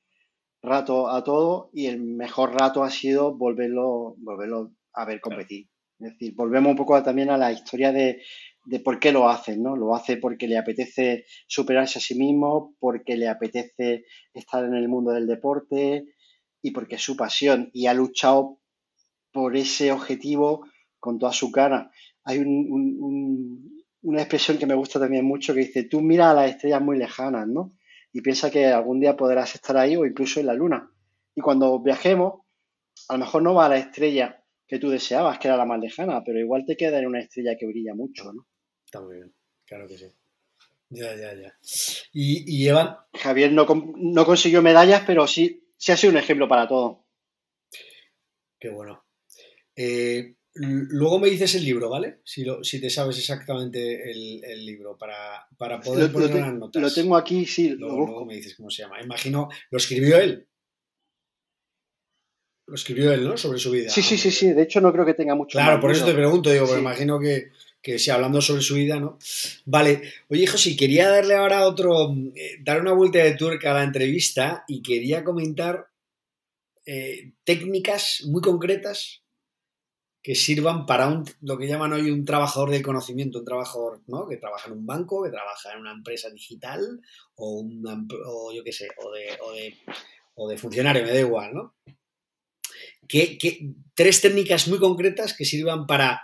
rato 0.63 1.09
a 1.09 1.23
todo 1.23 1.69
y 1.73 1.87
el 1.87 2.01
mejor 2.01 2.53
rato 2.59 2.83
ha 2.83 2.89
sido 2.89 3.35
volverlo, 3.35 4.15
volverlo 4.17 4.71
a 4.93 5.05
ver 5.05 5.21
competir. 5.21 5.67
Es 5.99 6.13
decir, 6.13 6.33
volvemos 6.35 6.71
un 6.71 6.77
poco 6.77 7.01
también 7.03 7.29
a 7.29 7.37
la 7.37 7.51
historia 7.51 7.91
de, 7.91 8.21
de 8.65 8.79
por 8.79 8.99
qué 8.99 9.11
lo 9.11 9.29
hace, 9.29 9.57
¿no? 9.57 9.75
Lo 9.75 9.95
hace 9.95 10.17
porque 10.17 10.47
le 10.47 10.57
apetece 10.57 11.25
superarse 11.47 11.99
a 11.99 12.01
sí 12.01 12.15
mismo, 12.15 12.75
porque 12.79 13.17
le 13.17 13.27
apetece 13.27 14.05
estar 14.33 14.63
en 14.65 14.73
el 14.73 14.89
mundo 14.89 15.11
del 15.11 15.27
deporte 15.27 16.05
y 16.61 16.71
porque 16.71 16.95
es 16.95 17.01
su 17.01 17.15
pasión 17.15 17.69
y 17.73 17.87
ha 17.87 17.93
luchado 17.93 18.59
por 19.31 19.55
ese 19.55 19.91
objetivo 19.91 20.65
con 20.99 21.19
toda 21.19 21.33
su 21.33 21.51
cara 21.51 21.91
hay 22.23 22.39
una 22.39 24.21
expresión 24.21 24.57
que 24.57 24.65
me 24.65 24.75
gusta 24.75 24.99
también 24.99 25.25
mucho 25.25 25.53
que 25.53 25.61
dice, 25.61 25.83
tú 25.83 26.01
mira 26.01 26.31
a 26.31 26.33
las 26.33 26.51
estrellas 26.51 26.81
muy 26.81 26.97
lejanas, 26.97 27.47
¿no? 27.47 27.73
Y 28.13 28.21
piensa 28.21 28.49
que 28.49 28.67
algún 28.67 28.99
día 28.99 29.17
podrás 29.17 29.55
estar 29.55 29.75
ahí 29.75 29.95
o 29.95 30.05
incluso 30.05 30.39
en 30.39 30.45
la 30.45 30.53
luna. 30.53 30.89
Y 31.35 31.41
cuando 31.41 31.79
viajemos, 31.79 32.41
a 33.09 33.13
lo 33.13 33.19
mejor 33.19 33.41
no 33.41 33.55
va 33.55 33.65
a 33.65 33.69
la 33.69 33.77
estrella 33.77 34.43
que 34.67 34.79
tú 34.79 34.89
deseabas, 34.89 35.39
que 35.39 35.47
era 35.47 35.57
la 35.57 35.65
más 35.65 35.79
lejana, 35.79 36.23
pero 36.23 36.39
igual 36.39 36.63
te 36.65 36.77
queda 36.77 36.99
en 36.99 37.07
una 37.07 37.19
estrella 37.19 37.55
que 37.57 37.65
brilla 37.65 37.93
mucho, 37.93 38.31
¿no? 38.31 38.47
Está 38.85 39.01
muy 39.01 39.15
bien, 39.15 39.33
claro 39.65 39.87
que 39.87 39.97
sí. 39.97 40.05
Ya, 40.89 41.15
ya, 41.15 41.33
ya. 41.33 41.57
¿Y, 42.11 42.67
Evan? 42.67 42.95
Javier 43.13 43.51
no, 43.51 43.65
no 43.97 44.25
consiguió 44.25 44.61
medallas, 44.61 45.03
pero 45.07 45.25
sí, 45.25 45.67
sí 45.75 45.91
ha 45.91 45.97
sido 45.97 46.11
un 46.11 46.19
ejemplo 46.19 46.47
para 46.47 46.67
todo. 46.67 47.05
Qué 48.59 48.69
bueno. 48.69 49.03
Eh, 49.75 50.35
Luego 50.55 51.17
me 51.17 51.29
dices 51.29 51.55
el 51.55 51.63
libro, 51.63 51.89
¿vale? 51.89 52.19
Si, 52.23 52.45
si 52.61 52.79
te 52.79 52.89
sabes 52.91 53.17
exactamente 53.17 54.11
el, 54.11 54.65
libro 54.65 54.95
para, 54.95 55.47
poder 55.81 56.11
poner 56.11 56.35
unas 56.35 56.53
notas. 56.53 56.81
Lo 56.81 56.93
tengo 56.93 57.17
aquí, 57.17 57.45
sí. 57.45 57.69
Luego, 57.69 58.23
me 58.23 58.35
dices 58.35 58.55
cómo 58.55 58.69
se 58.69 58.83
llama. 58.83 59.01
Imagino, 59.01 59.49
lo 59.71 59.77
escribió 59.77 60.17
él. 60.17 60.47
Lo 62.67 62.75
escribió 62.75 63.11
él, 63.11 63.23
¿no? 63.23 63.35
Sobre 63.35 63.57
su 63.57 63.71
vida. 63.71 63.89
Sí, 63.89 64.03
sí, 64.03 64.15
sí, 64.15 64.29
sí. 64.29 64.53
De 64.53 64.61
hecho, 64.61 64.79
no 64.79 64.93
creo 64.93 65.05
que 65.05 65.15
tenga 65.15 65.33
mucho. 65.33 65.57
Claro, 65.57 65.81
por 65.81 65.91
eso 65.91 66.05
te 66.05 66.13
pregunto, 66.13 66.51
digo, 66.51 66.67
porque 66.67 66.81
imagino 66.81 67.19
que, 67.19 67.49
que 67.81 67.97
si 67.97 68.11
hablando 68.11 68.39
sobre 68.39 68.61
su 68.61 68.75
vida, 68.75 68.99
¿no? 68.99 69.17
Vale. 69.65 70.03
Oye, 70.29 70.45
José, 70.45 70.75
quería 70.77 71.09
darle 71.09 71.33
ahora 71.33 71.65
otro. 71.65 72.15
Eh, 72.35 72.57
dar 72.61 72.79
una 72.79 72.93
vuelta 72.93 73.17
de 73.17 73.33
tuerca 73.33 73.71
a 73.71 73.73
la 73.73 73.83
entrevista 73.83 74.65
y 74.67 74.83
quería 74.83 75.23
comentar 75.23 75.87
eh, 76.85 77.31
técnicas 77.43 78.23
muy 78.27 78.41
concretas 78.41 79.22
que 80.23 80.35
sirvan 80.35 80.85
para 80.85 81.09
un, 81.09 81.25
lo 81.41 81.57
que 81.57 81.67
llaman 81.67 81.91
hoy 81.91 82.09
un 82.09 82.23
trabajador 82.23 82.69
del 82.69 82.81
conocimiento, 82.81 83.39
un 83.39 83.45
trabajador 83.45 84.01
¿no? 84.07 84.25
que 84.25 84.37
trabaja 84.37 84.67
en 84.67 84.77
un 84.77 84.85
banco, 84.85 85.21
que 85.21 85.29
trabaja 85.29 85.73
en 85.73 85.81
una 85.81 85.91
empresa 85.91 86.29
digital 86.29 87.01
o, 87.35 87.59
una, 87.59 88.01
o 88.25 88.53
yo 88.53 88.63
qué 88.63 88.71
sé, 88.71 88.87
o 89.03 89.11
de, 89.11 89.37
o, 89.41 89.51
de, 89.51 89.77
o 90.35 90.47
de, 90.47 90.57
funcionario, 90.57 91.03
me 91.03 91.11
da 91.11 91.19
igual, 91.19 91.53
¿no? 91.53 91.75
Que, 93.05 93.37
tres 93.93 94.21
técnicas 94.21 94.69
muy 94.69 94.79
concretas 94.79 95.35
que 95.35 95.43
sirvan 95.43 95.85
para 95.85 96.21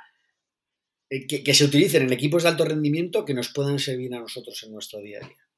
eh, 1.09 1.27
que, 1.27 1.43
que 1.43 1.53
se 1.53 1.65
utilicen 1.65 2.03
en 2.03 2.13
equipos 2.13 2.43
de 2.43 2.49
alto 2.49 2.63
rendimiento 2.63 3.25
que 3.25 3.33
nos 3.33 3.49
puedan 3.49 3.79
servir 3.79 4.15
a 4.15 4.19
nosotros 4.21 4.63
en 4.63 4.71
nuestro 4.71 5.01
día 5.01 5.19
a 5.21 5.27
día. 5.27 5.49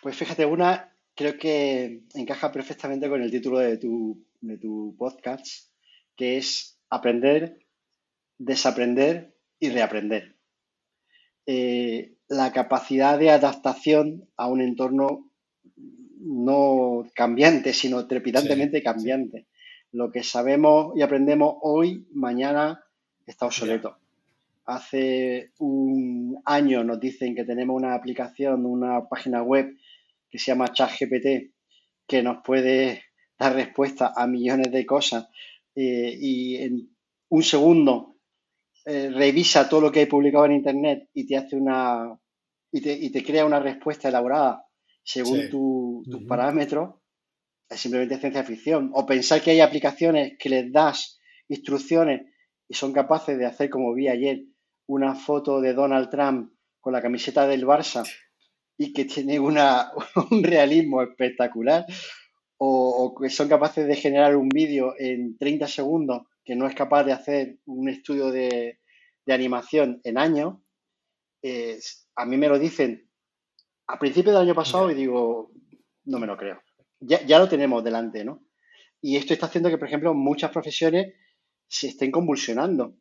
Pues 0.00 0.16
fíjate, 0.16 0.46
una 0.46 0.96
creo 1.16 1.36
que 1.36 2.02
encaja 2.14 2.52
perfectamente 2.52 3.08
con 3.08 3.20
el 3.20 3.30
título 3.30 3.58
de 3.58 3.78
tu 3.78 4.24
de 4.46 4.58
tu 4.58 4.94
podcast, 4.98 5.46
que 6.16 6.36
es 6.36 6.78
aprender, 6.90 7.58
desaprender 8.38 9.34
y 9.58 9.70
reaprender. 9.70 10.36
Eh, 11.46 12.14
la 12.28 12.52
capacidad 12.52 13.18
de 13.18 13.30
adaptación 13.30 14.28
a 14.36 14.48
un 14.48 14.60
entorno 14.60 15.30
no 16.18 17.06
cambiante, 17.14 17.72
sino 17.72 18.06
trepidantemente 18.06 18.82
cambiante. 18.82 19.46
Lo 19.92 20.10
que 20.10 20.22
sabemos 20.22 20.96
y 20.96 21.02
aprendemos 21.02 21.56
hoy, 21.62 22.06
mañana 22.12 22.84
está 23.26 23.46
obsoleto. 23.46 23.98
Hace 24.66 25.52
un 25.58 26.40
año 26.46 26.82
nos 26.82 26.98
dicen 26.98 27.34
que 27.34 27.44
tenemos 27.44 27.76
una 27.76 27.94
aplicación, 27.94 28.64
una 28.64 29.06
página 29.08 29.42
web 29.42 29.76
que 30.30 30.38
se 30.38 30.46
llama 30.46 30.72
ChatGPT, 30.72 31.52
que 32.06 32.22
nos 32.22 32.38
puede 32.42 33.02
respuesta 33.50 34.12
a 34.14 34.26
millones 34.26 34.70
de 34.70 34.86
cosas 34.86 35.28
eh, 35.74 36.16
y 36.20 36.56
en 36.56 36.96
un 37.28 37.42
segundo 37.42 38.16
eh, 38.84 39.10
revisa 39.10 39.68
todo 39.68 39.82
lo 39.82 39.92
que 39.92 40.00
hay 40.00 40.06
publicado 40.06 40.46
en 40.46 40.52
Internet 40.52 41.08
y 41.14 41.26
te 41.26 41.36
hace 41.36 41.56
una 41.56 42.18
y 42.70 43.10
te, 43.10 43.22
crea 43.22 43.46
una 43.46 43.60
respuesta 43.60 44.08
elaborada 44.08 44.66
según 45.04 45.48
tus 45.48 46.24
parámetros, 46.26 46.96
es 47.68 47.78
simplemente 47.78 48.18
ciencia 48.18 48.42
ficción. 48.42 48.90
O 48.94 49.06
pensar 49.06 49.40
que 49.40 49.52
hay 49.52 49.60
aplicaciones 49.60 50.36
que 50.38 50.48
les 50.48 50.72
das 50.72 51.20
instrucciones 51.48 52.22
y 52.68 52.74
son 52.74 52.92
capaces 52.92 53.38
de 53.38 53.46
hacer, 53.46 53.70
como 53.70 53.94
vi 53.94 54.08
ayer, 54.08 54.44
una 54.86 55.14
foto 55.14 55.60
de 55.60 55.72
Donald 55.72 56.10
Trump 56.10 56.52
con 56.80 56.92
la 56.92 57.00
camiseta 57.02 57.46
del 57.46 57.64
Barça 57.64 58.04
y 58.76 58.92
que 58.92 59.04
tiene 59.04 59.38
una, 59.38 59.92
un 60.30 60.42
realismo 60.42 61.02
espectacular, 61.02 61.86
o, 62.58 63.14
que 63.20 63.30
son 63.30 63.48
capaces 63.48 63.86
de 63.86 63.96
generar 63.96 64.36
un 64.36 64.48
vídeo 64.48 64.94
en 64.98 65.36
30 65.36 65.68
segundos 65.68 66.22
que 66.44 66.54
no 66.56 66.66
es 66.66 66.74
capaz 66.74 67.04
de 67.04 67.12
hacer 67.12 67.58
un 67.66 67.88
estudio 67.88 68.30
de, 68.30 68.80
animación 69.26 70.00
en 70.04 70.18
años, 70.18 70.56
a 72.16 72.26
mí 72.26 72.36
me 72.36 72.48
lo 72.48 72.58
dicen 72.58 73.08
a 73.86 73.98
principios 73.98 74.34
del 74.34 74.44
año 74.44 74.54
pasado 74.54 74.90
y 74.90 74.94
digo, 74.94 75.50
no 76.04 76.18
me 76.18 76.26
lo 76.26 76.36
creo. 76.36 76.60
Ya, 77.00 77.24
ya 77.24 77.38
lo 77.38 77.48
tenemos 77.48 77.82
delante, 77.82 78.24
¿no? 78.24 78.44
Y 79.00 79.16
esto 79.16 79.34
está 79.34 79.46
haciendo 79.46 79.68
que, 79.68 79.78
por 79.78 79.88
ejemplo, 79.88 80.14
muchas 80.14 80.50
profesiones 80.50 81.14
se 81.68 81.88
estén 81.88 82.10
convulsionando. 82.10 82.96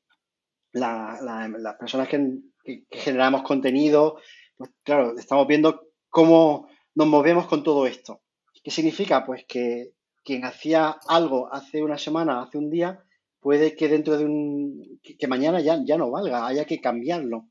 las 0.74 1.76
personas 1.80 2.08
que, 2.10 2.42
generamos 2.90 3.44
contenido, 3.44 4.20
pues 4.58 4.72
claro, 4.84 5.18
estamos 5.18 5.48
viendo 5.48 5.92
cómo 6.10 6.70
nos 6.96 7.08
movemos 7.08 7.48
con 7.48 7.64
todo 7.64 7.86
esto. 7.86 8.23
¿Qué 8.64 8.72
significa? 8.72 9.26
Pues 9.26 9.46
que 9.46 9.92
quien 10.24 10.46
hacía 10.46 10.98
algo 11.08 11.54
hace 11.54 11.84
una 11.84 11.98
semana, 11.98 12.42
hace 12.42 12.58
un 12.58 12.70
día, 12.70 13.04
puede 13.42 13.76
que 13.76 13.90
dentro 13.90 14.18
de 14.18 14.26
un, 14.26 15.00
que, 15.02 15.28
mañana 15.28 15.60
ya, 15.60 15.84
ya 15.84 15.98
no 15.98 16.10
valga, 16.10 16.48
haya 16.48 16.66
que 16.66 16.80
cambiarlo. 16.80 17.50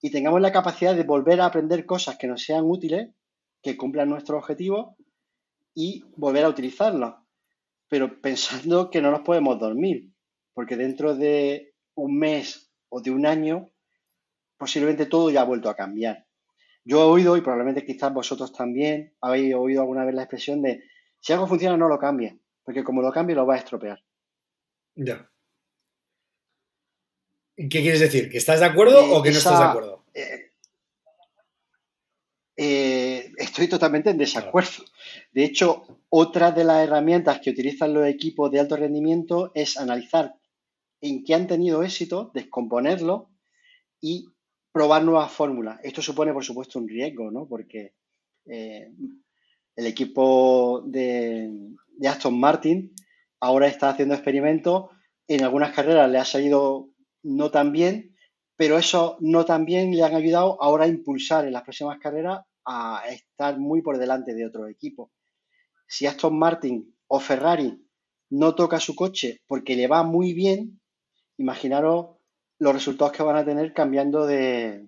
Y 0.00 0.10
tengamos 0.10 0.40
la 0.40 0.52
capacidad 0.52 0.94
de 0.94 1.02
volver 1.02 1.40
a 1.40 1.46
aprender 1.46 1.84
cosas 1.86 2.16
que 2.16 2.28
nos 2.28 2.42
sean 2.42 2.64
útiles, 2.64 3.08
que 3.62 3.76
cumplan 3.76 4.08
nuestro 4.08 4.38
objetivo 4.38 4.96
y 5.74 6.04
volver 6.16 6.44
a 6.44 6.50
utilizarlos. 6.50 7.14
Pero 7.88 8.20
pensando 8.20 8.90
que 8.90 9.02
no 9.02 9.10
nos 9.10 9.22
podemos 9.22 9.58
dormir, 9.58 10.12
porque 10.52 10.76
dentro 10.76 11.16
de 11.16 11.74
un 11.96 12.16
mes 12.16 12.70
o 12.88 13.00
de 13.00 13.10
un 13.10 13.26
año, 13.26 13.70
posiblemente 14.56 15.06
todo 15.06 15.30
ya 15.30 15.40
ha 15.40 15.44
vuelto 15.44 15.68
a 15.68 15.74
cambiar. 15.74 16.26
Yo 16.84 17.00
he 17.00 17.04
oído, 17.04 17.36
y 17.36 17.40
probablemente 17.40 17.84
quizás 17.84 18.12
vosotros 18.12 18.52
también 18.52 19.14
habéis 19.20 19.54
oído 19.54 19.80
alguna 19.80 20.04
vez 20.04 20.14
la 20.14 20.22
expresión 20.22 20.62
de 20.62 20.84
si 21.18 21.32
algo 21.32 21.46
funciona 21.46 21.76
no 21.76 21.88
lo 21.88 21.98
cambie, 21.98 22.38
porque 22.62 22.84
como 22.84 23.00
lo 23.00 23.10
cambie 23.10 23.34
lo 23.34 23.46
va 23.46 23.54
a 23.54 23.58
estropear. 23.58 24.04
Ya. 24.94 25.30
¿Qué 27.56 27.68
quieres 27.68 28.00
decir? 28.00 28.30
¿Que 28.30 28.38
estás 28.38 28.60
de 28.60 28.66
acuerdo 28.66 29.00
o 29.14 29.22
que 29.22 29.30
no 29.30 29.38
estás 29.38 29.58
de 29.58 29.64
acuerdo? 29.64 30.04
Eh, 30.12 30.50
eh, 32.56 33.32
estoy 33.38 33.68
totalmente 33.68 34.10
en 34.10 34.18
desacuerdo. 34.18 34.84
De 35.32 35.44
hecho, 35.44 36.00
otra 36.08 36.52
de 36.52 36.64
las 36.64 36.84
herramientas 36.84 37.40
que 37.40 37.50
utilizan 37.50 37.94
los 37.94 38.06
equipos 38.06 38.50
de 38.50 38.60
alto 38.60 38.76
rendimiento 38.76 39.50
es 39.54 39.76
analizar 39.76 40.34
en 41.00 41.24
qué 41.24 41.34
han 41.34 41.46
tenido 41.46 41.82
éxito, 41.82 42.30
descomponerlo 42.34 43.30
y 44.00 44.33
probar 44.74 45.04
nuevas 45.04 45.30
fórmulas. 45.30 45.78
Esto 45.84 46.02
supone, 46.02 46.32
por 46.32 46.44
supuesto, 46.44 46.80
un 46.80 46.88
riesgo, 46.88 47.30
¿no? 47.30 47.46
Porque 47.46 47.94
eh, 48.46 48.92
el 49.76 49.86
equipo 49.86 50.82
de, 50.84 51.48
Aston 52.04 52.40
Martin 52.40 52.92
ahora 53.38 53.68
está 53.68 53.90
haciendo 53.90 54.16
experimentos. 54.16 54.90
En 55.28 55.44
algunas 55.44 55.72
carreras 55.72 56.10
le 56.10 56.18
ha 56.18 56.24
salido 56.24 56.90
no 57.22 57.52
tan 57.52 57.70
bien, 57.70 58.16
pero 58.56 58.76
eso 58.76 59.16
no 59.20 59.44
tan 59.44 59.64
bien 59.64 59.92
le 59.94 60.02
han 60.02 60.16
ayudado 60.16 60.60
ahora 60.60 60.86
a 60.86 60.88
impulsar 60.88 61.46
en 61.46 61.52
las 61.52 61.62
próximas 61.62 62.00
carreras 62.00 62.40
a 62.64 63.04
estar 63.10 63.56
muy 63.60 63.80
por 63.80 63.96
delante 63.96 64.34
de 64.34 64.44
otro 64.44 64.66
equipo. 64.66 65.12
Si 65.86 66.06
Aston 66.06 66.36
Martin 66.36 66.92
o 67.06 67.20
Ferrari 67.20 67.80
no 68.30 68.56
toca 68.56 68.80
su 68.80 68.96
coche 68.96 69.40
porque 69.46 69.76
le 69.76 69.86
va 69.86 70.02
muy 70.02 70.32
bien, 70.32 70.80
imaginaros 71.36 72.16
los 72.58 72.72
resultados 72.72 73.12
que 73.12 73.22
van 73.22 73.36
a 73.36 73.44
tener 73.44 73.72
cambiando 73.72 74.26
de, 74.26 74.86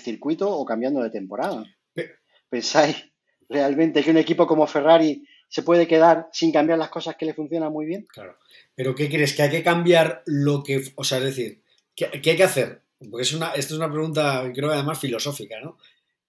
circuito 0.00 0.50
o 0.50 0.64
cambiando 0.64 1.02
de 1.02 1.10
temporada. 1.10 1.64
¿Pensáis 2.48 3.10
realmente 3.48 4.02
que 4.02 4.10
un 4.10 4.18
equipo 4.18 4.46
como 4.46 4.66
Ferrari 4.66 5.26
se 5.48 5.62
puede 5.62 5.86
quedar 5.86 6.28
sin 6.32 6.52
cambiar 6.52 6.78
las 6.78 6.90
cosas 6.90 7.16
que 7.16 7.26
le 7.26 7.34
funcionan 7.34 7.72
muy 7.72 7.86
bien? 7.86 8.06
Claro. 8.06 8.38
Pero 8.74 8.94
¿qué 8.94 9.08
crees? 9.08 9.34
¿Que 9.34 9.42
hay 9.42 9.50
que 9.50 9.62
cambiar 9.62 10.22
lo 10.26 10.62
que... 10.62 10.82
O 10.96 11.04
sea, 11.04 11.18
es 11.18 11.24
decir, 11.24 11.62
¿qué, 11.94 12.06
hay 12.12 12.36
que 12.36 12.42
hacer? 12.42 12.82
Porque 13.10 13.22
es 13.22 13.32
una, 13.32 13.52
esto 13.52 13.74
es 13.74 13.78
una 13.78 13.90
pregunta, 13.90 14.50
creo 14.54 14.68
que 14.68 14.74
además 14.74 14.98
filosófica, 14.98 15.60
¿no? 15.60 15.78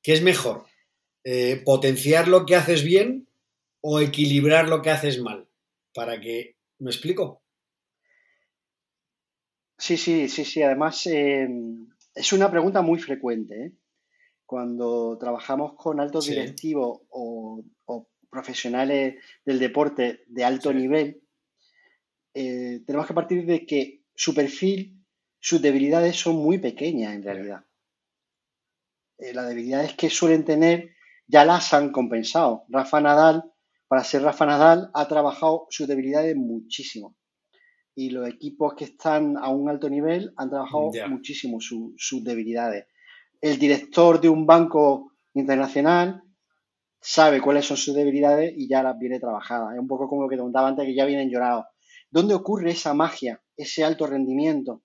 ¿Qué 0.02 0.14
es 0.14 0.22
mejor? 0.22 0.66
Eh, 1.24 1.62
¿Potenciar 1.64 2.28
lo 2.28 2.46
que 2.46 2.56
haces 2.56 2.84
bien 2.84 3.28
o 3.82 4.00
equilibrar 4.00 4.68
lo 4.68 4.82
que 4.82 4.90
haces 4.90 5.22
mal? 5.22 5.48
Para 5.94 6.20
que... 6.20 6.58
¿Me 6.80 6.90
explico? 6.90 7.43
Sí, 9.86 9.98
sí, 9.98 10.30
sí, 10.30 10.46
sí. 10.46 10.62
Además, 10.64 11.06
eh, 11.08 11.46
es 12.16 12.32
una 12.32 12.50
pregunta 12.50 12.82
muy 12.82 13.00
frecuente. 13.00 13.66
¿eh? 13.66 13.74
Cuando 14.46 15.18
trabajamos 15.18 15.74
con 15.76 16.00
altos 16.00 16.28
directivos 16.28 17.02
o, 17.10 17.62
profesionales 18.30 19.16
del 19.46 19.60
deporte 19.60 20.24
de 20.28 20.46
alto 20.46 20.72
nivel, 20.72 21.22
eh, 22.34 22.80
tenemos 22.86 23.08
que 23.08 23.14
partir 23.14 23.46
de 23.46 23.66
que 23.66 24.06
su 24.16 24.34
perfil, 24.34 25.04
sus 25.42 25.62
debilidades 25.62 26.16
son 26.16 26.38
muy 26.38 26.60
pequeñas 26.60 27.14
en 27.14 27.24
realidad. 27.24 27.66
las 29.34 29.50
debilidades 29.50 29.96
que 29.96 30.10
suelen 30.10 30.46
tener 30.46 30.96
ya 31.28 31.44
las 31.44 31.74
han 31.74 31.92
compensado. 31.92 32.64
Rafa 32.70 33.02
Nadal, 33.02 33.52
para 33.90 34.06
ser 34.06 34.22
Rafa 34.22 34.46
Nadal, 34.46 34.92
ha 34.94 35.10
trabajado 35.10 35.68
sus 35.70 35.90
debilidades 35.90 36.38
muchísimo 36.38 37.18
y 37.96 38.10
los 38.10 38.28
equipos 38.28 38.74
que 38.76 38.86
están 38.86 39.38
a 39.38 39.50
un 39.50 39.70
alto 39.70 39.90
nivel 39.90 40.34
han 40.38 40.50
trabajado 40.50 40.92
muchísimo 41.10 41.60
sus 41.60 42.24
debilidades. 42.24 42.88
El 43.40 43.60
director 43.60 44.20
de 44.20 44.30
un 44.30 44.46
banco 44.46 45.12
internacional 45.34 46.24
sabe 47.00 47.42
cuáles 47.42 47.66
son 47.66 47.78
sus 47.78 47.94
debilidades 47.94 48.54
y 48.56 48.68
ya 48.68 48.82
las 48.82 48.98
viene 48.98 49.20
trabajadas. 49.20 49.74
Es 49.74 49.80
un 49.80 49.88
poco 49.88 50.08
como 50.08 50.24
lo 50.24 50.30
que 50.30 50.38
te 50.38 50.42
contaba 50.42 50.70
antes, 50.70 50.86
que 50.86 50.96
ya 50.96 51.06
vienen 51.06 51.30
llorados. 51.30 51.66
¿Dónde 52.10 52.34
ocurre 52.34 52.72
esa 52.72 52.94
magia, 52.94 53.42
ese 53.58 53.84
alto 53.84 54.08
rendimiento? 54.08 54.84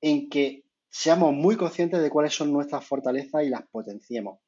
En 0.00 0.28
que 0.28 0.64
seamos 0.90 1.32
muy 1.32 1.56
conscientes 1.56 2.02
de 2.02 2.10
cuáles 2.10 2.34
son 2.34 2.52
nuestras 2.52 2.84
fortalezas 2.84 3.44
y 3.44 3.48
las 3.48 3.66
potenciemos. 3.68 4.40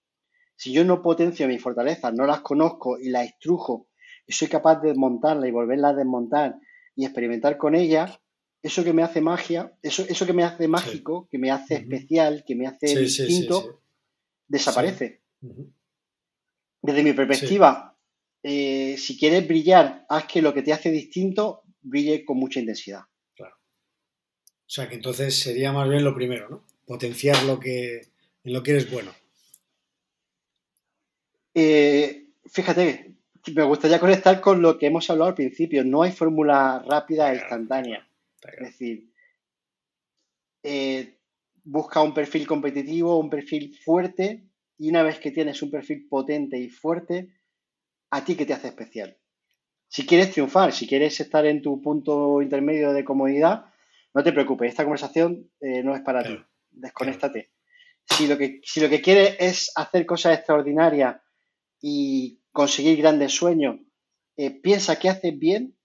Si 0.55 0.73
yo 0.73 0.85
no 0.85 1.01
potencio 1.01 1.49
mis 1.49 1.63
fortalezas, 1.63 2.13
no 2.13 2.27
las 2.27 2.41
conozco 2.41 2.99
y 2.99 3.09
las 3.09 3.27
estrujo 3.27 3.89
y 4.27 4.33
soy 4.33 4.49
capaz 4.49 4.81
de 4.81 4.89
desmontarlas 4.89 5.49
y 5.49 5.53
volverlas 5.53 5.93
a 5.93 5.97
desmontar 5.97 6.57
y 6.97 7.05
experimentar 7.05 7.57
con 7.57 7.75
ella, 7.75 8.21
eso 8.63 8.85
que 8.85 8.93
me 8.93 9.03
hace 9.03 9.21
magia, 9.21 9.73
eso, 9.83 10.05
eso 10.09 10.27
que 10.27 10.33
me 10.33 10.45
hace 10.45 10.69
mágico, 10.69 11.29
que 11.31 11.39
me 11.39 11.51
hace 11.51 11.77
especial, 11.77 12.45
que 12.47 12.55
me 12.55 12.67
hace 12.67 12.99
distinto, 12.99 13.83
desaparece. 14.47 15.23
Desde 16.83 17.03
mi 17.03 17.13
perspectiva, 17.13 17.97
eh, 18.43 18.97
si 18.99 19.19
quieres 19.19 19.47
brillar, 19.47 20.05
haz 20.09 20.25
que 20.25 20.43
lo 20.43 20.53
que 20.53 20.63
te 20.63 20.73
hace 20.73 20.91
distinto 20.91 21.63
brille 21.83 22.25
con 22.25 22.39
mucha 22.39 22.61
intensidad. 22.61 23.03
Claro. 23.35 23.57
O 23.57 24.71
sea 24.71 24.89
que 24.89 24.95
entonces 24.95 25.39
sería 25.39 25.73
más 25.73 25.89
bien 25.89 26.05
lo 26.05 26.15
primero, 26.15 26.49
¿no? 26.49 26.65
Potenciar 26.87 27.43
lo 27.45 27.59
que, 27.59 28.09
en 28.45 28.53
lo 28.53 28.63
que 28.63 28.73
eres 28.73 28.91
bueno. 28.91 29.13
Eh, 31.55 32.27
fíjate, 32.47 33.15
me 33.55 33.63
gustaría 33.65 33.99
conectar 33.99 34.41
con 34.41 34.63
lo 34.63 34.79
que 34.79 34.87
hemos 34.87 35.09
hablado 35.11 35.31
al 35.31 35.35
principio. 35.35 35.85
No 35.85 36.03
hay 36.03 36.13
fórmula 36.13 36.83
rápida 36.87 37.33
e 37.33 37.37
instantánea. 37.37 38.07
Es 38.43 38.61
decir, 38.61 39.11
eh, 40.63 41.19
busca 41.65 42.03
un 42.03 42.15
perfil 42.15 42.47
competitivo, 42.47 43.19
un 43.19 43.31
perfil 43.31 43.77
fuerte, 43.77 44.47
y 44.79 44.89
una 44.89 45.03
vez 45.03 45.19
que 45.19 45.31
tienes 45.31 45.63
un 45.63 45.71
perfil 45.71 46.07
potente 46.09 46.59
y 46.59 46.69
fuerte, 46.69 47.35
¿a 48.11 48.25
ti 48.25 48.35
qué 48.35 48.47
te 48.47 48.55
hace 48.55 48.69
especial? 48.69 49.17
Si 49.89 50.07
quieres 50.07 50.31
triunfar, 50.31 50.73
si 50.73 50.87
quieres 50.87 51.21
estar 51.21 51.45
en 51.47 51.61
tu 51.61 51.81
punto 51.83 52.41
intermedio 52.41 52.93
de 52.93 53.05
comodidad, 53.05 53.67
no 54.15 54.23
te 54.23 54.33
preocupes, 54.33 54.71
esta 54.71 54.85
conversación 54.85 55.51
eh, 55.61 55.83
no 55.83 55.95
es 55.95 56.03
para 56.03 56.23
ti, 56.23 56.39
desconéctate. 56.71 57.51
Si, 58.05 58.27
lo 58.27 58.39
que, 58.39 58.61
si 58.65 58.81
lo 58.81 58.89
que 58.89 59.01
quieres 59.01 59.37
es 59.39 59.73
hacer 59.77 60.07
cosas 60.07 60.39
extraordinarias 60.39 61.21
y 61.81 62.40
conseguir 62.53 62.99
grandes 62.99 63.33
sueños, 63.33 63.77
eh, 64.37 64.51
piensa 64.51 64.99
qué 64.99 65.09
haces 65.09 65.39
bien, 65.39 65.77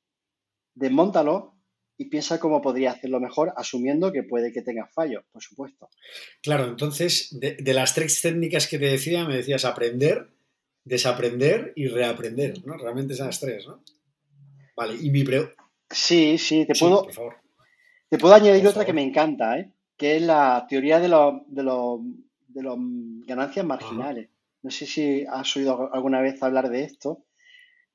desmóntalo 0.74 1.56
y 1.98 2.06
piensa 2.06 2.40
cómo 2.40 2.62
podría 2.62 2.92
hacerlo 2.92 3.20
mejor, 3.20 3.54
asumiendo 3.56 4.12
que 4.12 4.24
puede 4.24 4.52
que 4.52 4.62
tengas 4.62 4.94
fallos, 4.94 5.24
por 5.32 5.42
supuesto. 5.42 5.90
Claro, 6.42 6.66
entonces, 6.66 7.38
de, 7.40 7.74
las 7.74 7.94
tres 7.94 8.22
técnicas 8.22 8.68
que 8.68 8.80
te 8.80 8.86
decía, 8.86 9.26
me 9.26 9.38
decías 9.38 9.66
aprender, 9.66 10.30
desaprender 10.84 11.74
y 11.76 11.88
reaprender, 11.88 12.66
¿no? 12.66 12.78
Realmente 12.78 13.16
son 13.16 13.28
las 13.28 13.40
tres, 13.40 13.66
¿no? 13.68 13.82
Vale, 14.76 14.96
y 15.02 15.10
mi 15.10 15.24
pregunta... 15.24 15.56
Sí, 15.90 16.38
sí, 16.38 16.66
te 16.66 16.74
puedo... 16.78 17.08
Te 18.08 18.20
puedo 18.20 18.36
añadir 18.36 18.68
otra 18.68 18.86
que 18.86 18.94
me 18.94 19.04
encanta, 19.04 19.58
¿eh? 19.58 19.72
que 19.98 20.18
es 20.18 20.22
la 20.22 20.66
teoría 20.70 21.00
de 21.00 21.08
los 21.08 21.42
de 21.48 21.64
de 22.48 22.64
los 22.64 22.78
ganancias 23.26 23.66
marginales. 23.66 24.30
No 24.66 24.72
sé 24.72 24.88
si 24.88 25.24
has 25.30 25.56
oído 25.58 25.94
alguna 25.94 26.22
vez 26.22 26.42
hablar 26.42 26.70
de 26.70 26.86
esto, 26.86 27.28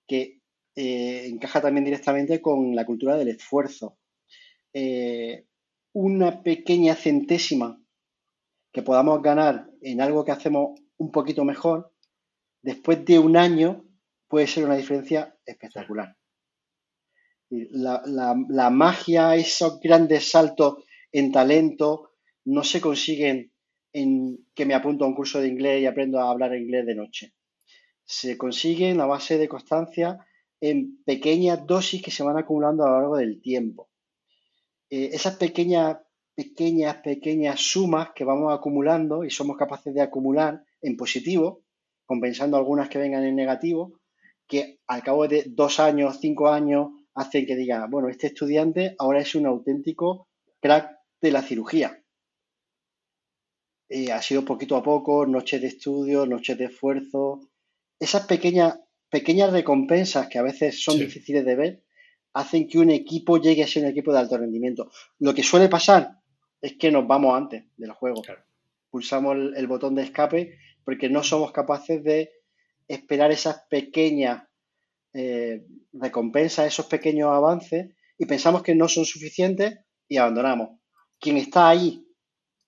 que 0.06 0.40
eh, 0.76 1.26
encaja 1.26 1.60
también 1.60 1.84
directamente 1.84 2.40
con 2.40 2.76
la 2.76 2.86
cultura 2.86 3.16
del 3.16 3.26
esfuerzo. 3.26 3.98
Eh, 4.72 5.46
una 5.94 6.44
pequeña 6.44 6.94
centésima 6.94 7.82
que 8.72 8.82
podamos 8.82 9.20
ganar 9.20 9.68
en 9.82 10.00
algo 10.00 10.24
que 10.24 10.30
hacemos 10.30 10.78
un 10.96 11.10
poquito 11.10 11.44
mejor, 11.44 11.92
después 12.62 13.04
de 13.04 13.18
un 13.18 13.36
año 13.36 13.84
puede 14.28 14.46
ser 14.46 14.64
una 14.64 14.76
diferencia 14.76 15.36
espectacular. 15.44 16.16
La, 17.48 18.00
la, 18.06 18.70
magia, 18.70 19.34
esos 19.34 19.80
grandes 19.80 20.30
saltos 20.30 20.84
en 21.10 21.32
talento, 21.32 22.12
no 22.44 22.62
se 22.62 22.80
consiguen 22.80 23.49
en 23.92 24.46
que 24.54 24.66
me 24.66 24.74
apunto 24.74 25.04
a 25.04 25.08
un 25.08 25.14
curso 25.14 25.40
de 25.40 25.48
inglés 25.48 25.82
y 25.82 25.86
aprendo 25.86 26.20
a 26.20 26.30
hablar 26.30 26.54
inglés 26.54 26.86
de 26.86 26.94
noche. 26.94 27.34
Se 28.04 28.36
consiguen 28.36 29.00
a 29.00 29.06
base 29.06 29.38
de 29.38 29.48
constancia 29.48 30.18
en 30.60 31.02
pequeñas 31.04 31.66
dosis 31.66 32.02
que 32.02 32.10
se 32.10 32.22
van 32.22 32.36
acumulando 32.36 32.84
a 32.84 32.90
lo 32.90 33.00
largo 33.00 33.16
del 33.16 33.40
tiempo. 33.40 33.88
Eh, 34.90 35.10
esas 35.12 35.36
pequeñas, 35.36 35.98
pequeñas, 36.34 36.96
pequeñas 36.96 37.60
sumas 37.60 38.10
que 38.14 38.24
vamos 38.24 38.52
acumulando 38.52 39.24
y 39.24 39.30
somos 39.30 39.56
capaces 39.56 39.94
de 39.94 40.02
acumular 40.02 40.62
en 40.82 40.96
positivo, 40.96 41.62
compensando 42.04 42.56
algunas 42.56 42.88
que 42.88 42.98
vengan 42.98 43.24
en 43.24 43.36
negativo, 43.36 44.00
que 44.46 44.80
al 44.88 45.02
cabo 45.02 45.28
de 45.28 45.44
dos 45.46 45.78
años, 45.78 46.18
cinco 46.20 46.48
años, 46.48 46.88
hacen 47.14 47.46
que 47.46 47.56
diga, 47.56 47.86
bueno, 47.88 48.08
este 48.08 48.28
estudiante 48.28 48.94
ahora 48.98 49.20
es 49.20 49.34
un 49.34 49.46
auténtico 49.46 50.28
crack 50.60 50.90
de 51.20 51.32
la 51.32 51.42
cirugía. 51.42 51.99
Eh, 53.90 54.10
ha 54.10 54.22
sido 54.22 54.44
poquito 54.44 54.76
a 54.76 54.82
poco, 54.82 55.26
noches 55.26 55.60
de 55.60 55.66
estudio, 55.66 56.24
noches 56.24 56.56
de 56.56 56.66
esfuerzo. 56.66 57.40
Esas 57.98 58.24
pequeñas 58.26 58.78
pequeñas 59.10 59.52
recompensas 59.52 60.28
que 60.28 60.38
a 60.38 60.42
veces 60.42 60.82
son 60.82 60.98
difíciles 60.98 61.44
de 61.44 61.56
ver, 61.56 61.84
hacen 62.32 62.68
que 62.68 62.78
un 62.78 62.90
equipo 62.90 63.38
llegue 63.38 63.64
a 63.64 63.66
ser 63.66 63.82
un 63.82 63.90
equipo 63.90 64.12
de 64.12 64.20
alto 64.20 64.38
rendimiento. 64.38 64.90
Lo 65.18 65.34
que 65.34 65.42
suele 65.42 65.68
pasar 65.68 66.20
es 66.62 66.74
que 66.78 66.90
nos 66.90 67.06
vamos 67.06 67.36
antes 67.36 67.64
del 67.76 67.90
juego. 67.90 68.22
Pulsamos 68.88 69.36
el, 69.56 69.66
botón 69.66 69.96
de 69.96 70.04
escape 70.04 70.58
porque 70.84 71.08
no 71.08 71.22
somos 71.22 71.52
capaces 71.52 72.02
de 72.02 72.30
esperar 72.86 73.32
esas 73.32 73.62
pequeñas 73.68 74.44
eh, 75.12 75.66
recompensas, 75.92 76.66
esos 76.66 76.86
pequeños 76.86 77.30
avances 77.30 77.94
y 78.16 78.26
pensamos 78.26 78.62
que 78.62 78.74
no 78.74 78.88
son 78.88 79.04
suficientes 79.04 79.80
y 80.08 80.16
abandonamos. 80.18 80.78
Quien 81.18 81.36
está 81.36 81.68
ahí, 81.68 82.06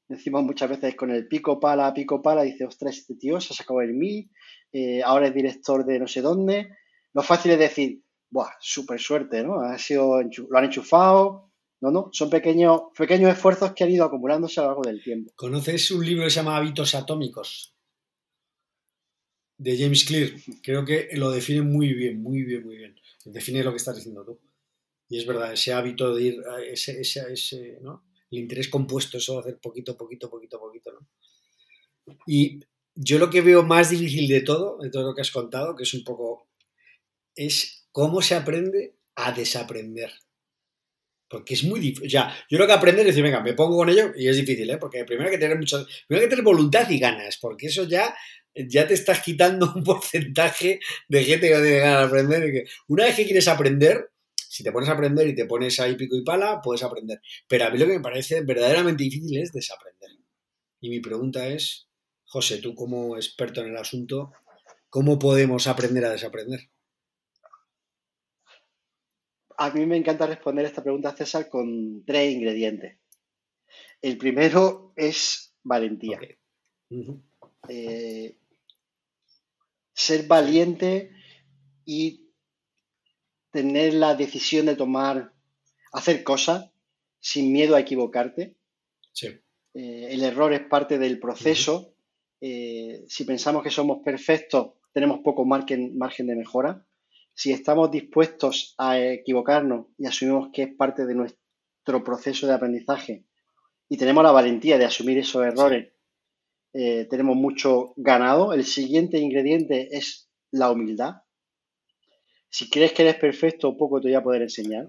decimos 0.08 0.42
muchas 0.44 0.70
veces 0.70 0.94
con 0.94 1.10
el 1.10 1.26
pico 1.28 1.58
pala, 1.58 1.92
pico 1.94 2.22
pala, 2.22 2.42
dice, 2.42 2.64
ostras, 2.64 2.98
este 2.98 3.14
tío 3.14 3.40
se 3.40 3.52
ha 3.52 3.56
sacado 3.56 3.80
el 3.80 3.94
mí, 3.94 4.30
eh, 4.72 5.02
ahora 5.02 5.28
es 5.28 5.34
director 5.34 5.84
de 5.84 5.98
no 5.98 6.06
sé 6.06 6.22
dónde. 6.22 6.70
Lo 7.12 7.22
fácil 7.22 7.52
es 7.52 7.58
decir, 7.58 8.02
¡buah! 8.30 8.50
Súper 8.60 9.00
suerte, 9.00 9.42
¿no? 9.42 9.60
Ha 9.60 9.78
sido, 9.78 10.22
lo 10.22 10.58
han 10.58 10.64
enchufado. 10.64 11.50
No, 11.80 11.90
no, 11.90 12.10
son 12.12 12.30
pequeños, 12.30 12.82
pequeños 12.96 13.32
esfuerzos 13.32 13.72
que 13.72 13.82
han 13.82 13.90
ido 13.90 14.04
acumulándose 14.04 14.60
a 14.60 14.62
lo 14.62 14.68
largo 14.68 14.82
del 14.82 15.02
tiempo. 15.02 15.32
¿Conoces 15.34 15.90
un 15.90 16.06
libro 16.06 16.24
que 16.24 16.30
se 16.30 16.36
llama 16.36 16.56
Hábitos 16.56 16.94
Atómicos? 16.94 17.76
De 19.58 19.76
James 19.76 20.04
Clear. 20.04 20.30
Creo 20.62 20.84
que 20.84 21.08
lo 21.14 21.30
define 21.32 21.62
muy 21.62 21.92
bien, 21.92 22.22
muy 22.22 22.44
bien, 22.44 22.64
muy 22.64 22.76
bien. 22.76 22.94
Define 23.24 23.64
lo 23.64 23.72
que 23.72 23.78
estás 23.78 23.96
diciendo 23.96 24.24
tú. 24.24 24.40
Y 25.08 25.18
es 25.18 25.26
verdad, 25.26 25.52
ese 25.52 25.72
hábito 25.72 26.14
de 26.14 26.22
ir, 26.22 26.42
ese, 26.68 27.00
ese, 27.00 27.32
ese 27.32 27.78
¿no? 27.82 28.04
El 28.32 28.38
interés 28.38 28.68
compuesto, 28.68 29.18
eso 29.18 29.38
hacer 29.38 29.58
poquito, 29.60 29.96
poquito, 29.96 30.30
poquito, 30.30 30.58
poquito, 30.58 30.92
¿no? 30.92 32.16
Y 32.26 32.60
yo 32.94 33.18
lo 33.18 33.28
que 33.28 33.42
veo 33.42 33.62
más 33.62 33.90
difícil 33.90 34.26
de 34.26 34.40
todo, 34.40 34.78
de 34.78 34.90
todo 34.90 35.02
lo 35.04 35.14
que 35.14 35.20
has 35.20 35.30
contado, 35.30 35.76
que 35.76 35.82
es 35.82 35.92
un 35.92 36.02
poco, 36.02 36.48
es 37.36 37.86
cómo 37.92 38.22
se 38.22 38.34
aprende 38.34 38.96
a 39.14 39.32
desaprender. 39.32 40.10
Porque 41.28 41.54
es 41.54 41.64
muy 41.64 41.78
difícil. 41.78 42.10
Yo 42.10 42.58
lo 42.58 42.66
que 42.66 42.72
aprendo 42.72 43.02
es 43.02 43.08
decir, 43.08 43.22
venga, 43.22 43.42
me 43.42 43.52
pongo 43.52 43.76
con 43.76 43.90
ello 43.90 44.12
y 44.16 44.28
es 44.28 44.36
difícil, 44.36 44.68
¿eh? 44.70 44.78
Porque 44.78 45.04
primero 45.04 45.28
hay 45.28 45.34
que 45.34 45.40
tener 45.40 45.58
mucho, 45.58 45.86
primero 46.06 46.22
hay 46.22 46.28
que 46.28 46.36
tener 46.36 46.44
voluntad 46.44 46.88
y 46.90 46.98
ganas, 46.98 47.38
porque 47.38 47.66
eso 47.66 47.84
ya, 47.84 48.14
ya 48.54 48.86
te 48.86 48.94
estás 48.94 49.22
quitando 49.22 49.72
un 49.74 49.84
porcentaje 49.84 50.80
de 51.08 51.24
gente 51.24 51.48
que 51.48 51.54
no 51.54 51.62
tiene 51.62 51.78
ganas 51.78 52.00
de 52.00 52.06
aprender. 52.06 52.64
Una 52.88 53.04
vez 53.04 53.16
que 53.16 53.24
quieres 53.24 53.48
aprender, 53.48 54.11
si 54.52 54.62
te 54.62 54.70
pones 54.70 54.90
a 54.90 54.92
aprender 54.92 55.26
y 55.26 55.34
te 55.34 55.46
pones 55.46 55.80
ahí 55.80 55.96
pico 55.96 56.14
y 56.14 56.22
pala, 56.22 56.60
puedes 56.62 56.82
aprender. 56.82 57.22
Pero 57.48 57.64
a 57.64 57.70
mí 57.70 57.78
lo 57.78 57.86
que 57.86 57.94
me 57.94 58.00
parece 58.00 58.42
verdaderamente 58.42 59.02
difícil 59.02 59.38
es 59.40 59.50
desaprender. 59.50 60.10
Y 60.78 60.90
mi 60.90 61.00
pregunta 61.00 61.46
es, 61.48 61.88
José, 62.26 62.58
tú 62.58 62.74
como 62.74 63.16
experto 63.16 63.62
en 63.62 63.68
el 63.68 63.78
asunto, 63.78 64.30
¿cómo 64.90 65.18
podemos 65.18 65.66
aprender 65.68 66.04
a 66.04 66.10
desaprender? 66.10 66.68
A 69.56 69.70
mí 69.70 69.86
me 69.86 69.96
encanta 69.96 70.26
responder 70.26 70.66
esta 70.66 70.82
pregunta, 70.82 71.16
César, 71.16 71.48
con 71.48 72.04
tres 72.04 72.30
ingredientes. 72.34 72.98
El 74.02 74.18
primero 74.18 74.92
es 74.96 75.54
valentía. 75.62 76.20
Eh, 77.70 78.36
ser 79.94 80.26
valiente 80.26 81.10
y 81.86 82.31
tener 83.52 83.94
la 83.94 84.16
decisión 84.16 84.66
de 84.66 84.74
tomar, 84.74 85.32
hacer 85.92 86.24
cosas 86.24 86.70
sin 87.20 87.52
miedo 87.52 87.76
a 87.76 87.80
equivocarte. 87.80 88.56
Sí. 89.12 89.28
Eh, 89.74 90.08
el 90.10 90.24
error 90.24 90.52
es 90.52 90.62
parte 90.62 90.98
del 90.98 91.20
proceso 91.20 91.92
eh, 92.44 93.04
si 93.06 93.24
pensamos 93.24 93.62
que 93.62 93.70
somos 93.70 94.02
perfectos, 94.04 94.72
tenemos 94.92 95.20
poco 95.20 95.44
margen, 95.44 95.96
margen 95.96 96.26
de 96.26 96.34
mejora. 96.34 96.84
Si 97.34 97.52
estamos 97.52 97.92
dispuestos 97.92 98.74
a 98.78 98.98
equivocarnos 98.98 99.86
y 99.96 100.06
asumimos 100.06 100.48
que 100.52 100.62
es 100.64 100.74
parte 100.74 101.06
de 101.06 101.14
nuestro 101.14 102.02
proceso 102.02 102.48
de 102.48 102.54
aprendizaje 102.54 103.24
y 103.88 103.96
tenemos 103.96 104.24
la 104.24 104.32
valentía 104.32 104.76
de 104.76 104.84
asumir 104.84 105.18
esos 105.18 105.46
errores, 105.46 105.92
eh, 106.72 107.06
tenemos 107.08 107.36
mucho 107.36 107.94
ganado. 107.96 108.52
El 108.52 108.64
siguiente 108.64 109.18
ingrediente 109.18 109.96
es 109.96 110.28
la 110.50 110.72
humildad. 110.72 111.21
Si 112.52 112.68
crees 112.68 112.92
que 112.92 113.00
eres 113.00 113.14
perfecto, 113.14 113.74
poco 113.78 113.98
te 113.98 114.08
voy 114.08 114.14
a 114.14 114.22
poder 114.22 114.42
enseñar. 114.42 114.86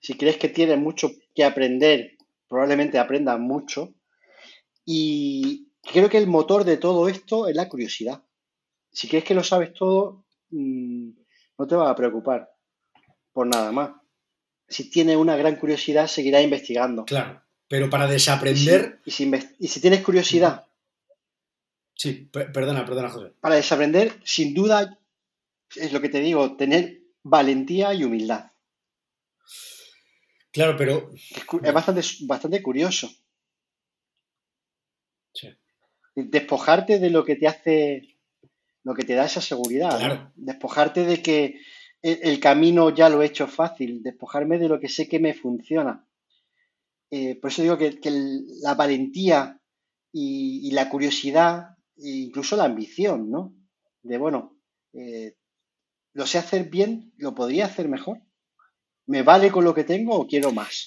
Si 0.00 0.14
crees 0.14 0.38
que 0.38 0.48
tienes 0.48 0.76
mucho 0.76 1.12
que 1.32 1.44
aprender, 1.44 2.16
probablemente 2.48 2.98
aprendas 2.98 3.38
mucho. 3.38 3.94
Y, 4.84 5.68
creo 5.92 6.08
que 6.08 6.18
el 6.18 6.26
motor 6.26 6.64
de 6.64 6.78
todo 6.78 7.08
esto 7.08 7.46
es 7.46 7.54
la 7.54 7.68
curiosidad. 7.68 8.24
Si 8.90 9.06
crees 9.06 9.22
que 9.22 9.36
lo 9.36 9.44
sabes 9.44 9.72
todo, 9.72 10.24
mm, 10.50 11.10
no 11.58 11.66
te 11.68 11.76
vas 11.76 11.88
a 11.88 11.94
preocupar 11.94 12.50
por 13.32 13.46
nada 13.46 13.70
más. 13.70 13.92
Si 14.66 14.90
tienes 14.90 15.16
una 15.16 15.36
gran 15.36 15.54
curiosidad, 15.54 16.08
seguirás 16.08 16.42
investigando. 16.42 17.04
Claro, 17.04 17.40
pero 17.68 17.88
para 17.88 18.08
desaprender... 18.08 19.00
Y 19.04 19.12
si, 19.12 19.80
tienes 19.80 20.00
curiosidad... 20.02 20.66
Sí, 21.94 22.28
perdona, 22.32 22.84
perdona, 22.84 23.10
José. 23.10 23.32
Para 23.38 23.54
desaprender, 23.54 24.18
sin 24.24 24.54
duda, 24.54 24.98
es 25.76 25.92
lo 25.92 26.00
que 26.00 26.08
te 26.08 26.20
digo, 26.20 26.56
tener 26.56 27.02
valentía 27.22 27.94
y 27.94 28.04
humildad. 28.04 28.52
Claro, 30.52 30.76
pero... 30.76 31.10
Es 31.14 31.72
bastante, 31.72 32.02
bastante 32.26 32.62
curioso 32.62 33.08
despojarte 36.14 36.98
de 36.98 37.10
lo 37.10 37.24
que 37.24 37.36
te 37.36 37.46
hace, 37.46 38.18
lo 38.84 38.94
que 38.94 39.04
te 39.04 39.14
da 39.14 39.26
esa 39.26 39.40
seguridad. 39.40 40.32
Despojarte 40.34 41.04
de 41.04 41.22
que 41.22 41.60
el, 42.02 42.40
camino 42.40 42.90
ya 42.90 43.08
lo 43.08 43.22
he 43.22 43.26
hecho 43.26 43.46
fácil, 43.46 44.02
despojarme 44.02 44.58
de 44.58 44.68
lo 44.68 44.80
que 44.80 44.88
sé 44.88 45.08
que 45.08 45.20
me 45.20 45.34
funciona. 45.34 46.06
Eh, 47.10 47.38
por 47.40 47.50
eso 47.50 47.62
digo 47.62 47.78
que, 47.78 47.98
la 48.62 48.74
valentía 48.74 49.60
y, 50.12 50.70
la 50.72 50.88
curiosidad, 50.88 51.76
e 51.96 52.08
incluso 52.08 52.56
la 52.56 52.64
ambición, 52.64 53.30
¿no? 53.30 53.54
De, 54.02 54.18
bueno, 54.18 54.58
eh, 54.92 55.36
lo 56.12 56.26
sé 56.26 56.38
hacer 56.38 56.70
bien, 56.70 57.12
lo 57.16 57.34
podría 57.34 57.66
hacer 57.66 57.88
mejor. 57.88 58.18
¿Me 59.06 59.22
vale 59.22 59.50
con 59.50 59.64
lo 59.64 59.74
que 59.74 59.84
tengo 59.84 60.16
o 60.16 60.26
quiero 60.26 60.52
más? 60.52 60.86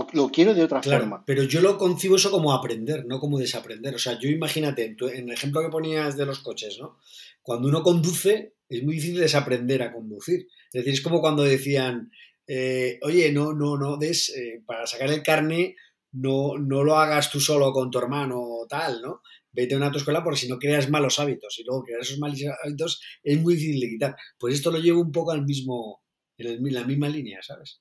o 0.00 0.06
lo 0.12 0.28
quiero 0.28 0.54
de 0.54 0.62
otra 0.62 0.80
forma. 0.80 1.24
Pero 1.26 1.42
yo 1.42 1.60
lo 1.60 1.76
concibo 1.76 2.14
eso 2.14 2.30
como 2.30 2.52
aprender, 2.52 3.04
no 3.06 3.18
como 3.18 3.36
desaprender. 3.36 3.96
O 3.96 3.98
sea, 3.98 4.16
yo 4.16 4.28
imagínate, 4.28 4.84
en, 4.84 4.96
en 5.00 5.28
el 5.28 5.32
ejemplo 5.32 5.60
que 5.60 5.70
ponías 5.70 6.16
de 6.16 6.24
los 6.24 6.38
coches, 6.38 6.78
¿no? 6.78 6.98
Cuando 7.42 7.66
uno 7.66 7.82
conduce, 7.82 8.54
es 8.68 8.84
muy 8.84 8.94
difícil 8.94 9.18
desaprender 9.18 9.82
a 9.82 9.92
conducir. 9.92 10.46
Es 10.72 10.84
decir, 10.84 10.92
es 10.94 11.00
como 11.00 11.20
cuando 11.20 11.42
decían, 11.42 12.12
eh, 12.46 13.00
oye, 13.02 13.32
no, 13.32 13.52
no, 13.52 13.76
no 13.76 13.96
des, 13.96 14.28
eh, 14.36 14.62
para 14.64 14.86
sacar 14.86 15.10
el 15.10 15.24
carne, 15.24 15.74
no, 16.12 16.56
no 16.58 16.84
lo 16.84 16.96
hagas 16.96 17.28
tú 17.28 17.40
solo 17.40 17.72
con 17.72 17.90
tu 17.90 17.98
hermano 17.98 18.40
o 18.40 18.66
tal, 18.68 19.02
¿no? 19.02 19.22
Vete 19.52 19.74
a 19.74 19.76
una 19.78 19.86
autoescuela 19.86 20.22
porque 20.22 20.40
si 20.40 20.48
no 20.48 20.58
creas 20.58 20.90
malos 20.90 21.18
hábitos 21.18 21.58
y 21.58 21.64
luego 21.64 21.82
crear 21.82 22.00
esos 22.00 22.18
malos 22.18 22.40
hábitos 22.62 23.00
es 23.22 23.40
muy 23.40 23.54
difícil 23.54 23.80
de 23.80 23.88
quitar. 23.88 24.16
Pues 24.38 24.54
esto 24.54 24.70
lo 24.70 24.78
llevo 24.78 25.00
un 25.00 25.12
poco 25.12 25.32
al 25.32 25.44
mismo, 25.44 26.02
en 26.36 26.74
la 26.74 26.84
misma 26.84 27.08
línea, 27.08 27.40
¿sabes? 27.42 27.80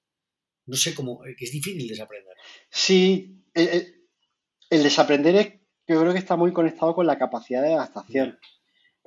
No 0.66 0.76
sé 0.76 0.94
cómo, 0.94 1.22
que 1.22 1.46
es 1.46 1.52
difícil 1.52 1.88
desaprender. 1.88 2.36
Sí, 2.70 3.44
el, 3.54 4.84
desaprender 4.84 5.36
es, 5.36 5.48
yo 5.88 6.00
creo 6.00 6.14
que 6.14 6.20
está 6.20 6.36
muy 6.36 6.52
conectado 6.52 6.94
con 6.94 7.08
la 7.08 7.18
capacidad 7.18 7.62
de 7.62 7.74
adaptación. 7.74 8.38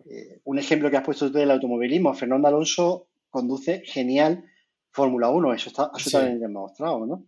Eh, 0.07 0.41
un 0.45 0.59
ejemplo 0.59 0.91
que 0.91 0.97
has 0.97 1.05
puesto 1.05 1.31
tú 1.31 1.39
del 1.39 1.51
automovilismo, 1.51 2.15
Fernando 2.15 2.49
Alonso 2.49 3.09
conduce 3.29 3.83
genial 3.85 4.45
Fórmula 4.91 5.29
1, 5.29 5.55
eso 5.55 5.69
está 5.69 5.85
absolutamente 5.85 6.41
demostrado, 6.41 7.07
¿no? 7.07 7.27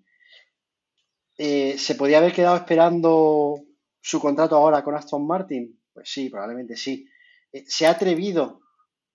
Eh, 1.39 1.77
¿Se 1.79 1.95
podía 1.95 2.19
haber 2.19 2.33
quedado 2.33 2.57
esperando 2.57 3.63
su 4.03 4.21
contrato 4.21 4.57
ahora 4.57 4.85
con 4.85 4.95
Aston 4.95 5.27
Martin? 5.27 5.81
Pues 5.95 6.11
sí, 6.11 6.29
probablemente 6.29 6.77
sí. 6.77 7.09
Eh, 7.53 7.65
¿Se 7.67 7.87
ha 7.87 7.93
atrevido 7.93 8.61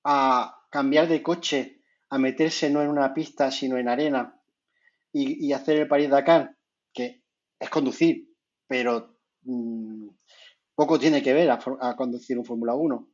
a 0.04 0.56
cambiar 0.72 1.08
de 1.08 1.22
coche, 1.22 1.82
a 2.10 2.18
meterse 2.18 2.70
no 2.72 2.82
en 2.82 2.90
una 2.90 3.14
pista, 3.14 3.52
sino 3.52 3.78
en 3.78 3.90
arena 3.90 4.42
y, 5.12 5.52
hacer 5.54 5.78
el 5.78 5.88
París-Dakar? 5.88 6.56
Que 6.94 7.22
es 7.60 7.70
conducir, 7.70 8.30
pero 8.68 9.20
mm, 9.44 10.08
poco 10.74 10.98
tiene 10.98 11.22
que 11.22 11.34
ver 11.34 11.52
a, 11.52 11.60
a 11.82 11.96
conducir 11.96 12.40
un 12.40 12.46
Fórmula 12.46 12.74
1. 12.74 13.10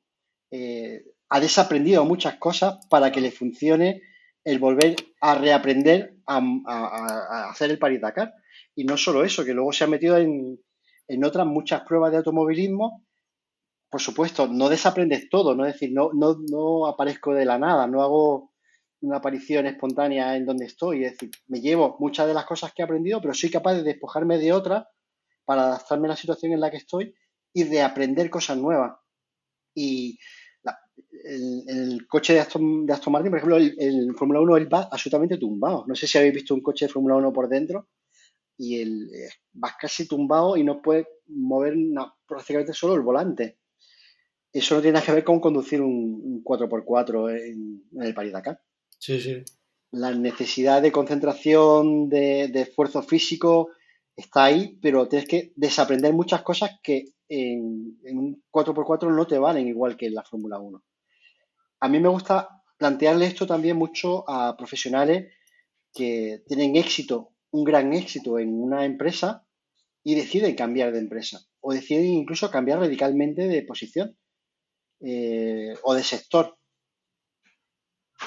Eh, 0.51 1.03
ha 1.29 1.39
desaprendido 1.39 2.05
muchas 2.05 2.35
cosas 2.35 2.85
para 2.87 3.11
que 3.11 3.19
le 3.19 3.31
funcione 3.31 4.03
el 4.43 4.59
volver 4.59 4.95
a 5.21 5.35
reaprender 5.35 6.17
a, 6.27 7.49
hacer 7.49 7.71
el 7.71 7.79
Paris 7.79 8.01
Dakar. 8.01 8.33
Y 8.75 8.83
no 8.83 8.97
solo 8.97 9.23
eso, 9.23 9.43
que 9.43 9.53
luego 9.53 9.73
se 9.73 9.83
ha 9.83 9.87
metido 9.87 10.17
en, 10.17 10.59
otras 11.23 11.47
muchas 11.47 11.81
pruebas 11.81 12.11
de 12.11 12.17
automovilismo. 12.17 13.05
Por 13.89 14.01
supuesto, 14.01 14.47
no 14.47 14.69
desaprendes 14.69 15.29
todo, 15.29 15.55
no 15.55 15.65
es 15.65 15.73
decir, 15.73 15.91
no, 15.93 16.11
no, 16.13 16.35
no 16.49 16.87
aparezco 16.87 17.33
de 17.33 17.45
la 17.45 17.59
nada, 17.59 17.85
no 17.85 18.01
hago 18.01 18.53
una 19.01 19.17
aparición 19.17 19.67
espontánea 19.67 20.35
en 20.35 20.45
donde 20.45 20.65
estoy. 20.65 21.03
Es 21.03 21.11
decir, 21.11 21.29
me 21.47 21.61
llevo 21.61 21.97
muchas 21.99 22.27
de 22.27 22.33
las 22.33 22.45
cosas 22.45 22.73
que 22.73 22.81
he 22.81 22.85
aprendido, 22.85 23.21
pero 23.21 23.33
soy 23.33 23.51
capaz 23.51 23.75
de 23.75 23.83
despojarme 23.83 24.37
de 24.37 24.51
otras 24.51 24.85
para 25.45 25.63
adaptarme 25.63 26.07
a 26.07 26.11
la 26.11 26.15
situación 26.15 26.53
en 26.53 26.61
la 26.61 26.71
que 26.71 26.77
estoy 26.77 27.13
y 27.53 27.63
de 27.63 27.81
aprender 27.81 28.29
cosas 28.29 28.57
nuevas. 28.57 28.97
Y 29.75 30.17
el, 31.25 32.05
coche 32.07 32.33
de 32.33 32.39
Aston, 32.39 32.85
de 32.85 32.93
Aston 32.93 33.13
Martin, 33.13 33.31
por 33.31 33.37
ejemplo, 33.37 33.57
el, 33.57 34.13
Fórmula 34.15 34.41
1 34.41 34.57
él 34.57 34.73
va 34.73 34.89
absolutamente 34.91 35.37
tumbado. 35.37 35.85
No 35.87 35.95
sé 35.95 36.07
si 36.07 36.17
habéis 36.17 36.33
visto 36.33 36.53
un 36.53 36.61
coche 36.61 36.85
de 36.85 36.91
Fórmula 36.91 37.15
1 37.15 37.33
por 37.33 37.47
dentro 37.47 37.89
y 38.57 38.81
el, 38.81 39.09
eh, 39.13 39.29
vas 39.53 39.73
casi 39.79 40.07
tumbado 40.07 40.57
y 40.57 40.63
no 40.63 40.81
puedes 40.81 41.07
mover 41.27 41.75
prácticamente 42.27 42.73
solo 42.73 42.95
el 42.95 43.01
volante. 43.01 43.59
Eso 44.51 44.75
no 44.75 44.81
tiene 44.81 44.93
nada 44.93 45.05
que 45.05 45.11
ver 45.11 45.23
con 45.23 45.39
conducir 45.39 45.81
un, 45.81 46.43
4x4 46.43 47.49
en, 47.49 47.83
el 48.01 48.13
París 48.13 48.33
Dakar. 48.33 48.61
Sí, 48.99 49.19
sí. 49.19 49.43
La 49.91 50.11
necesidad 50.11 50.81
de 50.81 50.91
concentración, 50.91 52.09
de, 52.09 52.49
de 52.49 52.61
esfuerzo 52.61 53.01
físico, 53.01 53.69
está 54.15 54.45
ahí, 54.45 54.77
pero 54.81 55.07
tienes 55.07 55.27
que 55.27 55.53
desaprender 55.55 56.13
muchas 56.13 56.41
cosas 56.43 56.79
que 56.83 57.13
en, 57.29 57.97
un 58.05 58.43
4x4 58.51 59.13
no 59.15 59.25
te 59.25 59.39
valen 59.39 59.67
igual 59.67 59.97
que 59.97 60.07
en 60.07 60.15
la 60.15 60.23
Fórmula 60.23 60.59
1. 60.59 60.83
A 61.79 61.89
mí 61.89 61.99
me 61.99 62.09
gusta 62.09 62.49
plantearle 62.77 63.25
esto 63.25 63.47
también 63.47 63.77
mucho 63.77 64.29
a 64.29 64.55
profesionales 64.55 65.33
que 65.93 66.43
tienen 66.47 66.75
éxito, 66.75 67.32
un 67.53 67.63
gran 67.63 67.93
éxito 67.93 68.39
en 68.39 68.49
una 68.61 68.85
empresa 68.85 69.45
y 70.03 70.15
deciden 70.15 70.55
cambiar 70.55 70.91
de 70.91 70.99
empresa 70.99 71.39
o 71.61 71.73
deciden 71.73 72.05
incluso 72.05 72.51
cambiar 72.51 72.79
radicalmente 72.79 73.47
de 73.47 73.63
posición 73.63 74.17
eh, 74.99 75.73
o 75.83 75.93
de 75.93 76.03
sector. 76.03 76.57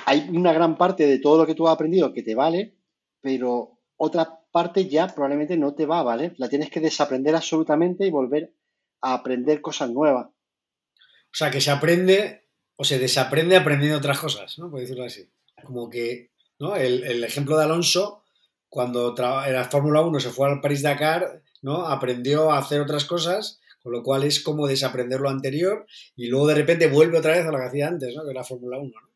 Hay 0.07 0.29
una 0.31 0.53
gran 0.53 0.77
parte 0.77 1.07
de 1.07 1.19
todo 1.19 1.39
lo 1.39 1.47
que 1.47 1.55
tú 1.55 1.67
has 1.67 1.75
aprendido 1.75 2.13
que 2.13 2.23
te 2.23 2.35
vale, 2.35 2.77
pero 3.21 3.81
otra 3.97 4.41
parte 4.53 4.89
ya 4.89 5.09
probablemente 5.09 5.57
no 5.57 5.75
te 5.75 5.87
va 5.87 6.01
a 6.01 6.05
valer. 6.05 6.35
La 6.39 6.49
tienes 6.49 6.71
que 6.71 6.81
desaprender 6.81 7.35
absolutamente 7.35 8.07
y 8.07 8.11
volver 8.11 8.55
a 9.03 9.15
aprender 9.15 9.61
cosas 9.61 9.91
nuevas. 9.91 10.27
O 10.27 11.39
sea, 11.39 11.51
que 11.51 11.61
se 11.61 11.71
aprende 11.71 12.49
o 12.77 12.85
se 12.85 12.99
desaprende 12.99 13.57
aprendiendo 13.57 13.99
otras 13.99 14.19
cosas, 14.19 14.59
¿no? 14.59 14.71
Por 14.71 14.81
decirlo 14.81 15.05
así. 15.05 15.29
Como 15.65 15.91
que, 15.91 16.31
¿no? 16.59 16.77
El, 16.77 17.25
ejemplo 17.25 17.57
de 17.57 17.65
Alonso, 17.65 18.25
cuando 18.69 19.15
en 19.47 19.53
la 19.53 19.65
Fórmula 19.65 20.03
1 20.03 20.21
se 20.21 20.31
fue 20.31 20.49
al 20.49 20.61
París-Dakar, 20.61 21.43
¿no? 21.63 21.87
Aprendió 21.87 22.51
a 22.51 22.59
hacer 22.59 22.81
otras 22.81 23.05
cosas, 23.05 23.61
con 23.83 23.93
lo 23.93 24.03
cual 24.03 24.25
es 24.25 24.41
como 24.41 24.67
desaprender 24.67 25.21
lo 25.21 25.31
anterior 25.31 25.87
y 26.17 26.27
luego 26.27 26.49
de 26.49 26.55
repente 26.57 26.89
vuelve 26.89 27.19
otra 27.19 27.33
vez 27.37 27.47
a 27.47 27.53
lo 27.53 27.59
que 27.59 27.65
hacía 27.65 27.89
antes, 27.89 28.15
¿no? 28.15 28.27
Que 28.27 28.35
la 28.35 28.45
Fórmula 28.45 28.79
1, 28.79 28.91
¿no? 28.91 29.09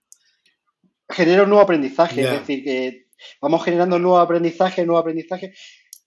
Genera 1.09 1.43
un 1.43 1.49
nuevo 1.49 1.65
aprendizaje, 1.65 2.23
es 2.23 2.31
decir, 2.31 2.63
que 2.63 3.07
vamos 3.41 3.65
generando 3.65 3.99
nuevo 3.99 4.19
aprendizaje, 4.19 4.87
nuevo 4.87 5.01
aprendizaje. 5.01 5.53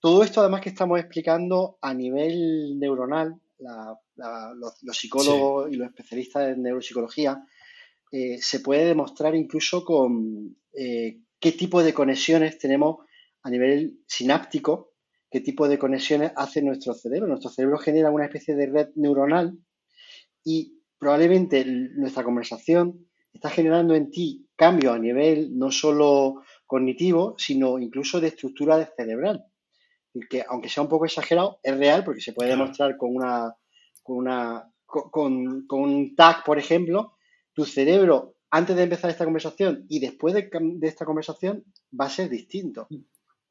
Todo 0.00 0.22
esto 0.22 0.40
además 0.40 0.62
que 0.62 0.70
estamos 0.70 0.98
explicando 0.98 1.78
a 1.82 1.92
nivel 1.92 2.78
neuronal, 2.78 3.34
los, 4.56 4.96
psicólogos 4.96 5.70
y 5.70 5.76
los 5.76 5.88
especialistas 5.88 6.48
en 6.48 6.62
neuropsicología, 6.62 7.44
eh, 8.12 8.38
se 8.40 8.60
puede 8.60 8.86
demostrar 8.86 9.34
incluso 9.34 9.84
con 9.84 10.56
eh, 10.72 11.18
qué 11.38 11.52
tipo 11.52 11.82
de 11.82 11.92
conexiones 11.92 12.58
tenemos 12.58 13.04
a 13.44 13.50
nivel 13.50 14.00
sináptico, 14.08 14.90
qué 15.30 15.40
tipo 15.40 15.68
de 15.68 15.78
conexiones 15.78 16.32
hace 16.34 16.62
nuestro 16.62 16.94
cerebro. 16.94 17.28
Nuestro 17.28 17.50
cerebro 17.50 17.78
genera 17.78 18.10
una 18.10 18.24
especie 18.24 18.56
de 18.56 18.66
red 18.66 18.88
neuronal 18.96 19.56
y 20.44 20.80
probablemente 20.98 21.64
nuestra 21.64 22.24
conversación 22.24 23.06
está 23.32 23.50
generando 23.50 23.94
en 23.94 24.10
ti 24.10 24.48
cambios 24.56 24.94
a 24.94 24.98
nivel 24.98 25.56
no 25.56 25.70
solo 25.70 26.42
cognitivo, 26.66 27.36
sino 27.38 27.78
incluso 27.78 28.20
de 28.20 28.28
estructura 28.28 28.84
cerebral 28.96 29.44
que 30.28 30.44
aunque 30.48 30.68
sea 30.68 30.82
un 30.82 30.88
poco 30.88 31.06
exagerado, 31.06 31.58
es 31.62 31.76
real 31.76 32.04
porque 32.04 32.20
se 32.20 32.32
puede 32.32 32.50
demostrar 32.50 32.96
con 32.96 33.14
una, 33.14 33.54
con 34.02 34.16
una 34.18 34.70
con, 34.86 35.66
un 35.68 36.14
tag, 36.14 36.44
por 36.44 36.58
ejemplo, 36.58 37.16
tu 37.52 37.64
cerebro 37.64 38.36
antes 38.50 38.76
de 38.76 38.84
empezar 38.84 39.10
esta 39.10 39.24
conversación 39.24 39.86
y 39.88 39.98
después 39.98 40.34
de, 40.34 40.48
esta 40.82 41.04
conversación 41.04 41.64
va 41.98 42.06
a 42.06 42.10
ser 42.10 42.28
distinto. 42.28 42.86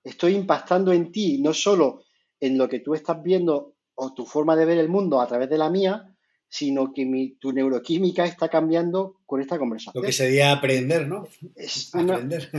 Estoy 0.03 0.35
impactando 0.35 0.91
en 0.91 1.11
ti, 1.11 1.41
no 1.41 1.53
solo 1.53 2.03
en 2.39 2.57
lo 2.57 2.67
que 2.67 2.79
tú 2.79 2.93
estás 2.93 3.21
viendo 3.23 3.75
o 3.95 4.13
tu 4.13 4.25
forma 4.25 4.55
de 4.55 4.65
ver 4.65 4.77
el 4.77 4.89
mundo 4.89 5.21
a 5.21 5.27
través 5.27 5.49
de 5.49 5.57
la 5.57 5.69
mía, 5.69 6.13
sino 6.49 6.93
que 6.93 7.05
mi, 7.05 7.35
tu 7.35 7.51
neuroquímica 7.51 8.25
está 8.25 8.49
cambiando 8.49 9.21
con 9.25 9.41
esta 9.41 9.57
conversación. 9.57 10.01
Lo 10.01 10.05
que 10.05 10.13
sería 10.13 10.51
aprender, 10.51 11.07
¿no? 11.07 11.27
Es 11.55 11.91
aprender. 11.95 12.49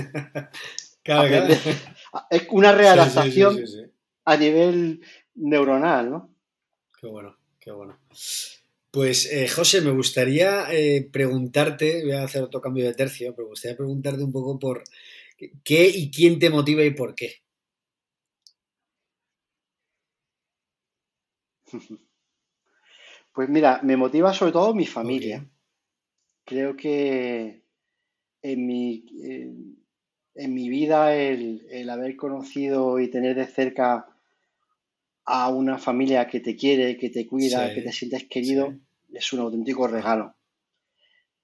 Es 2.30 2.46
una 2.50 2.72
readaptación 2.72 3.58
a 4.24 4.36
nivel 4.36 5.00
neuronal, 5.34 6.10
¿no? 6.10 6.34
Qué 7.00 7.06
bueno, 7.06 7.36
qué 7.60 7.70
bueno. 7.70 7.98
Pues 8.90 9.30
eh, 9.32 9.48
José, 9.48 9.80
me 9.80 9.90
gustaría 9.90 10.72
eh, 10.72 11.08
preguntarte, 11.12 12.02
voy 12.04 12.12
a 12.12 12.24
hacer 12.24 12.42
otro 12.42 12.60
cambio 12.60 12.86
de 12.86 12.94
tercio, 12.94 13.34
pero 13.34 13.46
me 13.46 13.50
gustaría 13.50 13.76
preguntarte 13.76 14.22
un 14.22 14.32
poco 14.32 14.58
por 14.58 14.84
qué 15.36 15.88
y 15.88 16.10
quién 16.10 16.38
te 16.38 16.50
motiva 16.50 16.84
y 16.84 16.90
por 16.92 17.14
qué. 17.14 17.34
Pues 23.32 23.48
mira, 23.48 23.80
me 23.82 23.96
motiva 23.96 24.32
sobre 24.32 24.52
todo 24.52 24.74
mi 24.74 24.86
familia. 24.86 25.44
Creo 26.44 26.76
que 26.76 27.64
en 28.42 28.66
mi, 28.66 29.04
en 30.34 30.54
mi 30.54 30.68
vida 30.68 31.16
el, 31.16 31.66
el, 31.70 31.90
haber 31.90 32.14
conocido 32.16 33.00
y 33.00 33.10
tener 33.10 33.34
de 33.34 33.46
cerca 33.46 34.06
a 35.24 35.48
una 35.48 35.78
familia 35.78 36.28
que 36.28 36.40
te 36.40 36.54
quiere, 36.54 36.96
que 36.96 37.10
te 37.10 37.26
cuida, 37.26 37.74
que 37.74 37.82
te 37.82 37.92
sientes 37.92 38.24
querido, 38.28 38.78
es 39.12 39.32
un 39.32 39.40
auténtico 39.40 39.88
regalo. 39.88 40.34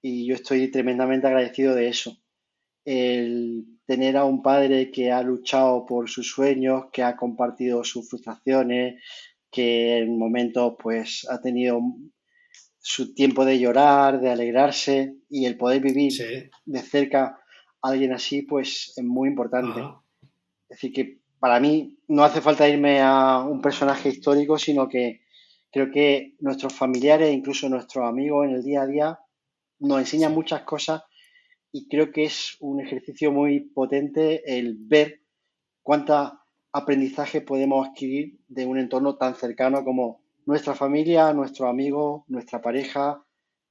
Y 0.01 0.25
yo 0.27 0.35
estoy 0.35 0.69
tremendamente 0.69 1.27
agradecido 1.27 1.75
de 1.75 1.87
eso. 1.87 2.17
El 2.85 3.65
tener 3.91 4.15
a 4.15 4.23
un 4.23 4.41
padre 4.41 4.89
que 4.89 5.11
ha 5.11 5.21
luchado 5.21 5.85
por 5.85 6.09
sus 6.09 6.31
sueños, 6.31 6.85
que 6.93 7.03
ha 7.03 7.17
compartido 7.17 7.83
sus 7.83 8.07
frustraciones, 8.09 9.03
que 9.51 9.97
en 9.97 10.17
momentos 10.17 10.75
pues 10.81 11.27
ha 11.29 11.41
tenido 11.41 11.81
su 12.79 13.13
tiempo 13.13 13.43
de 13.43 13.59
llorar, 13.59 14.21
de 14.21 14.29
alegrarse 14.29 15.17
y 15.29 15.43
el 15.43 15.57
poder 15.57 15.81
vivir 15.81 16.13
de 16.63 16.79
cerca 16.79 17.37
a 17.81 17.89
alguien 17.89 18.13
así 18.13 18.43
pues 18.43 18.93
es 18.95 19.03
muy 19.03 19.27
importante. 19.27 19.81
Es 20.69 20.77
decir, 20.77 20.93
que 20.93 21.19
para 21.37 21.59
mí 21.59 21.99
no 22.07 22.23
hace 22.23 22.39
falta 22.39 22.69
irme 22.69 23.01
a 23.01 23.39
un 23.39 23.61
personaje 23.61 24.07
histórico, 24.07 24.57
sino 24.57 24.87
que 24.87 25.19
creo 25.69 25.91
que 25.91 26.37
nuestros 26.39 26.71
familiares, 26.71 27.33
incluso 27.33 27.67
nuestros 27.67 28.07
amigos 28.07 28.47
en 28.47 28.55
el 28.55 28.63
día 28.63 28.83
a 28.83 28.87
día, 28.87 29.19
nos 29.79 29.99
enseñan 29.99 30.33
muchas 30.33 30.61
cosas 30.61 31.03
y 31.71 31.87
creo 31.87 32.11
que 32.11 32.25
es 32.25 32.57
un 32.59 32.81
ejercicio 32.81 33.31
muy 33.31 33.61
potente 33.61 34.43
el 34.57 34.75
ver 34.77 35.21
cuánta 35.81 36.41
aprendizaje 36.73 37.41
podemos 37.41 37.87
adquirir 37.87 38.39
de 38.47 38.65
un 38.65 38.77
entorno 38.77 39.17
tan 39.17 39.35
cercano 39.35 39.83
como 39.83 40.21
nuestra 40.45 40.75
familia, 40.75 41.33
nuestros 41.33 41.69
amigos, 41.69 42.23
nuestra 42.27 42.61
pareja, 42.61 43.23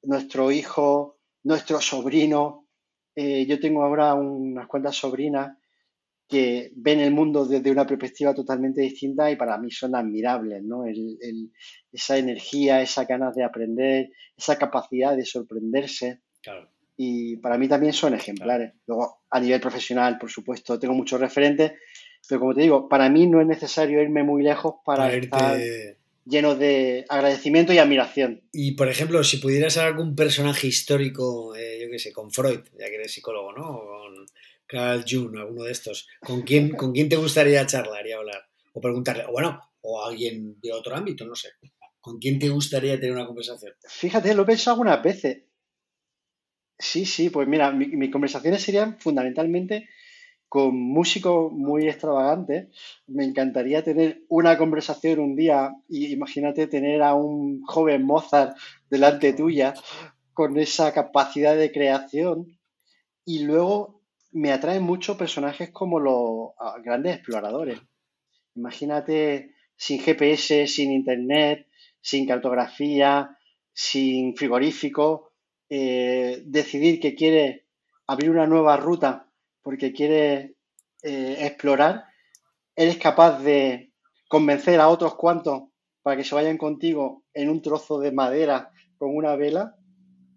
nuestro 0.03 0.51
hijo, 0.51 1.19
nuestro 1.43 1.81
sobrino. 1.81 2.67
Eh, 3.15 3.47
yo 3.47 3.59
tengo 3.59 3.83
ahora 3.83 4.15
unas 4.15 4.67
cuantas 4.67 4.97
sobrinas 4.97 5.57
que 6.29 6.71
ven 6.77 7.01
el 7.01 7.11
mundo 7.11 7.45
desde 7.45 7.73
una 7.73 7.87
perspectiva 7.87 8.33
totalmente 8.33 8.83
distinta 8.83 9.31
y 9.31 9.37
para 9.37 9.59
mí 9.59 9.71
son 9.73 9.97
admirables, 9.97 10.63
¿no? 10.63 10.85
esa 11.91 12.19
energía, 12.19 12.81
esa 12.81 13.05
ganas 13.05 13.35
de 13.35 13.43
aprender, 13.43 14.11
esa 14.37 14.57
capacidad 14.57 15.17
de 15.17 15.25
sorprenderse. 15.25 16.21
Y 17.03 17.39
para 17.39 17.57
mí 17.57 17.67
también 17.67 17.95
son 17.95 18.13
ejemplares. 18.13 18.75
Luego, 18.87 19.23
a 19.31 19.41
nivel 19.41 19.59
profesional, 19.59 20.19
por 20.19 20.31
supuesto, 20.31 20.79
tengo 20.79 20.93
muchos 20.93 21.19
referentes, 21.19 21.73
pero 22.29 22.41
como 22.41 22.55
te 22.55 22.61
digo, 22.61 22.91
para 22.91 23.09
mí 23.09 23.27
no 23.27 23.41
es 23.41 23.47
necesario 23.47 24.03
irme 24.03 24.23
muy 24.23 24.43
lejos 24.43 24.75
para, 24.85 25.11
estar 25.11 25.59
lleno 26.27 26.57
de 26.57 27.07
agradecimiento 27.09 27.73
y 27.73 27.79
admiración. 27.79 28.43
Y, 28.53 28.73
por 28.73 28.89
ejemplo, 28.89 29.25
si 29.25 29.39
pudieras 29.39 29.73
ser 29.73 29.85
algún 29.85 30.15
personaje 30.15 30.67
histórico, 30.67 31.57
eh, 31.57 31.79
yo 31.81 31.91
qué 31.91 31.99
sé, 31.99 32.13
con 32.13 32.31
Freud, 32.31 32.61
ya 32.79 32.91
que 32.91 32.97
eres 32.97 33.13
psicólogo, 33.13 33.55
¿no? 33.55 33.67
O 33.67 33.87
con 33.87 34.27
Carl 34.67 35.03
Jung, 35.09 35.39
alguno 35.39 35.65
de 35.65 35.73
estos, 35.73 36.07
¿con 36.21 36.43
quién, 36.43 36.69
¿con 36.77 36.93
quién 36.93 37.09
te 37.09 37.17
gustaría 37.17 37.65
charlar 37.65 38.07
y 38.07 38.13
hablar? 38.13 38.45
O 38.75 38.81
preguntarle, 38.83 39.25
o 39.25 39.33
bueno, 39.33 39.59
o 39.81 40.05
alguien 40.05 40.61
de 40.61 40.71
otro 40.75 40.95
ámbito, 40.95 41.25
no 41.25 41.35
sé. 41.35 41.49
¿Con 41.99 42.19
quién 42.19 42.39
te 42.39 42.51
gustaría 42.51 43.01
tener 43.01 43.13
una 43.13 43.27
conversación? 43.27 43.73
Fíjate, 43.89 44.35
lo 44.35 44.43
he 44.43 44.47
pensado 44.47 44.75
algunas 44.75 45.03
veces. 45.03 45.45
Sí, 46.81 47.05
sí, 47.05 47.29
pues 47.29 47.47
mira, 47.47 47.71
mis 47.73 48.11
conversaciones 48.11 48.63
serían 48.63 48.99
fundamentalmente 48.99 49.89
con 50.49 50.75
músicos 50.77 51.53
muy 51.53 51.89
extravagantes. 51.89 52.69
Me 53.07 53.25
encantaría 53.25 53.85
tener 53.85 54.23
una 54.29 54.57
conversación 54.57 55.21
un 55.21 55.37
día 55.37 55.73
y 55.89 56.13
imagínate 56.13 56.67
tener 56.67 57.03
a 57.03 57.15
un 57.15 57.63
joven 57.65 58.05
Mozart 58.05 58.57
delante 58.91 59.35
tuya 59.35 59.75
con 60.33 60.59
esa 60.59 60.93
capacidad 60.93 61.55
de 61.55 61.71
creación 61.71 62.59
y 63.27 63.45
luego 63.45 64.03
me 64.33 64.51
atraen 64.53 64.83
mucho 64.83 65.19
personajes 65.19 65.71
como 65.71 66.01
los 66.01 66.53
ah, 66.59 66.77
grandes 66.83 67.17
exploradores. 67.17 67.79
Imagínate 68.57 69.55
sin 69.77 70.01
GPS, 70.01 70.67
sin 70.67 70.93
internet, 70.93 71.67
sin 72.01 72.27
cartografía, 72.27 73.37
sin 73.73 74.35
frigorífico, 74.35 75.30
eh, 75.71 76.43
decidir 76.45 77.01
que 77.01 77.15
quiere 77.15 77.67
abrir 78.07 78.31
una 78.31 78.47
nueva 78.47 78.77
ruta 78.77 79.31
porque 79.63 79.93
quiere 79.93 80.57
eh, 81.03 81.37
explorar, 81.39 82.07
eres 82.75 82.97
capaz 82.99 83.41
de 83.41 83.93
convencer 84.29 84.81
a 84.81 84.89
otros 84.89 85.15
cuantos 85.15 85.63
para 86.03 86.17
que 86.17 86.25
se 86.25 86.35
vayan 86.35 86.59
contigo 86.59 87.25
en 87.33 87.49
un 87.49 87.63
trozo 87.63 88.01
de 88.01 88.11
madera 88.11 88.73
con 88.99 89.15
una 89.15 89.37
vela 89.37 89.77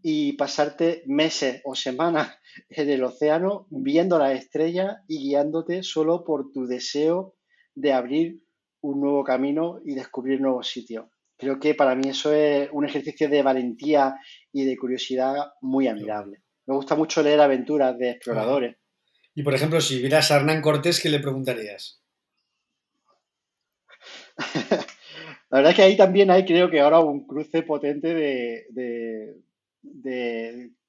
y 0.03 0.33
pasarte 0.33 1.03
meses 1.07 1.61
o 1.63 1.75
semanas 1.75 2.37
en 2.69 2.89
el 2.89 3.03
océano 3.03 3.65
viendo 3.71 4.19
las 4.19 4.37
estrellas 4.37 4.97
y 5.07 5.29
guiándote 5.29 5.81
solo 5.81 6.23
por 6.23 6.51
tu 6.51 6.67
deseo 6.67 7.35
de 7.73 7.93
abrir 7.93 8.43
un 8.81 8.99
nuevo 8.99 9.23
camino 9.23 9.79
y 9.83 9.95
descubrir 9.95 10.41
nuevos 10.41 10.67
sitios. 10.67 11.05
Creo 11.37 11.59
que 11.59 11.73
para 11.73 11.95
mí 11.95 12.09
eso 12.09 12.33
es 12.33 12.69
un 12.71 12.85
ejercicio 12.85 13.29
de 13.29 13.41
valentía 13.41 14.15
y 14.53 14.63
de 14.63 14.77
curiosidad 14.77 15.35
muy 15.61 15.87
admirable. 15.87 16.43
Me 16.65 16.75
gusta 16.75 16.95
mucho 16.95 17.21
leer 17.21 17.41
aventuras 17.41 17.97
de 17.97 18.11
exploradores. 18.11 18.77
Y 19.35 19.43
por 19.43 19.53
ejemplo, 19.53 19.81
si 19.81 19.99
vieras 19.99 20.31
a 20.31 20.37
Hernán 20.37 20.61
Cortés, 20.61 21.01
¿qué 21.01 21.09
le 21.09 21.19
preguntarías? 21.19 22.01
La 25.49 25.57
verdad 25.59 25.71
es 25.71 25.75
que 25.75 25.81
ahí 25.81 25.97
también 25.97 26.31
hay, 26.31 26.45
creo 26.45 26.69
que 26.69 26.79
ahora 26.79 26.99
un 26.99 27.27
cruce 27.27 27.63
potente 27.63 28.13
de, 28.13 29.35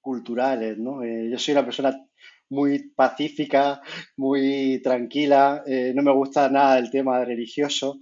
culturales, 0.01 0.79
¿no? 0.79 1.03
Eh, 1.03 1.31
yo 1.31 1.39
soy 1.39 1.53
una 1.53 1.65
persona 1.65 1.99
muy 2.51 2.91
pacífica, 2.91 3.81
muy 4.17 4.81
tranquila, 4.83 5.63
eh, 5.67 5.93
no 5.95 6.03
me 6.03 6.13
gusta 6.13 6.49
nada 6.51 6.79
el 6.79 6.91
tema 6.91 7.25
religioso 7.25 8.01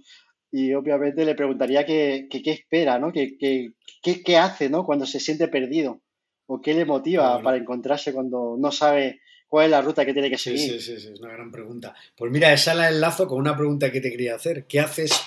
y 0.55 0.71
obviamente 0.75 1.25
le 1.25 1.33
preguntaría 1.33 1.83
qué, 1.83 2.27
qué, 2.29 2.51
espera, 2.51 2.99
¿no? 2.99 3.11
¿Qué, 3.11 3.35
qué, 3.39 4.37
hace, 4.37 4.69
¿no? 4.69 4.85
Cuando 4.85 5.07
se 5.07 5.19
siente 5.19 5.47
perdido 5.47 6.03
o 6.45 6.61
qué 6.61 6.75
le 6.75 6.85
motiva 6.85 7.41
para 7.41 7.57
encontrarse 7.57 8.13
cuando 8.13 8.55
no 8.59 8.71
sabe 8.71 9.21
cuál 9.47 9.65
es 9.65 9.71
la 9.71 9.81
ruta 9.81 10.05
que 10.05 10.13
tiene 10.13 10.29
que 10.29 10.37
seguir. 10.37 10.59
Sí, 10.59 10.79
sí, 10.79 10.99
sí, 10.99 11.09
es 11.11 11.19
una 11.19 11.33
gran 11.33 11.51
pregunta. 11.51 11.95
Pues 12.15 12.31
mira, 12.31 12.53
esa 12.53 12.75
la 12.75 12.89
enlazo 12.89 13.27
con 13.27 13.39
una 13.39 13.57
pregunta 13.57 13.91
que 13.91 13.99
te 13.99 14.11
quería 14.11 14.35
hacer. 14.35 14.67
¿Qué 14.67 14.79
haces 14.79 15.19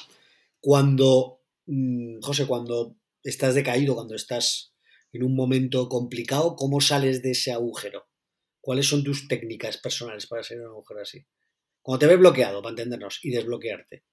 cuando, 0.60 1.40
mm, 1.66 2.20
José, 2.20 2.46
cuando 2.46 2.94
estás 3.24 3.56
decaído, 3.56 3.96
cuando 3.96 4.14
estás 4.14 4.74
en 5.12 5.24
un 5.24 5.34
momento 5.34 5.88
complicado, 5.88 6.54
¿cómo 6.54 6.80
sales 6.80 7.20
de 7.22 7.32
ese 7.32 7.50
agujero? 7.50 8.06
¿Cuáles 8.60 8.86
son 8.86 9.02
tus 9.02 9.26
técnicas 9.26 9.78
personales 9.78 10.28
para 10.28 10.44
salir 10.44 10.60
de 10.60 10.68
un 10.68 10.74
agujero 10.74 11.00
así? 11.00 11.26
Cuando 11.82 11.98
te 11.98 12.06
ves 12.06 12.18
bloqueado, 12.20 12.62
para 12.62 12.70
entendernos, 12.70 13.18
y 13.24 13.30
desbloquearte. 13.30 14.04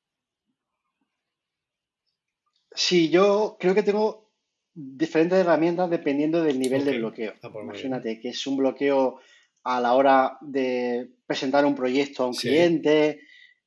Sí, 2.76 3.10
yo 3.10 3.58
creo 3.60 3.76
que 3.76 3.84
tengo 3.84 4.32
diferentes 4.74 5.38
herramientas 5.38 5.90
dependiendo 5.90 6.44
del 6.44 6.60
nivel 6.60 6.84
de 6.86 6.98
bloqueo. 6.98 7.34
Ah, 7.42 7.50
pues 7.52 7.64
Imagínate 7.64 8.20
que 8.20 8.30
es 8.30 8.48
un 8.48 8.58
bloqueo 8.58 9.20
a 9.64 9.80
la 9.80 9.94
hora 9.94 10.38
de 10.42 11.10
presentar 11.26 11.66
un 11.66 11.76
proyecto 11.76 12.24
a 12.24 12.28
un 12.28 12.34
cliente. 12.34 13.22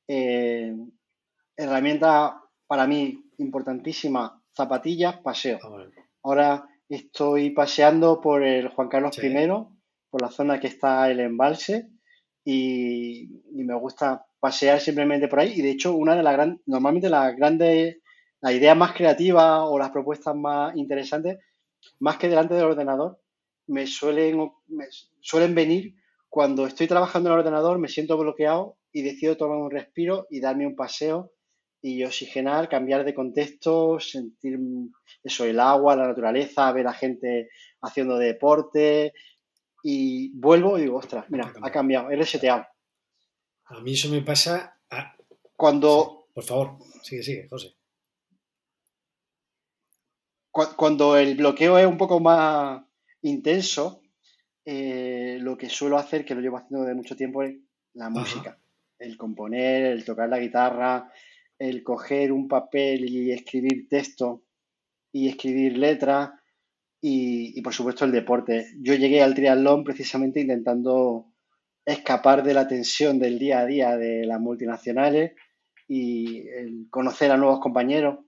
Eh, 0.09 0.74
herramienta 1.57 2.40
para 2.66 2.86
mí 2.86 3.30
importantísima, 3.38 4.42
zapatillas, 4.54 5.18
paseo. 5.18 5.59
Ah, 5.62 5.86
Ahora 6.22 6.68
estoy 6.88 7.50
paseando 7.50 8.20
por 8.20 8.42
el 8.42 8.68
Juan 8.68 8.88
Carlos 8.88 9.18
I, 9.22 9.36
por 10.11 10.22
la 10.22 10.30
zona 10.30 10.61
que 10.61 10.66
está 10.68 11.11
el 11.11 11.20
embalse, 11.20 11.88
y, 12.44 13.28
me 13.52 13.74
gusta 13.74 14.26
pasear 14.38 14.80
simplemente 14.80 15.28
por 15.28 15.40
ahí. 15.40 15.54
Y 15.57 15.62
de 15.62 15.70
hecho, 15.70 15.94
una 15.94 16.14
de 16.14 16.22
las 16.22 16.34
grandes, 16.34 16.61
normalmente 16.66 17.09
las 17.09 17.36
grandes, 17.36 17.98
las 18.47 18.55
ideas 18.55 18.76
más 18.76 18.92
creativas 18.92 19.62
o 19.64 19.76
las 19.76 19.90
propuestas 19.90 20.36
más 20.36 20.76
interesantes, 20.76 21.38
más 21.99 22.16
que 22.16 22.28
delante 22.28 22.55
del 22.55 22.66
ordenador, 22.66 23.20
me 23.66 23.88
suelen, 23.88 24.53
suelen 25.20 25.53
venir 25.53 25.97
cuando 26.28 26.64
estoy 26.64 26.86
trabajando 26.86 27.28
en 27.28 27.32
el 27.32 27.40
ordenador, 27.40 27.80
me 27.80 27.88
siento 27.88 28.16
bloqueado 28.16 28.78
y 28.92 29.03
decido 29.03 29.36
tomar 29.36 29.59
un 29.59 29.72
respiro 29.72 30.28
y 30.30 30.38
darme 30.38 30.64
un 30.64 30.76
paseo 30.76 31.32
y 31.82 32.05
oxigenar, 32.05 32.68
cambiar 32.68 33.05
de 33.05 33.14
contexto, 33.14 33.99
sentir 33.99 34.61
eso, 35.24 35.44
el 35.44 35.59
agua, 35.59 35.97
la 35.97 36.07
naturaleza, 36.07 36.70
ver 36.70 36.86
a 36.86 36.92
gente 36.92 37.49
haciendo 37.82 38.16
deporte 38.16 39.12
y 39.82 40.30
vuelvo 40.38 40.78
y 40.78 40.82
digo, 40.82 40.99
ostras, 40.99 41.24
mira, 41.30 41.53
ha 41.61 41.70
cambiado, 41.72 42.12
he 42.12 42.16
reseteado. 42.16 42.64
A 43.64 43.80
mí 43.80 43.94
eso 43.94 44.09
me 44.09 44.22
pasa 44.22 44.78
cuando... 45.57 46.28
por 46.32 46.44
favor, 46.44 46.78
sigue, 47.03 47.24
sigue, 47.24 47.49
José. 47.49 47.74
Cuando 50.76 51.18
el 51.18 51.36
bloqueo 51.36 51.78
es 51.78 51.86
un 51.86 51.98
poco 51.98 52.18
más 52.18 52.82
intenso, 53.22 54.00
eh, 54.64 55.38
lo 55.40 55.57
que 55.57 55.68
suelo 55.68 55.98
hacer, 55.98 56.24
que 56.24 56.34
lo 56.34 56.40
llevo 56.40 56.57
haciendo 56.57 56.86
de 56.86 56.94
mucho 56.94 57.14
tiempo, 57.14 57.42
es 57.42 57.57
la 57.92 58.09
música. 58.09 58.59
El 58.98 59.18
componer, 59.18 59.84
el 59.84 60.04
tocar 60.04 60.30
la 60.30 60.38
guitarra, 60.38 61.12
el 61.59 61.82
coger 61.82 62.32
un 62.32 62.48
papel 62.48 63.09
y 63.09 63.32
escribir 63.32 63.86
texto 63.88 64.44
y 65.12 65.28
escribir 65.28 65.76
letras 65.76 66.30
y, 67.00 67.61
por 67.61 67.74
supuesto 67.74 68.04
el 68.04 68.12
deporte. 68.12 68.66
Yo 68.80 68.94
llegué 68.94 69.22
al 69.22 69.34
triatlón 69.34 69.84
precisamente 69.84 70.40
intentando 70.40 71.32
escapar 71.84 72.42
de 72.42 72.54
la 72.54 72.66
tensión 72.66 73.18
del 73.18 73.38
día 73.38 73.61
a 73.61 73.66
día 73.66 73.96
de 73.96 74.26
las 74.26 74.40
multinacionales 74.40 75.32
y 75.86 76.88
conocer 76.88 77.30
a 77.30 77.36
nuevos 77.36 77.61
compañeros. 77.61 78.25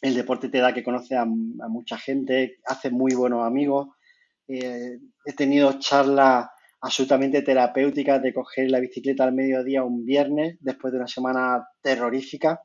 El 0.00 0.14
deporte 0.14 0.48
te 0.48 0.58
da 0.58 0.74
que 0.74 0.82
conocer 0.82 1.18
a, 1.18 1.22
a 1.22 1.68
mucha 1.68 1.98
gente, 1.98 2.58
hace 2.66 2.90
muy 2.90 3.14
buenos 3.14 3.46
amigos 3.46 3.88
eh, 4.48 4.98
he 5.24 5.32
tenido 5.32 5.78
charlas 5.78 6.48
absolutamente 6.80 7.42
terapéuticas 7.42 8.22
de 8.22 8.34
coger 8.34 8.70
la 8.70 8.80
bicicleta 8.80 9.24
al 9.24 9.32
mediodía 9.32 9.84
un 9.84 10.04
viernes 10.04 10.58
después 10.60 10.92
de 10.92 10.98
una 10.98 11.08
semana 11.08 11.66
terrorífica, 11.80 12.60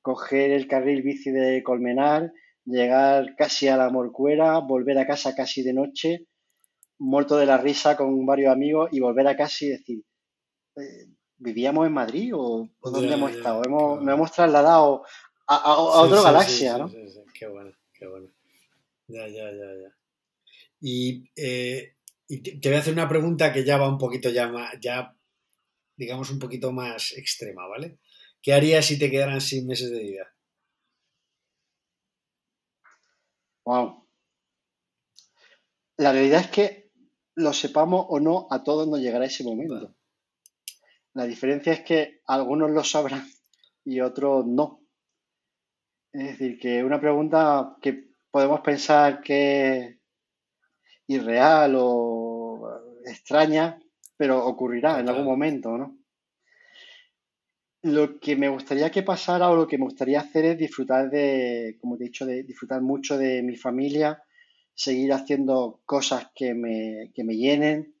coger 0.00 0.52
el 0.52 0.68
carril 0.68 1.02
bici 1.02 1.30
de 1.30 1.62
Colmenar, 1.64 2.32
llegar 2.64 3.34
casi 3.36 3.66
a 3.66 3.76
la 3.76 3.90
Morcuera, 3.90 4.58
volver 4.58 4.98
a 4.98 5.06
casa 5.06 5.34
casi 5.34 5.62
de 5.62 5.72
noche, 5.72 6.26
muerto 6.98 7.36
de 7.36 7.46
la 7.46 7.58
risa 7.58 7.96
con 7.96 8.24
varios 8.24 8.52
amigos 8.52 8.90
y 8.92 9.00
volver 9.00 9.26
a 9.26 9.36
casa 9.36 9.64
y 9.64 9.68
decir, 9.70 10.04
eh, 10.76 11.06
vivíamos 11.38 11.88
en 11.88 11.92
Madrid 11.92 12.32
o, 12.36 12.68
dónde 12.80 13.14
hemos 13.14 13.32
estado. 13.32 13.62
Hemos, 13.64 14.00
nos 14.00 14.14
hemos 14.14 14.30
trasladado 14.30 15.02
a, 15.50 15.56
a, 15.56 16.02
otra 16.02 16.22
galaxia, 16.22 16.78
¿no? 16.78 16.90
Qué 17.34 17.46
bueno, 17.48 17.72
qué 17.92 18.06
bueno. 18.06 18.28
Ya, 19.08 19.26
ya, 19.26 19.50
ya, 19.50 19.74
ya. 19.82 19.96
Y, 20.80 21.28
eh, 21.34 21.96
te, 22.28 22.68
voy 22.68 22.76
a 22.76 22.78
hacer 22.78 22.92
una 22.92 23.08
pregunta 23.08 23.52
que 23.52 23.64
ya 23.64 23.76
va 23.76 23.88
un 23.88 23.98
poquito 23.98 24.30
ya, 24.30 24.52
ya 24.80 25.16
digamos, 25.96 26.30
un 26.30 26.38
poquito 26.38 26.70
más 26.70 27.12
extrema, 27.12 27.66
¿vale? 27.66 27.98
¿Qué 28.40 28.52
harías 28.52 28.86
si 28.86 28.98
te 28.98 29.10
quedaran 29.10 29.40
seis 29.40 29.64
meses 29.64 29.90
de 29.90 29.98
vida? 29.98 30.34
Wow. 33.64 34.06
La 35.96 36.12
realidad 36.12 36.42
es 36.42 36.50
que 36.50 36.92
lo 37.34 37.52
sepamos 37.52 38.06
o 38.08 38.20
no, 38.20 38.46
a 38.50 38.62
todos 38.62 38.86
nos 38.86 39.00
llegará 39.00 39.26
ese 39.26 39.44
momento. 39.44 39.94
La 41.12 41.24
diferencia 41.24 41.72
es 41.72 41.80
que 41.80 42.20
algunos 42.26 42.70
lo 42.70 42.84
sabrán 42.84 43.28
y 43.84 44.00
otros 44.00 44.46
no. 44.46 44.79
Es 46.12 46.24
decir, 46.24 46.58
que 46.58 46.82
una 46.82 47.00
pregunta 47.00 47.76
que 47.80 48.08
podemos 48.30 48.60
pensar 48.60 49.20
que 49.20 49.78
es 49.78 49.96
irreal 51.06 51.74
o 51.76 53.00
extraña, 53.04 53.80
pero 54.16 54.44
ocurrirá 54.44 54.98
en 55.00 55.08
algún 55.08 55.24
momento, 55.24 55.78
¿no? 55.78 55.96
Lo 57.82 58.18
que 58.20 58.36
me 58.36 58.48
gustaría 58.48 58.90
que 58.90 59.02
pasara 59.02 59.48
o 59.48 59.56
lo 59.56 59.66
que 59.66 59.78
me 59.78 59.84
gustaría 59.84 60.20
hacer 60.20 60.44
es 60.44 60.58
disfrutar 60.58 61.08
de, 61.08 61.78
como 61.80 61.96
te 61.96 62.04
he 62.04 62.08
dicho, 62.08 62.26
de 62.26 62.42
disfrutar 62.42 62.82
mucho 62.82 63.16
de 63.16 63.42
mi 63.42 63.56
familia, 63.56 64.22
seguir 64.74 65.12
haciendo 65.12 65.80
cosas 65.86 66.30
que 66.34 66.54
me, 66.54 67.10
que 67.14 67.24
me 67.24 67.36
llenen, 67.36 67.94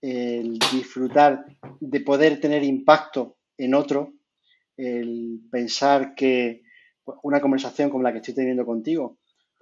el 0.00 0.58
disfrutar 0.72 1.44
de 1.80 2.00
poder 2.00 2.40
tener 2.40 2.62
impacto 2.62 3.36
en 3.58 3.74
otro, 3.74 4.14
el 4.76 5.40
pensar 5.50 6.14
que 6.14 6.62
una 7.22 7.40
conversación 7.40 7.90
como 7.90 8.02
la 8.02 8.12
que 8.12 8.18
estoy 8.18 8.34
teniendo 8.34 8.64
contigo, 8.64 9.18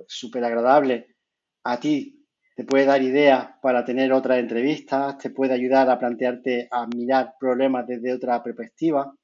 súper 0.06 0.44
agradable, 0.44 1.16
a 1.64 1.78
ti 1.80 2.18
te 2.58 2.64
puede 2.64 2.86
dar 2.86 3.00
ideas 3.02 3.50
para 3.62 3.84
tener 3.84 4.12
otras 4.12 4.38
entrevistas, 4.38 5.16
te 5.18 5.30
puede 5.30 5.54
ayudar 5.54 5.88
a 5.90 5.98
plantearte, 5.98 6.66
a 6.70 6.88
mirar 6.88 7.34
problemas 7.38 7.86
desde 7.86 8.12
otra 8.12 8.42
perspectiva. 8.42 9.14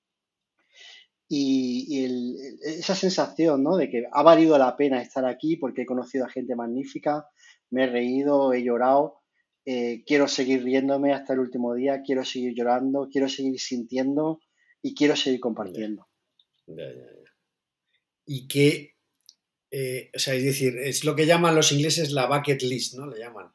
Y, 1.28 2.04
esa 2.62 2.94
sensación 2.94 3.64
¿no? 3.64 3.76
de 3.76 3.90
que 3.90 4.04
ha 4.12 4.22
valido 4.22 4.56
la 4.56 4.76
pena 4.76 5.02
estar 5.02 5.24
aquí 5.24 5.56
porque 5.56 5.82
he 5.82 5.86
conocido 5.86 6.24
a 6.24 6.28
gente 6.28 6.54
magnífica, 6.54 7.26
me 7.70 7.84
he 7.84 7.86
reído, 7.88 8.52
he 8.52 8.62
llorado, 8.62 9.22
eh, 9.64 10.04
quiero 10.06 10.28
seguir 10.28 10.62
riéndome 10.62 11.12
hasta 11.12 11.32
el 11.32 11.40
último 11.40 11.74
día, 11.74 12.02
quiero 12.02 12.24
seguir 12.24 12.54
llorando, 12.54 13.08
quiero 13.10 13.28
seguir 13.28 13.58
sintiendo 13.58 14.38
y 14.80 14.94
quiero 14.94 15.16
seguir 15.16 15.40
compartiendo. 15.40 16.06
Y 18.26 18.48
que, 18.48 18.96
eh, 19.70 20.10
o 20.14 20.18
sea, 20.18 20.34
es 20.34 20.44
decir, 20.44 20.76
es 20.78 21.04
lo 21.04 21.14
que 21.14 21.26
llaman 21.26 21.54
los 21.54 21.72
ingleses 21.72 22.12
la 22.12 22.26
bucket 22.26 22.62
list, 22.62 22.94
¿no? 22.94 23.06
Le 23.06 23.18
llaman, 23.18 23.52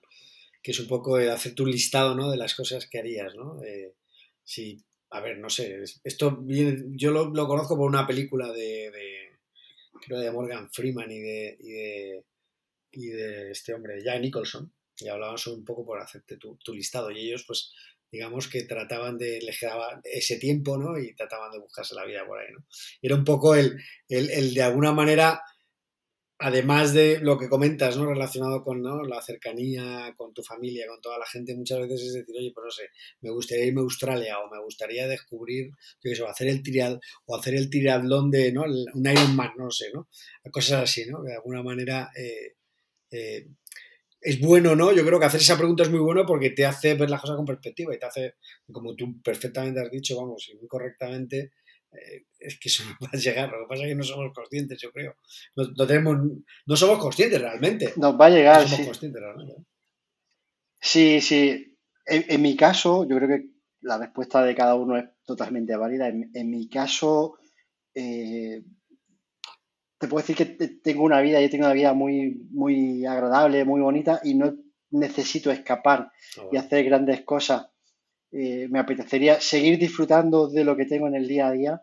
que 0.61 0.71
es 0.71 0.79
un 0.79 0.87
poco 0.87 1.15
hacer 1.15 1.55
tu 1.55 1.65
listado, 1.65 2.15
¿no? 2.15 2.29
De 2.29 2.37
las 2.37 2.55
cosas 2.55 2.87
que 2.87 2.99
harías, 2.99 3.35
¿no? 3.35 3.61
Eh, 3.63 3.95
sí, 4.43 4.83
a 5.11 5.21
ver, 5.21 5.39
no 5.39 5.49
sé, 5.49 5.83
esto 6.03 6.37
viene, 6.37 6.83
yo 6.91 7.11
lo, 7.11 7.47
conozco 7.47 7.75
por 7.75 7.87
una 7.87 8.05
película 8.05 8.51
de, 8.51 8.91
creo 10.01 10.19
de 10.19 10.31
Morgan 10.31 10.69
Freeman 10.71 11.11
y 11.11 11.19
de, 11.19 11.57
y 11.59 11.71
de, 11.71 12.25
y 12.91 13.07
de 13.07 13.51
este 13.51 13.73
hombre, 13.73 14.03
Jack 14.03 14.21
Nicholson, 14.21 14.71
y 14.99 15.07
hablábamos 15.07 15.47
un 15.47 15.63
poco 15.63 15.85
por 15.85 15.99
hacerte 15.99 16.37
tu, 16.37 16.57
listado. 16.73 17.11
Y 17.11 17.19
ellos, 17.19 17.43
pues, 17.47 17.73
digamos 18.11 18.47
que 18.47 18.63
trataban 18.63 19.17
de, 19.17 19.39
les 19.41 19.59
ese 20.03 20.37
tiempo, 20.37 20.77
¿no? 20.77 20.97
Y 20.97 21.13
trataban 21.15 21.51
de 21.51 21.59
buscarse 21.59 21.95
la 21.95 22.05
vida 22.05 22.25
por 22.25 22.39
ahí, 22.39 22.51
¿no? 22.51 22.65
era 23.01 23.15
un 23.15 23.23
poco 23.23 23.55
el, 23.55 23.77
el, 24.07 24.53
de 24.53 24.61
alguna 24.61 24.91
manera, 24.91 25.41
además 26.39 26.93
de 26.93 27.19
lo 27.19 27.37
que 27.37 27.49
comentas, 27.49 27.97
¿no? 27.97 28.05
Relacionado 28.05 28.63
con 28.63 28.81
la 28.81 29.21
cercanía, 29.21 30.13
con 30.17 30.33
tu 30.33 30.41
familia, 30.41 30.87
con 30.87 31.01
toda 31.01 31.19
la 31.19 31.25
gente, 31.25 31.55
muchas 31.55 31.79
veces 31.79 32.01
es 32.01 32.13
decir, 32.13 32.35
oye, 32.37 32.51
pues 32.53 32.65
no 32.65 32.71
sé, 32.71 32.83
me 33.21 33.31
gustaría 33.31 33.65
irme 33.65 33.81
a 33.81 33.83
Australia 33.83 34.39
o 34.39 34.49
me 34.49 34.61
gustaría 34.61 35.07
descubrir, 35.07 35.67
yo 35.67 36.09
qué 36.09 36.15
sé, 36.15 36.25
hacer 36.25 36.47
el 36.47 36.63
trial 36.63 36.99
o 37.25 37.35
hacer 37.35 37.55
el 37.55 37.69
triatlón 37.69 38.31
de, 38.31 38.51
¿no? 38.51 38.63
Un 38.63 39.07
Ironman, 39.07 39.51
no 39.57 39.69
sé, 39.69 39.91
¿no? 39.93 40.07
Cosas 40.51 40.83
así, 40.83 41.05
¿no? 41.05 41.21
De 41.21 41.35
alguna 41.35 41.61
manera... 41.61 42.09
Eh, 42.15 42.55
eh, 43.11 43.47
es 44.21 44.39
bueno, 44.41 44.75
¿no? 44.75 44.91
Yo 44.91 45.05
creo 45.05 45.19
que 45.19 45.25
hacer 45.25 45.41
esa 45.41 45.57
pregunta 45.57 45.83
es 45.83 45.89
muy 45.89 45.99
bueno 45.99 46.25
porque 46.25 46.49
te 46.49 46.65
hace 46.65 46.95
ver 46.95 47.09
las 47.09 47.21
cosas 47.21 47.37
con 47.37 47.45
perspectiva 47.45 47.93
y 47.93 47.99
te 47.99 48.05
hace, 48.05 48.35
como 48.71 48.95
tú 48.95 49.21
perfectamente 49.21 49.79
has 49.79 49.91
dicho, 49.91 50.17
vamos, 50.17 50.49
y 50.49 50.57
muy 50.57 50.67
correctamente, 50.67 51.53
eh, 51.91 52.25
es 52.39 52.59
que 52.59 52.69
eso 52.69 52.83
no 52.83 52.95
va 53.07 53.09
a 53.13 53.17
llegar. 53.17 53.49
Lo 53.49 53.59
que 53.59 53.69
pasa 53.69 53.83
es 53.83 53.89
que 53.89 53.95
no 53.95 54.03
somos 54.03 54.33
conscientes, 54.33 54.79
yo 54.81 54.91
creo. 54.91 55.15
No, 55.55 55.87
tenemos, 55.87 56.17
no 56.65 56.75
somos 56.75 56.99
conscientes 56.99 57.41
realmente. 57.41 57.93
Nos 57.95 58.19
va 58.19 58.25
a 58.27 58.29
llegar. 58.29 58.67
sí. 58.67 58.89
Sí, 60.81 61.21
sí. 61.21 61.77
En, 62.05 62.41
mi 62.41 62.55
caso, 62.55 63.05
yo 63.07 63.17
creo 63.17 63.27
que 63.27 63.49
la 63.81 63.97
respuesta 63.97 64.43
de 64.43 64.55
cada 64.55 64.75
uno 64.75 64.97
es 64.97 65.05
totalmente 65.25 65.75
válida. 65.75 66.07
En, 66.07 66.49
mi 66.49 66.67
caso, 66.69 67.37
eh, 67.93 68.63
te 69.99 70.07
puedo 70.07 70.25
decir 70.25 70.35
que 70.35 70.67
tengo 70.81 71.03
una 71.03 71.19
vida, 71.19 71.41
yo 71.41 71.49
tengo 71.49 71.65
una 71.65 71.73
vida 71.73 71.93
muy, 71.93 72.47
muy 72.51 73.05
agradable, 73.05 73.65
muy 73.65 73.81
bonita 73.81 74.21
y 74.23 74.33
no 74.33 74.55
necesito 74.91 75.51
escapar 75.51 76.11
ah, 76.37 76.43
y 76.51 76.57
hacer 76.57 76.85
grandes 76.85 77.21
cosas. 77.23 77.67
Eh, 78.31 78.67
me 78.69 78.79
apetecería 78.79 79.41
seguir 79.41 79.77
disfrutando 79.77 80.47
de 80.47 80.63
lo 80.63 80.77
que 80.77 80.85
tengo 80.85 81.07
en 81.07 81.15
el 81.15 81.27
día 81.27 81.47
a 81.47 81.51
día, 81.51 81.81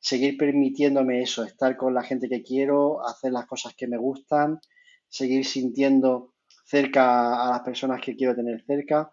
seguir 0.00 0.36
permitiéndome 0.36 1.22
eso, 1.22 1.44
estar 1.44 1.76
con 1.76 1.94
la 1.94 2.02
gente 2.02 2.28
que 2.28 2.42
quiero, 2.42 3.06
hacer 3.06 3.30
las 3.30 3.46
cosas 3.46 3.74
que 3.74 3.86
me 3.86 3.96
gustan, 3.96 4.58
seguir 5.08 5.44
sintiendo 5.44 6.34
cerca 6.64 7.46
a 7.46 7.50
las 7.50 7.60
personas 7.60 8.00
que 8.00 8.16
quiero 8.16 8.34
tener 8.34 8.64
cerca. 8.66 9.12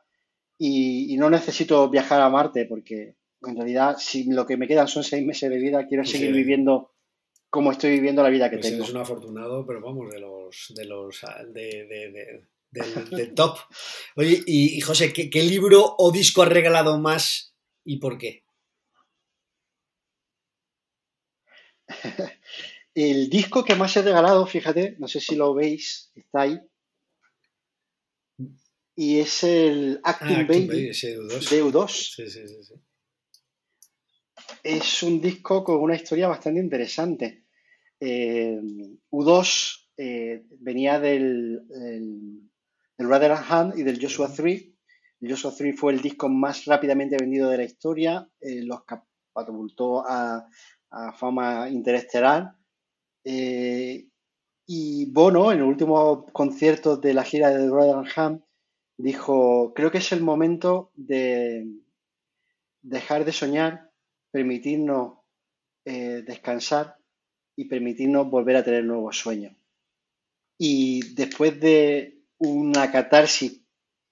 Y, 0.58 1.16
no 1.18 1.30
necesito 1.30 1.90
viajar 1.90 2.22
a 2.22 2.30
Marte 2.30 2.66
porque 2.66 3.16
en 3.42 3.56
realidad 3.56 3.96
si 3.98 4.24
lo 4.26 4.46
que 4.46 4.58
me 4.58 4.68
quedan 4.68 4.88
son 4.88 5.04
seis 5.04 5.26
meses 5.26 5.50
de 5.50 5.58
vida, 5.58 5.86
quiero 5.86 6.04
seguir 6.04 6.34
viviendo 6.34 6.92
como 7.50 7.72
estoy 7.72 7.92
viviendo 7.92 8.22
la 8.24 8.30
vida 8.30 8.50
que 8.50 8.58
pues 8.58 8.70
tengo. 8.70 8.84
Eres 8.84 8.94
un 8.94 9.02
afortunado, 9.02 9.66
pero 9.66 9.82
vamos, 9.82 10.12
de 10.12 10.20
los, 10.20 10.74
de 10.76 10.86
los 10.86 11.24
ah, 11.24 11.44
de, 11.46 12.46
del, 12.72 13.34
top. 13.34 13.58
Oye, 14.16 14.42
y, 14.46 14.80
José, 14.82 15.12
¿qué, 15.14 15.44
libro 15.44 15.96
o 15.98 16.12
disco 16.12 16.44
has 16.44 16.50
regalado 16.50 17.00
más 17.00 17.56
y 17.84 17.98
por 17.98 18.18
qué? 18.18 18.44
El 22.96 23.30
disco 23.30 23.64
que 23.64 23.76
más 23.76 23.96
he 23.98 24.02
regalado, 24.02 24.46
fíjate, 24.46 24.96
no 25.00 25.08
sé 25.08 25.20
si 25.20 25.36
lo 25.36 25.54
veis, 25.54 26.12
está 26.16 26.42
ahí. 26.42 26.60
Y 28.96 29.20
es 29.20 29.44
el 29.46 30.02
Acting, 30.04 30.36
ah, 30.36 30.46
Baby, 30.46 30.68
de 30.68 31.64
U2. 31.64 31.88
Sí, 31.88 32.30
sí, 32.30 32.48
sí, 32.48 32.64
sí 32.64 32.74
es 34.64 35.04
un 35.04 35.22
disco 35.22 35.64
con 35.64 35.82
una 35.82 35.96
historia 35.96 36.28
bastante 36.28 36.60
interesante. 36.60 37.46
Eh, 38.00 38.60
U2 39.12 39.88
eh, 39.98 40.46
venía 40.60 41.00
del, 41.00 41.62
del 41.68 43.10
Rather 43.10 43.32
Hand 43.32 43.78
y 43.78 43.84
del 43.84 44.02
Joshua 44.02 44.32
3. 44.34 44.66
El 45.22 45.30
Joshua 45.30 45.54
3 45.58 45.78
fue 45.78 45.94
el 45.94 46.02
disco 46.02 46.30
más 46.30 46.66
rápidamente 46.66 47.18
vendido 47.20 47.50
de 47.50 47.58
la 47.58 47.64
historia, 47.64 48.30
eh, 48.40 48.64
los 48.64 48.84
catapultó 48.84 50.06
a, 50.08 50.48
a 50.92 51.14
fama 51.14 51.70
interestelar. 51.70 52.56
y 54.72 55.12
Bono, 55.12 55.52
en 55.52 55.60
el 55.60 55.66
último 55.66 56.26
concierto 56.28 56.98
de 56.98 57.14
la 57.14 57.24
gira 57.24 57.50
de 57.50 57.70
Rather 57.70 58.10
Hand, 58.16 58.44
dijo, 58.98 59.74
creo 59.74 59.92
que 59.92 59.98
es 60.00 60.12
el 60.12 60.22
momento 60.22 60.92
de 60.96 61.68
dejar 62.82 63.26
de 63.26 63.32
soñar 63.32 63.89
permitirnos 64.32 65.20
eh, 65.86 66.24
descansar 66.26 66.98
y 67.56 67.66
permitirnos 67.66 68.30
volver 68.30 68.58
a 68.58 68.64
tener 68.64 68.84
nuevos 68.84 69.18
sueños. 69.18 69.54
Y 70.58 71.14
después 71.14 71.60
de 71.60 72.24
una 72.38 72.92
catarsis 72.92 73.62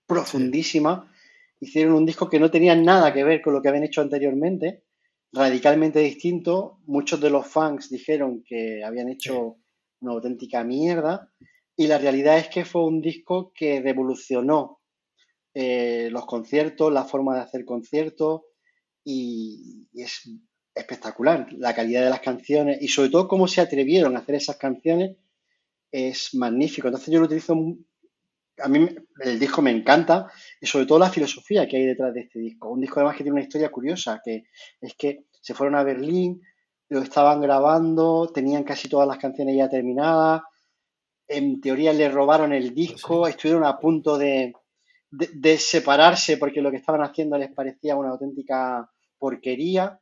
profundísima, 0.05 1.11
hicieron 1.59 1.93
un 1.93 2.05
disco 2.05 2.29
que 2.29 2.39
no 2.39 2.51
tenía 2.51 2.75
nada 2.75 3.13
que 3.13 3.23
ver 3.23 3.41
con 3.41 3.53
lo 3.53 3.61
que 3.61 3.69
habían 3.69 3.83
hecho 3.83 4.01
anteriormente, 4.01 4.83
radicalmente 5.31 5.99
distinto. 5.99 6.79
Muchos 6.85 7.19
de 7.19 7.29
los 7.29 7.47
fans 7.47 7.89
dijeron 7.89 8.43
que 8.43 8.83
habían 8.83 9.09
hecho 9.09 9.57
una 10.01 10.13
auténtica 10.13 10.63
mierda. 10.63 11.31
Y 11.75 11.87
la 11.87 11.97
realidad 11.97 12.37
es 12.37 12.47
que 12.47 12.65
fue 12.65 12.85
un 12.85 13.01
disco 13.01 13.51
que 13.53 13.81
revolucionó 13.81 14.81
eh, 15.53 16.09
los 16.11 16.25
conciertos, 16.25 16.91
la 16.91 17.03
forma 17.03 17.35
de 17.35 17.41
hacer 17.41 17.65
conciertos, 17.65 18.41
y, 19.09 19.87
es 19.93 20.29
espectacular. 20.75 21.47
La 21.53 21.73
calidad 21.73 22.03
de 22.03 22.09
las 22.09 22.19
canciones 22.19 22.81
y 22.81 22.89
sobre 22.89 23.09
todo 23.09 23.27
cómo 23.27 23.47
se 23.47 23.61
atrevieron 23.61 24.15
a 24.15 24.19
hacer 24.19 24.35
esas 24.35 24.57
canciones 24.57 25.15
es 25.91 26.35
magnífico. 26.35 26.87
Entonces 26.87 27.11
yo 27.13 27.19
lo 27.19 27.25
utilizo 27.25 27.55
a 28.59 28.67
mí 28.67 28.89
el 29.21 29.39
disco 29.39 29.61
me 29.61 29.71
encanta 29.71 30.31
y 30.59 30.65
sobre 30.65 30.87
todo 30.87 30.99
la 30.99 31.11
filosofía 31.11 31.67
que 31.67 31.77
hay 31.77 31.85
detrás 31.85 32.13
de 32.13 32.21
este 32.21 32.39
disco. 32.39 32.69
Un 32.69 32.81
disco 32.81 32.99
además 32.99 33.15
que 33.15 33.23
tiene 33.23 33.37
una 33.37 33.43
historia 33.43 33.71
curiosa, 33.71 34.19
que 34.23 34.45
es 34.81 34.93
que 34.95 35.25
se 35.41 35.53
fueron 35.53 35.75
a 35.75 35.83
Berlín, 35.83 36.41
lo 36.89 37.01
estaban 37.01 37.39
grabando, 37.39 38.31
tenían 38.33 38.63
casi 38.63 38.89
todas 38.89 39.07
las 39.07 39.19
canciones 39.19 39.55
ya 39.55 39.69
terminadas, 39.69 40.41
en 41.27 41.61
teoría 41.61 41.93
le 41.93 42.09
robaron 42.09 42.51
el 42.51 42.73
disco, 42.73 43.27
estuvieron 43.27 43.63
a 43.63 43.77
punto 43.77 44.17
de, 44.17 44.53
de, 45.11 45.57
separarse 45.57 46.37
porque 46.37 46.61
lo 46.61 46.71
que 46.71 46.77
estaban 46.77 47.03
haciendo 47.03 47.37
les 47.37 47.51
parecía 47.53 47.95
una 47.95 48.09
auténtica 48.09 48.89
porquería 49.17 49.99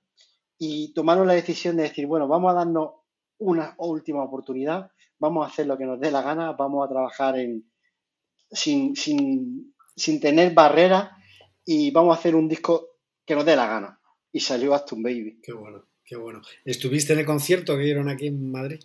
y 0.57 0.93
tomaron 0.93 1.27
la 1.27 1.33
decisión 1.33 1.77
de 1.77 1.83
decir, 1.83 2.07
bueno, 2.07 2.27
vamos 2.27 2.51
a 2.51 2.55
darnos 2.55 2.91
una 3.37 3.75
última 3.77 4.23
oportunidad, 4.23 4.91
vamos 5.19 5.45
a 5.45 5.49
hacer 5.49 5.67
lo 5.67 5.77
que 5.77 5.85
nos 5.85 5.99
dé 5.99 6.11
la 6.11 6.21
gana, 6.21 6.53
vamos 6.53 6.85
a 6.85 6.89
trabajar 6.89 7.37
en, 7.37 7.69
sin, 8.51 8.95
sin, 8.95 9.75
sin 9.95 10.19
tener 10.19 10.53
barreras 10.53 11.11
y 11.65 11.91
vamos 11.91 12.15
a 12.15 12.19
hacer 12.19 12.35
un 12.35 12.47
disco 12.47 12.99
que 13.25 13.35
nos 13.35 13.45
dé 13.45 13.55
la 13.55 13.67
gana. 13.67 13.99
Y 14.31 14.39
salió 14.39 14.73
Aston 14.73 15.01
Baby. 15.01 15.39
Qué 15.41 15.53
bueno, 15.53 15.85
qué 16.03 16.15
bueno. 16.15 16.41
¿Estuviste 16.63 17.13
en 17.13 17.19
el 17.19 17.25
concierto 17.25 17.75
que 17.75 17.83
dieron 17.83 18.09
aquí 18.09 18.27
en 18.27 18.51
Madrid? 18.51 18.79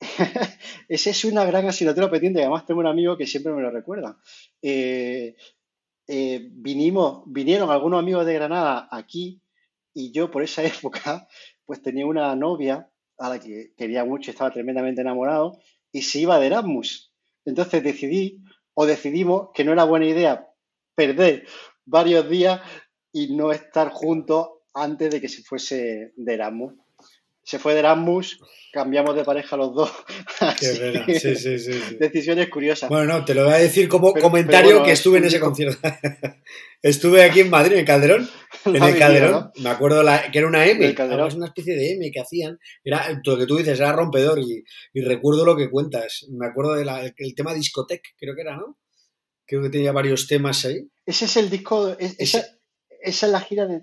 Esa 0.88 1.10
es 1.10 1.24
una 1.24 1.44
gran 1.44 1.66
asignatura 1.66 2.10
pendiente. 2.10 2.40
Además, 2.40 2.66
tengo 2.66 2.80
un 2.80 2.86
amigo 2.86 3.16
que 3.16 3.26
siempre 3.26 3.52
me 3.52 3.62
lo 3.62 3.70
recuerda. 3.70 4.18
Eh, 4.60 5.36
eh, 6.06 6.48
vinimos, 6.52 7.22
vinieron 7.26 7.70
algunos 7.70 7.98
amigos 7.98 8.26
de 8.26 8.34
Granada 8.34 8.88
aquí 8.90 9.42
y 9.92 10.12
yo 10.12 10.30
por 10.30 10.42
esa 10.42 10.62
época 10.64 11.26
pues 11.64 11.82
tenía 11.82 12.06
una 12.06 12.34
novia 12.36 12.90
a 13.18 13.28
la 13.28 13.40
que 13.40 13.72
quería 13.76 14.04
mucho, 14.04 14.30
estaba 14.30 14.50
tremendamente 14.50 15.00
enamorado 15.00 15.58
y 15.92 16.02
se 16.02 16.20
iba 16.20 16.38
de 16.38 16.46
Erasmus. 16.46 17.12
Entonces 17.44 17.82
decidí 17.82 18.42
o 18.74 18.86
decidimos 18.86 19.50
que 19.54 19.64
no 19.64 19.72
era 19.72 19.84
buena 19.84 20.06
idea 20.06 20.48
perder 20.94 21.46
varios 21.84 22.28
días 22.28 22.60
y 23.12 23.34
no 23.34 23.52
estar 23.52 23.90
juntos 23.90 24.48
antes 24.74 25.10
de 25.10 25.20
que 25.20 25.28
se 25.28 25.42
fuese 25.42 26.12
de 26.16 26.34
Erasmus 26.34 26.74
se 27.44 27.58
fue 27.58 27.74
de 27.74 27.80
Erasmus, 27.80 28.40
cambiamos 28.72 29.14
de 29.14 29.22
pareja 29.22 29.56
los 29.56 29.74
dos. 29.74 29.90
Qué 30.58 31.20
sí, 31.20 31.36
sí, 31.36 31.58
sí, 31.58 31.96
Decisiones 32.00 32.48
curiosas. 32.48 32.88
Bueno, 32.88 33.04
no, 33.04 33.24
te 33.24 33.34
lo 33.34 33.44
voy 33.44 33.52
a 33.52 33.58
decir 33.58 33.88
como 33.88 34.12
comentario 34.14 34.82
que 34.82 34.92
estuve 34.92 35.18
en 35.18 35.24
ese 35.24 35.38
concierto. 35.40 35.78
estuve 36.82 37.22
aquí 37.22 37.40
en 37.40 37.50
Madrid, 37.50 37.76
en 37.76 37.84
Calderón. 37.84 38.28
En 38.64 38.82
el 38.82 38.98
Calderón. 38.98 39.52
Me 39.62 39.68
acuerdo 39.68 40.02
que 40.32 40.38
era 40.38 40.48
una 40.48 40.66
M. 40.66 40.84
Era 40.84 41.26
una 41.26 41.46
especie 41.46 41.76
de 41.76 41.92
M 41.92 42.10
que 42.10 42.20
hacían. 42.20 42.58
Era 42.82 43.20
lo 43.24 43.38
que 43.38 43.46
tú 43.46 43.56
dices, 43.56 43.78
era 43.78 43.92
rompedor. 43.92 44.40
Y, 44.40 44.64
recuerdo 45.02 45.44
lo 45.44 45.56
que 45.56 45.70
cuentas. 45.70 46.26
Me 46.30 46.46
acuerdo 46.46 46.74
del 46.74 47.34
tema 47.36 47.54
discoteca, 47.54 48.08
creo 48.18 48.34
que 48.34 48.40
era, 48.40 48.56
¿no? 48.56 48.78
Creo 49.46 49.62
que 49.62 49.68
tenía 49.68 49.92
varios 49.92 50.26
temas 50.26 50.64
ahí. 50.64 50.88
Ese 51.04 51.26
es 51.26 51.36
el 51.36 51.50
disco. 51.50 51.94
esa, 51.98 52.42
esa, 53.02 53.26
es 53.26 53.32
la 53.32 53.40
gira 53.40 53.66
de. 53.66 53.82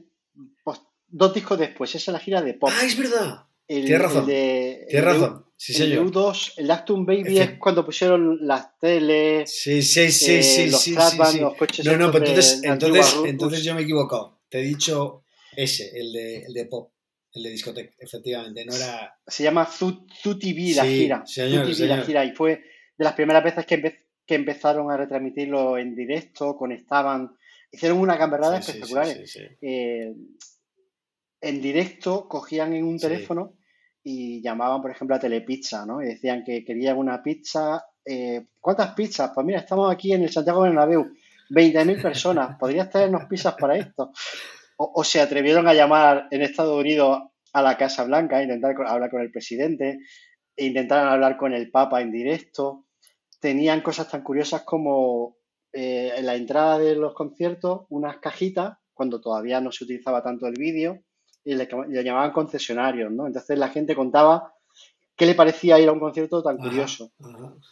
Pues, 0.64 0.82
dos 1.08 1.34
discos 1.34 1.60
después, 1.60 1.94
esa 1.94 2.12
es 2.12 2.14
la 2.14 2.20
gira 2.20 2.42
de 2.42 2.56
pop. 2.56 2.72
Ah, 2.74 2.84
es 2.84 2.98
verdad. 2.98 3.46
Tienes 3.80 4.02
razón. 4.02 4.26
Tienes 4.26 5.04
razón. 5.04 5.46
Sí, 5.56 5.74
el 5.74 5.78
señor. 5.78 6.12
U2, 6.12 6.54
el 6.58 6.72
Actum 6.72 7.06
Baby 7.06 7.38
es 7.38 7.52
cuando 7.60 7.86
pusieron 7.86 8.40
las 8.42 8.80
teles. 8.80 9.56
Sí, 9.56 9.84
sí, 9.84 10.12
sí, 10.12 10.36
eh, 10.38 10.44
sí, 10.44 10.72
los 10.72 10.82
sí, 10.82 10.96
sí, 10.96 11.40
los 11.40 11.56
coches. 11.56 11.86
No, 11.86 11.96
no, 11.98 12.12
pero 12.12 12.26
entonces, 12.26 12.64
entonces, 12.64 13.16
entonces 13.26 13.64
yo 13.64 13.76
me 13.76 13.82
he 13.82 13.84
equivocado. 13.84 14.42
Te 14.50 14.60
he 14.60 14.64
dicho 14.64 15.24
ese, 15.56 15.92
el 15.94 16.12
de, 16.12 16.38
el 16.46 16.54
de 16.54 16.66
pop, 16.66 16.92
el 17.34 17.44
de 17.44 17.50
discoteca, 17.52 17.94
efectivamente. 18.00 18.66
No 18.66 18.74
era. 18.74 19.16
Se 19.28 19.44
llama 19.44 19.68
ZUTV 19.68 20.76
la 20.76 20.86
gira. 20.86 21.24
Señor, 21.28 21.68
la 21.80 22.02
gira. 22.02 22.26
Y 22.26 22.32
fue 22.32 22.56
de 22.98 23.04
las 23.04 23.14
primeras 23.14 23.44
veces 23.44 23.64
que, 23.68 24.06
que 24.26 24.36
empezaron 24.36 24.92
a 24.92 24.98
retransmitirlo 24.98 25.78
en 25.78 25.96
directo, 25.96 26.58
conectaban. 26.58 27.38
Hicieron 27.72 28.00
una 28.00 28.18
camperada 28.18 28.58
espectacular. 28.58 29.08
Eh, 29.62 30.12
en 31.40 31.62
directo 31.62 32.28
cogían 32.28 32.74
en 32.74 32.84
un 32.84 33.00
teléfono 33.00 33.58
y 34.04 34.42
llamaban, 34.42 34.82
por 34.82 34.92
ejemplo, 34.92 35.16
a 35.16 35.20
Telepizza, 35.20 35.86
¿no? 35.86 36.02
Y 36.02 36.08
decían 36.08 36.44
que 36.44 36.64
querían 36.66 36.98
una 36.98 37.22
pizza. 37.22 37.84
Eh, 38.04 38.48
¿Cuántas 38.60 38.94
pizzas? 38.94 39.32
Pues 39.34 39.46
mira, 39.46 39.60
estamos 39.60 39.92
aquí 39.92 40.14
en 40.14 40.24
el 40.24 40.32
Santiago 40.32 40.62
Bernabéu, 40.62 41.12
20.000 41.50 42.02
personas. 42.02 42.58
¿Podrías 42.58 42.90
traernos 42.90 43.26
pizzas 43.26 43.56
para 43.56 43.78
esto? 43.78 44.12
O, 44.78 45.04
se 45.04 45.22
atrevieron 45.22 45.68
a 45.68 45.76
llamar 45.76 46.28
en 46.32 46.42
Estados 46.42 46.80
Unidos 46.80 47.22
a 47.54 47.62
la 47.62 47.78
Casa 47.78 48.04
Blanca, 48.04 48.38
a 48.38 48.44
intentar 48.44 48.76
hablar 48.88 49.12
con 49.12 49.22
el 49.22 49.30
presidente, 49.30 50.00
e 50.56 50.66
intentaron 50.66 51.08
hablar 51.08 51.38
con 51.38 51.54
el 51.54 51.70
Papa 51.70 52.02
en 52.02 52.12
directo. 52.12 52.86
Tenían 53.40 53.82
cosas 53.82 54.10
tan 54.10 54.24
curiosas 54.24 54.64
como 54.64 55.38
eh, 55.72 56.14
en 56.18 56.26
la 56.26 56.36
entrada 56.36 56.80
de 56.80 56.96
los 56.96 57.14
conciertos 57.14 57.82
unas 57.90 58.18
cajitas, 58.18 58.78
cuando 58.92 59.22
todavía 59.22 59.62
no 59.62 59.72
se 59.72 59.84
utilizaba 59.84 60.24
tanto 60.24 60.48
el 60.48 60.56
vídeo, 60.58 61.04
y 61.44 61.56
le, 61.56 61.68
llamaban 62.04 62.32
concesionarios, 62.32 63.12
¿no? 63.12 63.28
Entonces 63.28 63.58
la 63.58 63.70
gente 63.70 63.96
contaba 63.96 64.54
qué 65.16 65.26
le 65.26 65.36
parecía 65.36 65.80
ir 65.80 65.90
a 65.90 65.92
un 65.92 66.00
concierto 66.00 66.42
tan 66.42 66.58
curioso. 66.58 67.12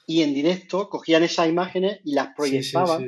Y 0.07 0.21
en 0.21 0.33
directo 0.33 0.89
cogían 0.89 1.23
esas 1.23 1.47
imágenes 1.47 1.99
y 2.03 2.13
las 2.13 2.33
proyectaban 2.35 3.07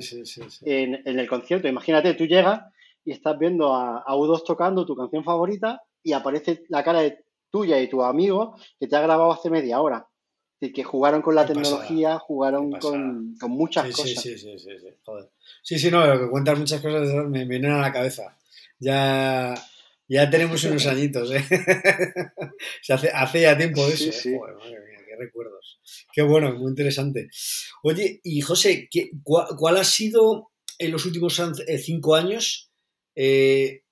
en, 0.62 1.20
el 1.20 1.28
concierto. 1.28 1.68
Imagínate, 1.68 2.14
tú 2.14 2.26
llegas 2.26 2.62
y 3.04 3.12
estás 3.12 3.38
viendo 3.38 3.74
a, 3.74 4.04
U2 4.08 4.44
tocando 4.46 4.86
tu 4.86 4.96
canción 4.96 5.24
favorita 5.24 5.82
y 6.04 6.14
aparece 6.14 6.64
la 6.70 6.84
cara 6.84 7.02
de 7.02 7.26
tuya 7.52 7.80
y 7.80 7.90
tu 7.90 8.04
amigo 8.04 8.56
que 8.80 8.88
te 8.88 8.96
ha 8.96 9.02
grabado 9.02 9.32
hace 9.32 9.50
media 9.50 9.82
hora. 9.82 10.08
Y 10.64 10.72
que 10.72 10.84
jugaron 10.84 11.24
con 11.24 11.34
la 11.34 11.46
tecnología, 11.46 12.20
jugaron 12.20 12.72
con, 12.74 13.36
muchas 13.48 13.88
cosas. 13.88 14.22
Sí, 14.22 14.38
sí, 14.38 14.58
sí, 14.58 14.60
sí, 14.60 14.88
Joder. 15.04 15.30
Sí, 15.64 15.80
sí, 15.80 15.90
no, 15.90 16.06
lo 16.06 16.20
que 16.20 16.30
cuentas 16.30 16.60
muchas 16.60 16.82
cosas 16.82 17.28
me 17.28 17.46
vienen 17.46 17.72
a 17.72 17.82
la 17.82 17.92
cabeza. 17.92 18.38
Ya 18.80 19.56
ya 20.12 20.30
tenemos 20.30 20.62
unos 20.66 20.86
añitos, 20.88 21.32
¿eh? 21.32 21.42
hace, 22.90 23.42
ya 23.42 23.58
tiempo 23.58 23.88
de 23.88 23.94
eso. 23.94 24.30
¿eh? 24.30 24.38
madre 24.38 24.80
mía, 24.82 25.00
qué 25.08 25.16
recuerdos. 25.18 25.80
Qué 26.12 26.22
bueno, 26.22 26.54
muy 26.54 26.70
interesante. 26.70 27.30
Oye, 27.82 28.20
y 28.22 28.42
José, 28.42 28.90
cuál, 29.24 29.78
ha 29.78 29.86
sido 29.86 30.52
en 30.78 30.92
los 30.92 31.06
últimos 31.06 31.40
eh, 31.66 31.78
cinco 31.78 32.16
años? 32.16 32.70
Eh, 33.16 33.84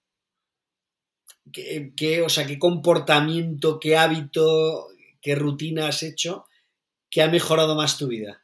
qué, 1.53 2.21
o 2.21 2.27
sea, 2.27 2.45
¿Qué 2.45 2.59
comportamiento, 2.59 3.79
qué 3.79 3.95
hábito, 3.95 4.89
qué 5.21 5.35
rutina 5.35 5.87
has 5.87 6.03
hecho 6.03 6.43
que 7.09 7.21
ha 7.21 7.29
mejorado 7.29 7.75
más 7.75 7.97
tu 7.97 8.09
vida? 8.09 8.43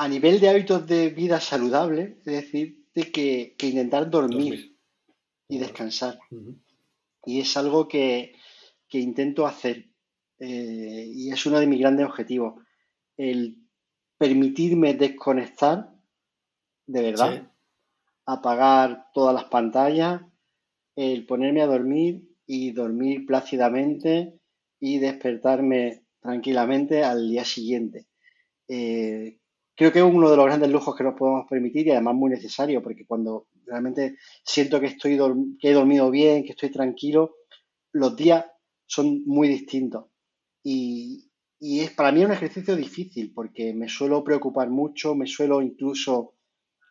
A 0.00 0.08
nivel 0.08 0.40
de 0.40 0.48
hábitos 0.48 0.86
de 0.86 1.10
vida 1.10 1.40
saludable, 1.40 2.16
es 2.24 2.24
decir, 2.24 2.86
de 2.94 3.12
que, 3.12 3.54
intentar 3.60 4.08
dormir, 4.08 4.78
y 5.46 5.58
descansar. 5.58 6.18
Y 7.26 7.40
es 7.40 7.54
algo 7.58 7.86
que, 7.86 8.32
intento 8.92 9.46
hacer. 9.46 9.90
Eh, 10.38 11.04
y 11.06 11.30
es 11.30 11.44
uno 11.44 11.60
de 11.60 11.66
mis 11.66 11.80
grandes 11.80 12.06
objetivos. 12.06 12.64
El 13.18 13.58
permitirme 14.16 14.94
desconectar, 14.94 15.92
de 16.86 17.02
verdad, 17.02 17.52
apagar 18.24 19.08
todas 19.12 19.34
las 19.34 19.44
pantallas, 19.50 20.22
el 20.96 21.26
ponerme 21.26 21.60
a 21.60 21.66
dormir 21.66 22.26
y 22.46 22.72
dormir 22.72 23.26
plácidamente 23.26 24.40
y 24.80 24.98
despertarme 24.98 26.06
tranquilamente 26.20 27.04
al 27.04 27.28
día 27.28 27.44
siguiente. 27.44 28.06
Eh, 28.66 29.39
creo 29.80 29.92
que 29.92 29.98
es 30.00 30.04
uno 30.04 30.28
de 30.30 30.36
los 30.36 30.44
grandes 30.44 30.70
lujos 30.70 30.94
que 30.94 31.04
nos 31.04 31.14
podemos 31.14 31.46
permitir 31.48 31.86
y 31.86 31.90
además 31.92 32.14
muy 32.14 32.28
necesario, 32.28 32.82
porque 32.82 33.06
cuando 33.06 33.46
realmente 33.64 34.18
siento 34.44 34.78
que, 34.78 34.88
estoy 34.88 35.18
que 35.58 35.70
he 35.70 35.72
dormido 35.72 36.10
bien, 36.10 36.44
que 36.44 36.50
estoy 36.50 36.70
tranquilo, 36.70 37.36
los 37.92 38.14
días 38.14 38.44
son 38.84 39.22
muy 39.24 39.48
distintos. 39.48 40.04
Y, 40.62 41.30
es 41.58 41.92
para 41.92 42.12
mí 42.12 42.22
un 42.22 42.30
ejercicio 42.32 42.76
difícil, 42.76 43.32
porque 43.32 43.72
me 43.72 43.88
suelo 43.88 44.22
preocupar 44.22 44.68
mucho, 44.68 45.14
me 45.14 45.26
suelo 45.26 45.62
incluso 45.62 46.34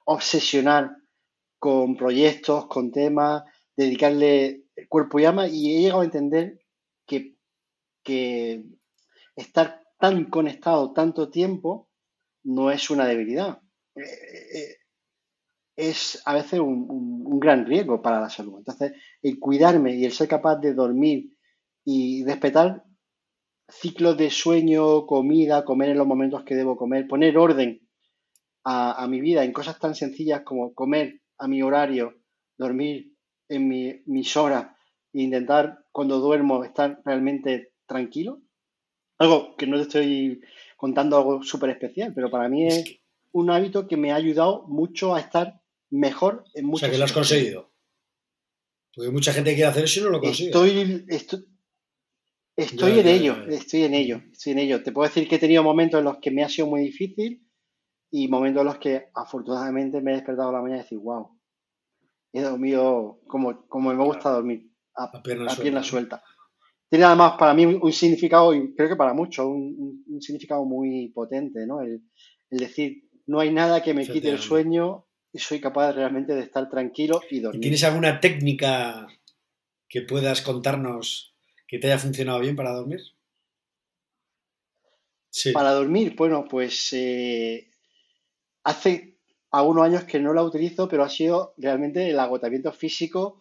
obsesionar 0.06 0.90
con 1.60 1.96
proyectos, 1.96 2.66
con 2.66 2.92
temas, 2.92 3.44
dedicarle 3.78 4.64
cuerpo 4.88 5.20
y 5.20 5.26
alma, 5.26 5.48
y 5.48 5.76
he 5.76 5.82
llegado 5.82 6.02
a 6.02 6.06
entender 6.06 6.60
que, 7.06 7.36
que 8.02 8.66
estar 9.36 9.80
tan 10.00 10.26
conectado 10.26 10.92
tanto 10.92 11.30
tiempo 11.30 11.89
no 12.44 12.72
es 12.72 12.90
una 12.90 13.06
debilidad. 13.06 13.62
Eh, 13.96 14.02
eh, 14.02 14.76
es 15.76 16.22
a 16.26 16.34
veces 16.34 16.60
un, 16.60 17.40
gran 17.40 17.66
riesgo 17.66 18.02
para 18.02 18.20
la 18.20 18.30
salud. 18.30 18.58
Entonces, 18.58 18.94
el 19.22 19.40
cuidarme 19.40 19.96
y 19.96 20.04
el 20.04 20.12
ser 20.12 20.28
capaz 20.28 20.58
de 20.58 20.74
dormir 20.74 21.38
y 21.86 22.26
respetar 22.26 22.84
ciclos 23.70 24.18
de 24.18 24.30
sueño, 24.30 25.06
comida, 25.06 25.64
comer 25.64 25.90
en 25.90 25.98
los 25.98 26.08
momentos 26.08 26.44
que 26.44 26.56
debo 26.56 26.76
comer, 26.76 27.08
poner 27.08 27.38
orden 27.38 27.82
a, 28.66 29.08
mi 29.08 29.22
vida 29.22 29.44
en 29.44 29.54
cosas 29.54 29.80
tan 29.80 29.96
sencillas 29.96 30.42
como 30.42 30.74
comer 30.74 31.22
a 31.38 31.48
mi 31.48 31.64
horario, 31.64 32.14
dormir 32.58 33.14
en 33.48 33.68
mi, 33.68 34.02
mis 34.06 34.36
horas 34.36 34.68
e 35.14 35.22
intentar 35.22 35.86
cuando 35.92 36.20
duermo 36.20 36.64
estar 36.64 37.02
realmente 37.06 37.72
tranquilo. 37.88 38.42
Algo 39.18 39.56
que 39.56 39.66
no 39.66 39.80
estoy 39.80 40.42
contando 40.80 41.18
algo 41.18 41.44
súper 41.44 41.72
especial, 41.72 42.14
pero 42.16 42.32
para 42.32 42.48
mí 42.48 42.66
es 42.66 43.02
un 43.34 43.50
hábito 43.50 43.86
que 43.86 43.98
me 43.98 44.14
ha 44.14 44.16
ayudado 44.16 44.66
mucho 44.70 45.14
a 45.14 45.20
estar 45.20 45.62
mejor 45.90 46.46
en 46.54 46.68
muchos 46.68 46.84
O 46.84 46.86
sea, 46.86 46.92
que 46.92 46.98
lo 46.98 47.04
has 47.04 47.12
conseguido. 47.12 47.70
Porque 48.96 49.12
mucha 49.12 49.34
gente 49.34 49.54
quiere 49.56 49.70
hacer 49.70 49.84
eso 49.84 50.00
y 50.00 50.04
no 50.04 50.10
lo 50.10 50.22
consigue. 50.22 50.52
Estoy, 50.52 51.06
estoy, 51.10 51.46
estoy 52.56 53.00
en 53.00 53.08
ello, 53.10 53.46
estoy 53.50 53.84
en 53.84 53.94
ello, 53.94 54.22
estoy 54.32 54.54
en 54.54 54.60
ello. 54.60 54.82
Te 54.82 54.94
puedo 54.94 55.10
decir 55.10 55.28
que 55.28 55.36
he 55.36 55.40
tenido 55.40 55.64
momentos 55.64 56.00
en 56.00 56.06
los 56.06 56.20
que 56.20 56.32
me 56.32 56.46
ha 56.46 56.50
sido 56.50 56.68
muy 56.68 56.80
difícil 56.80 57.46
y 58.10 58.30
momentos 58.30 58.62
en 58.62 58.68
los 58.68 58.78
que 58.78 59.10
afortunadamente 59.14 60.00
me 60.00 60.12
he 60.12 60.16
despertado 60.16 60.48
a 60.48 60.54
la 60.54 60.62
mañana 60.62 60.80
y 60.80 60.84
decir, 60.84 61.00
wow, 61.00 61.38
he 62.32 62.42
dormido 62.42 63.20
como, 63.28 63.68
como 63.68 63.94
me 63.94 64.02
gusta 64.02 64.30
dormir, 64.30 64.72
a, 64.96 65.22
pierna, 65.22 65.84
suelta. 65.84 66.24
Tiene 66.90 67.06
además 67.06 67.34
para 67.38 67.54
mí 67.54 67.66
un, 67.66 67.94
significado, 67.94 68.54
y 68.54 68.74
creo 68.74 68.90
que 68.90 68.96
para 68.96 69.14
muchos, 69.14 69.46
un, 69.46 70.20
significado 70.20 70.66
muy 70.66 71.10
potente, 71.10 71.68
¿no? 71.68 71.82
El, 71.82 72.02
decir, 72.50 73.10
no 73.28 73.40
hay 73.40 73.54
nada 73.54 73.84
que 73.84 73.94
me 73.94 74.08
quite 74.08 74.30
el 74.30 74.40
sueño 74.40 75.06
y 75.32 75.38
soy 75.38 75.62
capaz 75.62 75.92
realmente 75.92 76.34
de 76.34 76.42
estar 76.42 76.68
tranquilo 76.68 77.22
y 77.30 77.42
dormir. 77.42 77.62
¿Tienes 77.62 77.84
alguna 77.84 78.20
técnica 78.20 79.08
que 79.88 80.02
puedas 80.02 80.42
contarnos 80.42 81.36
que 81.68 81.78
te 81.78 81.88
haya 81.88 82.00
funcionado 82.00 82.40
bien 82.40 82.56
para 82.56 82.72
dormir? 82.72 83.02
Sí. 85.30 85.52
Para 85.52 85.74
dormir, 85.74 86.16
bueno, 86.18 86.48
pues 86.50 86.92
eh, 86.94 87.70
hace 88.64 89.20
algunos 89.52 89.86
años 89.86 90.06
que 90.06 90.20
no 90.20 90.34
la 90.34 90.42
utilizo, 90.42 90.88
pero 90.88 91.04
ha 91.04 91.10
sido 91.10 91.54
realmente 91.58 92.10
el 92.10 92.20
agotamiento 92.20 92.72
físico 92.72 93.40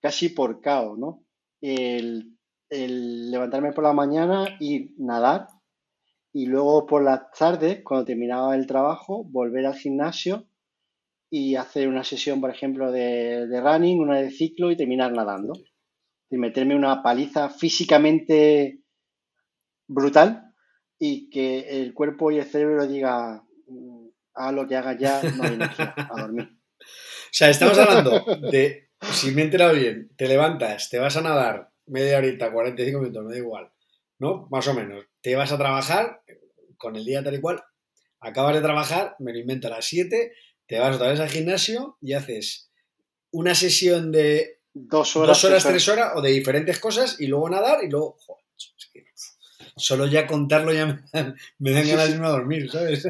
casi 0.00 0.30
por 0.30 0.60
caos, 0.60 0.98
¿no? 0.98 1.24
El, 1.60 2.37
levantarme 2.70 3.72
por 3.72 3.84
la 3.84 3.92
mañana 3.92 4.56
y 4.60 4.94
nadar, 4.98 5.48
y 6.32 6.46
luego 6.46 6.86
por 6.86 7.02
las 7.02 7.30
tardes, 7.36 7.82
cuando 7.82 8.04
terminaba 8.04 8.54
el 8.54 8.66
trabajo, 8.66 9.24
volver 9.24 9.66
al 9.66 9.74
gimnasio 9.74 10.46
y 11.30 11.56
hacer 11.56 11.88
una 11.88 12.04
sesión, 12.04 12.40
por 12.40 12.50
ejemplo, 12.50 12.92
de, 12.92 13.48
running, 13.60 14.00
una 14.00 14.18
de 14.18 14.30
ciclo 14.30 14.70
y 14.70 14.76
terminar 14.76 15.12
nadando. 15.12 15.54
Y 16.30 16.36
meterme 16.36 16.76
una 16.76 17.02
paliza 17.02 17.48
físicamente 17.48 18.82
brutal 19.86 20.54
y 20.98 21.30
que 21.30 21.82
el 21.82 21.94
cuerpo 21.94 22.30
y 22.30 22.38
el 22.38 22.44
cerebro 22.44 22.86
diga, 22.86 23.42
a 24.34 24.52
lo 24.52 24.66
que 24.66 24.76
haga 24.76 24.98
ya, 24.98 25.22
no 25.36 25.44
hay 25.44 25.54
energía, 25.54 25.94
a 25.96 26.20
dormir. 26.20 26.54
O 26.80 27.30
sea, 27.30 27.50
estamos 27.50 27.76
hablando 27.78 28.24
de, 28.50 28.88
si 29.02 29.32
me 29.32 29.42
he 29.42 29.44
enterado 29.44 29.74
bien, 29.74 30.10
te 30.16 30.26
levantas, 30.26 30.88
te 30.88 30.98
vas 30.98 31.14
a 31.18 31.20
nadar 31.20 31.67
media 31.88 32.18
horita, 32.18 32.52
45 32.52 33.00
minutos, 33.00 33.24
me 33.24 33.32
da 33.32 33.38
igual, 33.38 33.72
¿no? 34.18 34.48
Más 34.50 34.66
o 34.68 34.74
menos. 34.74 35.04
Te 35.20 35.36
vas 35.36 35.52
a 35.52 35.58
trabajar 35.58 36.22
con 36.76 36.96
el 36.96 37.04
día 37.04 37.22
tal 37.22 37.34
y 37.34 37.40
cual, 37.40 37.62
acabas 38.20 38.54
de 38.54 38.62
trabajar, 38.62 39.16
me 39.18 39.32
lo 39.32 39.38
invento 39.38 39.68
a 39.68 39.70
las 39.70 39.86
7, 39.86 40.32
te 40.66 40.78
vas 40.78 40.96
otra 40.96 41.08
vez 41.08 41.20
al 41.20 41.28
gimnasio 41.28 41.96
y 42.00 42.12
haces 42.12 42.70
una 43.30 43.54
sesión 43.54 44.12
de 44.12 44.60
dos 44.72 45.16
horas, 45.16 45.40
tres, 45.40 45.88
horas. 45.88 46.12
o 46.14 46.22
de 46.22 46.30
diferentes 46.30 46.78
cosas 46.78 47.20
y 47.20 47.26
luego 47.26 47.50
nadar 47.50 47.82
y 47.82 47.90
luego, 47.90 48.16
joder, 48.20 48.44
es 48.56 48.90
que 48.92 49.04
solo 49.76 50.06
ya 50.06 50.26
contarlo 50.26 50.72
ya 50.72 50.86
me, 50.86 51.02
me 51.58 51.72
dan 51.72 51.88
ganas 51.88 52.08
de 52.08 52.14
irme 52.14 52.26
a 52.26 52.30
dormir, 52.30 52.70
¿sabes? 52.70 53.06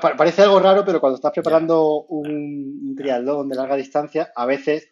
parece 0.00 0.42
algo 0.42 0.58
raro, 0.58 0.84
pero 0.84 1.00
cuando 1.00 1.16
estás 1.16 1.32
preparando 1.32 2.02
un, 2.08 2.94
triatlón 2.96 3.48
de 3.48 3.54
larga 3.54 3.76
distancia, 3.76 4.32
a 4.34 4.46
veces 4.46 4.90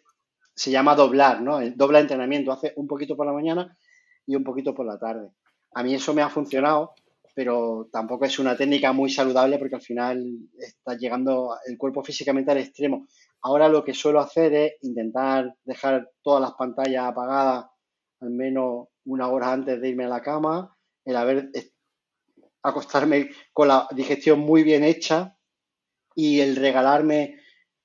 se 0.55 0.71
llama 0.71 0.95
doblar, 0.95 1.41
¿no? 1.41 1.59
El 1.59 1.75
dobla 1.75 1.99
entrenamiento, 1.99 2.51
hace 2.51 2.73
un 2.77 2.87
poquito 2.87 3.15
por 3.15 3.25
la 3.25 3.33
mañana 3.33 3.77
y 4.25 4.35
un 4.35 4.43
poquito 4.43 4.73
por 4.73 4.85
la 4.85 4.97
tarde. 4.97 5.29
A 5.73 5.83
mí 5.83 5.93
eso 5.93 6.13
me 6.13 6.21
ha 6.21 6.29
funcionado, 6.29 6.93
pero 7.35 7.89
tampoco 7.91 8.25
es 8.25 8.39
una 8.39 8.55
técnica 8.55 8.93
muy 8.93 9.09
saludable 9.09 9.59
porque 9.59 9.75
al 9.75 9.81
final 9.81 10.23
está 10.57 10.95
llegando 10.95 11.57
el 11.67 11.77
cuerpo 11.77 12.03
físicamente 12.03 12.51
al 12.51 12.59
extremo. 12.59 13.07
Ahora 13.41 13.67
lo 13.67 13.83
que 13.83 13.93
suelo 13.93 14.21
hacer 14.21 14.53
es 14.53 14.73
intentar 14.81 15.53
dejar 15.65 16.09
todas 16.23 16.41
las 16.41 16.53
pantallas 16.53 17.05
apagadas 17.05 17.65
al 18.21 18.29
menos 18.29 18.87
una 19.05 19.27
hora 19.27 19.51
antes 19.51 19.79
de 19.79 19.89
irme 19.89 20.05
a 20.05 20.09
la 20.09 20.21
cama, 20.21 20.75
el 21.03 21.15
haber 21.17 21.51
acostarme 22.63 23.29
con 23.53 23.67
la 23.67 23.87
digestión 23.91 24.39
muy 24.39 24.63
bien 24.63 24.83
hecha 24.83 25.37
y 26.15 26.39
el 26.39 26.55
regalarme 26.55 27.39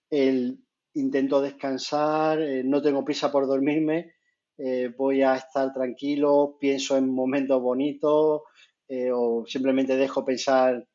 el 0.08 0.59
intento 0.94 1.40
descansar, 1.40 2.40
eh, 2.40 2.62
no 2.64 2.82
tengo 2.82 3.04
prisa 3.04 3.30
por 3.30 3.46
dormirme, 3.46 4.14
eh, 4.58 4.92
voy 4.96 5.22
a 5.22 5.36
estar 5.36 5.72
tranquilo, 5.72 6.56
pienso 6.60 6.96
en 6.96 7.12
momentos 7.12 7.60
bonitos 7.60 8.42
eh, 8.88 9.10
o 9.12 9.44
simplemente 9.46 9.96
dejo 9.96 10.24
pensar, 10.24 10.86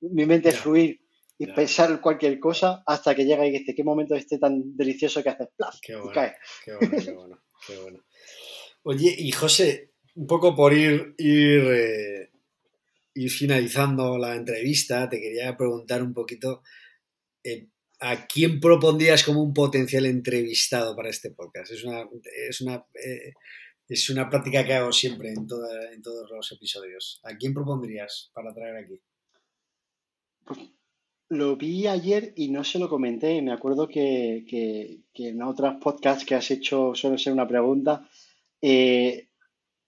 mi 0.00 0.26
mente 0.26 0.52
fluir 0.52 1.00
y 1.38 1.46
pensar 1.46 2.00
cualquier 2.00 2.38
cosa 2.38 2.82
hasta 2.86 3.14
que 3.14 3.24
llega 3.24 3.46
y 3.46 3.50
dice, 3.50 3.74
qué 3.74 3.82
momento 3.82 4.14
esté 4.14 4.38
tan 4.38 4.76
delicioso 4.76 5.22
que 5.22 5.30
haces 5.30 5.48
¡plaf! 5.56 5.78
Qué 5.80 5.96
bueno, 5.96 6.12
Qué 6.64 6.74
bueno, 6.74 6.96
qué 7.04 7.12
bueno, 7.12 7.42
qué 7.66 7.76
bueno. 7.78 8.04
Oye, 8.84 9.14
y 9.18 9.32
José, 9.32 9.92
un 10.14 10.26
poco 10.26 10.54
por 10.54 10.72
ir, 10.72 11.14
ir 11.18 12.30
ir 13.14 13.30
finalizando 13.30 14.18
la 14.18 14.34
entrevista, 14.34 15.08
te 15.08 15.20
quería 15.20 15.56
preguntar 15.56 16.02
un 16.02 16.12
poquito 16.12 16.62
eh, 17.42 17.68
a 18.00 18.26
quién 18.26 18.60
propondrías 18.60 19.24
como 19.24 19.42
un 19.42 19.54
potencial 19.54 20.06
entrevistado 20.06 20.94
para 20.94 21.10
este 21.10 21.30
podcast. 21.30 21.72
Es 21.72 21.84
una, 21.84 22.08
es 22.48 22.60
una, 22.60 22.84
eh, 22.94 23.32
es 23.88 24.10
una 24.10 24.28
práctica 24.28 24.64
que 24.64 24.74
hago 24.74 24.92
siempre 24.92 25.30
en, 25.30 25.46
en 25.92 26.02
todos 26.02 26.30
los 26.30 26.52
episodios. 26.52 27.20
¿A 27.24 27.36
quién 27.36 27.54
propondrías 27.54 28.30
para 28.34 28.52
traer 28.52 28.76
aquí? 28.76 29.00
Pues 30.44 30.58
lo 31.30 31.56
vi 31.56 31.86
ayer 31.86 32.32
y 32.36 32.50
no 32.50 32.64
se 32.64 32.78
lo 32.78 32.88
comenté. 32.88 33.40
Me 33.42 33.52
acuerdo 33.52 33.88
que, 33.88 34.44
en 35.14 35.42
otros 35.42 35.74
podcasts 35.80 36.24
que 36.24 36.34
has 36.34 36.50
hecho 36.50 36.94
suele 36.94 37.18
ser 37.18 37.32
una 37.32 37.48
pregunta. 37.48 38.08
Eh, 38.60 39.28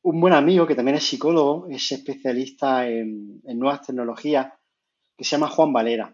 un 0.02 0.20
buen 0.20 0.34
amigo 0.34 0.66
que 0.66 0.74
también 0.74 0.96
es 0.96 1.04
psicólogo, 1.04 1.66
es 1.68 1.90
especialista 1.92 2.88
en, 2.88 3.40
nuevas 3.44 3.86
tecnologías, 3.86 4.52
que 5.16 5.24
se 5.24 5.32
llama 5.32 5.48
Juan 5.48 5.72
Valera. 5.72 6.12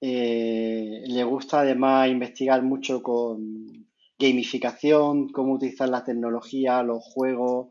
Eh, 0.00 1.02
le 1.06 1.24
gusta 1.24 1.60
además 1.60 2.08
investigar 2.08 2.62
mucho 2.62 3.02
con 3.02 3.86
gamificación, 4.18 5.28
cómo 5.28 5.54
utilizar 5.54 5.88
la 5.88 6.04
tecnología, 6.04 6.82
los 6.82 7.02
juegos, 7.04 7.68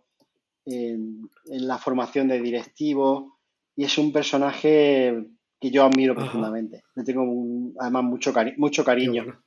en, 0.66 1.30
la 1.46 1.78
formación 1.78 2.28
de 2.28 2.42
directivos, 2.42 3.32
y 3.76 3.84
es 3.84 3.98
un 3.98 4.12
personaje 4.12 5.26
que 5.60 5.72
yo 5.72 5.86
admiro 5.86 6.16
profundamente. 6.16 6.84
Le 6.96 7.04
tengo 7.04 7.24
además 7.80 8.04
mucho, 8.04 8.34
mucho 8.58 8.84
cariño. 8.84 9.42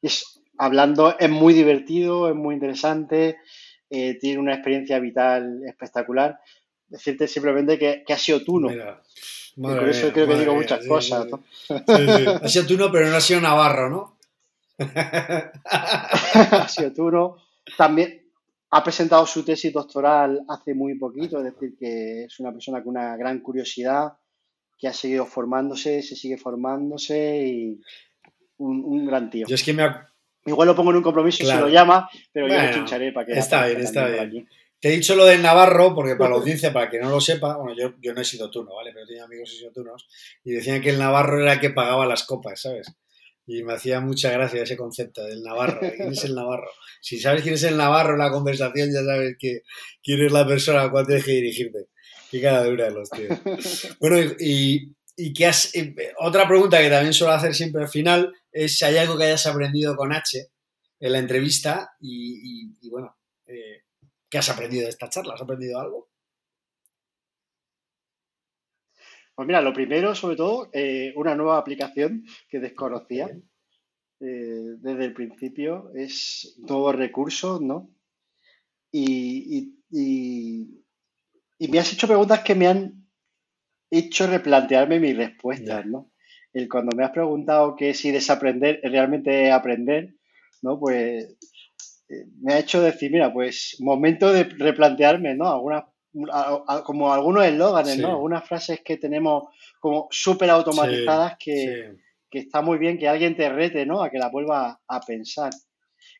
Es, 0.00 0.40
hablando, 0.56 1.18
es 1.18 1.30
muy 1.30 1.54
divertido, 1.54 2.28
es 2.28 2.34
muy 2.34 2.54
interesante 2.54 3.36
eh, 3.90 4.18
tiene 4.18 4.38
una 4.38 4.54
experiencia 4.54 4.98
vital 4.98 5.62
espectacular. 5.66 6.38
Decirte 6.86 7.26
simplemente 7.28 7.78
que, 7.78 8.12
ha 8.12 8.18
sido 8.18 8.42
tú, 8.42 8.60
no. 8.60 8.68
Por 9.60 9.88
eso 9.88 10.12
creo 10.12 10.26
que 10.28 10.36
digo 10.36 10.54
muchas 10.54 10.86
cosas. 10.86 11.26
Ha 11.68 12.48
sido 12.48 12.66
tú, 12.66 12.76
no, 12.76 12.90
pero 12.90 13.08
no 13.08 13.16
ha 13.16 13.20
sido 13.20 13.40
Navarro, 13.40 13.90
¿no? 13.90 14.18
ha 15.70 16.68
sido 16.68 16.92
tú, 16.92 17.10
no. 17.10 17.36
También 17.76 18.22
ha 18.70 18.84
presentado 18.84 19.26
su 19.26 19.44
tesis 19.44 19.72
doctoral 19.72 20.42
hace 20.48 20.74
muy 20.74 20.94
poquito, 20.98 21.38
es 21.38 21.44
decir, 21.44 21.76
que 21.78 22.24
es 22.24 22.40
una 22.40 22.52
persona 22.52 22.82
con 22.82 22.96
una 22.96 23.16
gran 23.16 23.40
curiosidad, 23.40 24.12
que 24.78 24.88
ha 24.88 24.92
seguido 24.92 25.26
formándose, 25.26 26.02
se 26.02 26.14
sigue 26.14 26.38
formándose 26.38 27.46
y 27.46 27.80
un, 28.58 29.06
gran 29.06 29.28
tío. 29.30 29.46
Yo 29.48 29.54
es 29.54 29.62
que 29.64 29.72
me, 29.72 29.88
Igual 30.44 30.68
lo 30.68 30.76
pongo 30.76 30.90
en 30.90 30.96
un 30.98 31.02
compromiso 31.02 31.42
y 31.42 31.46
se 31.46 31.56
lo 31.56 31.68
llama, 31.68 32.08
pero 32.32 32.48
yo 32.48 32.54
lo 32.54 32.72
chincharé 32.72 33.12
para 33.12 33.26
que... 33.26 33.32
Está 33.32 33.66
bien, 33.66 33.80
está 33.80 34.06
bien. 34.06 34.48
Te 34.80 34.88
he 34.88 34.96
dicho 34.96 35.16
lo 35.16 35.26
del 35.26 35.42
Navarro, 35.42 35.94
porque 35.94 36.14
para 36.14 36.30
la 36.30 36.36
audiencia, 36.36 36.72
para 36.72 36.88
que 36.88 36.98
no 36.98 37.10
lo 37.10 37.20
sepa, 37.20 37.56
bueno, 37.56 37.74
yo, 37.76 37.94
yo 38.00 38.14
no 38.14 38.20
he 38.20 38.24
sido 38.24 38.50
tuno, 38.50 38.74
¿vale? 38.76 38.92
Pero 38.92 39.06
tenía 39.06 39.24
amigos 39.24 39.50
que 39.50 39.56
he 39.56 39.58
sido 39.58 39.72
tunos, 39.72 40.08
y 40.44 40.52
decían 40.52 40.80
que 40.80 40.90
el 40.90 40.98
Navarro 40.98 41.40
era 41.40 41.54
el 41.54 41.60
que 41.60 41.70
pagaba 41.70 42.06
las 42.06 42.24
copas, 42.24 42.60
¿sabes? 42.62 42.86
Y 43.46 43.62
me 43.64 43.72
hacía 43.72 44.00
mucha 44.00 44.30
gracia 44.30 44.62
ese 44.62 44.76
concepto 44.76 45.24
del 45.24 45.42
Navarro. 45.42 45.80
¿Quién 45.80 46.12
es 46.12 46.24
el 46.24 46.34
Navarro? 46.34 46.68
Si 47.00 47.18
sabes 47.18 47.42
quién 47.42 47.54
es 47.54 47.62
el 47.64 47.76
Navarro 47.76 48.12
en 48.12 48.18
la 48.18 48.30
conversación, 48.30 48.92
ya 48.92 49.02
sabes 49.02 49.36
que, 49.38 49.62
quién 50.02 50.24
es 50.24 50.30
la 50.30 50.46
persona 50.46 50.82
a 50.82 50.84
la 50.84 50.90
cual 50.90 51.06
tienes 51.06 51.24
que 51.24 51.32
dirigirte. 51.32 51.86
Qué 52.30 52.42
cara 52.42 52.64
dura 52.64 52.90
los 52.90 53.08
tíos. 53.10 53.38
Bueno, 54.00 54.18
y, 54.38 54.94
y 55.20 55.32
que 55.32 55.46
has, 55.46 55.74
eh, 55.74 55.94
otra 56.18 56.46
pregunta 56.46 56.80
que 56.80 56.88
también 56.88 57.12
suelo 57.12 57.32
hacer 57.32 57.52
siempre 57.52 57.82
al 57.82 57.88
final 57.88 58.32
es 58.52 58.78
si 58.78 58.84
hay 58.84 58.98
algo 58.98 59.18
que 59.18 59.24
hayas 59.24 59.46
aprendido 59.46 59.96
con 59.96 60.12
H 60.12 60.46
en 61.00 61.12
la 61.12 61.18
entrevista 61.18 61.90
y, 62.00 62.88
bueno, 62.88 63.16
eh, 63.46 63.82
¿qué 64.30 64.38
has 64.38 64.48
aprendido 64.50 64.84
de 64.84 64.90
esta 64.90 65.08
charla? 65.08 65.34
¿Has 65.34 65.42
aprendido 65.42 65.78
algo? 65.80 66.08
Pues 69.34 69.46
mira, 69.46 69.60
lo 69.62 69.72
primero, 69.72 70.14
sobre 70.14 70.36
todo, 70.36 70.68
eh, 70.72 71.12
una 71.16 71.34
nueva 71.36 71.58
aplicación 71.58 72.24
que 72.48 72.58
desconocía. 72.60 73.30
eh, 74.20 74.76
desde 74.80 75.04
el 75.06 75.14
principio, 75.14 75.92
es 75.94 76.56
nuevos 76.58 76.96
recursos, 76.96 77.60
¿no? 77.60 77.90
Y, 78.92 79.74
y, 79.90 81.68
me 81.68 81.78
has 81.78 81.92
hecho 81.92 82.06
preguntas 82.08 82.40
que 82.40 82.54
me 82.54 82.66
han 82.66 83.06
hecho 83.90 84.26
replantearme 84.26 85.00
mis 85.00 85.16
respuestas, 85.16 85.86
¿no? 85.86 86.10
El, 86.52 86.68
cuando 86.68 86.96
me 86.96 87.04
has 87.04 87.12
preguntado 87.12 87.76
que 87.76 87.94
si 87.94 88.10
desaprender 88.10 88.80
realmente 88.82 89.52
aprender, 89.52 90.14
¿no? 90.62 90.80
Pues 90.80 91.36
me 92.40 92.54
ha 92.54 92.58
hecho 92.58 92.82
decir, 92.82 93.10
mira, 93.10 93.32
pues 93.32 93.76
momento 93.80 94.32
de 94.32 94.44
replantearme, 94.44 95.34
¿no? 95.34 95.50
Algunas, 95.50 95.84
como 96.84 97.12
algunos 97.12 97.44
eslóganes, 97.44 97.98
¿no? 97.98 98.08
Algunas 98.08 98.46
frases 98.46 98.80
que 98.84 98.96
tenemos 98.96 99.44
como 99.80 100.08
súper 100.10 100.50
automatizadas 100.50 101.36
que, 101.38 101.92
está 102.30 102.62
muy 102.62 102.78
bien 102.78 102.98
que 102.98 103.08
alguien 103.08 103.36
te 103.36 103.48
rete, 103.48 103.84
¿no? 103.86 104.02
A 104.02 104.10
que 104.10 104.18
la 104.18 104.30
vuelva 104.30 104.80
a 104.86 105.00
pensar. 105.00 105.50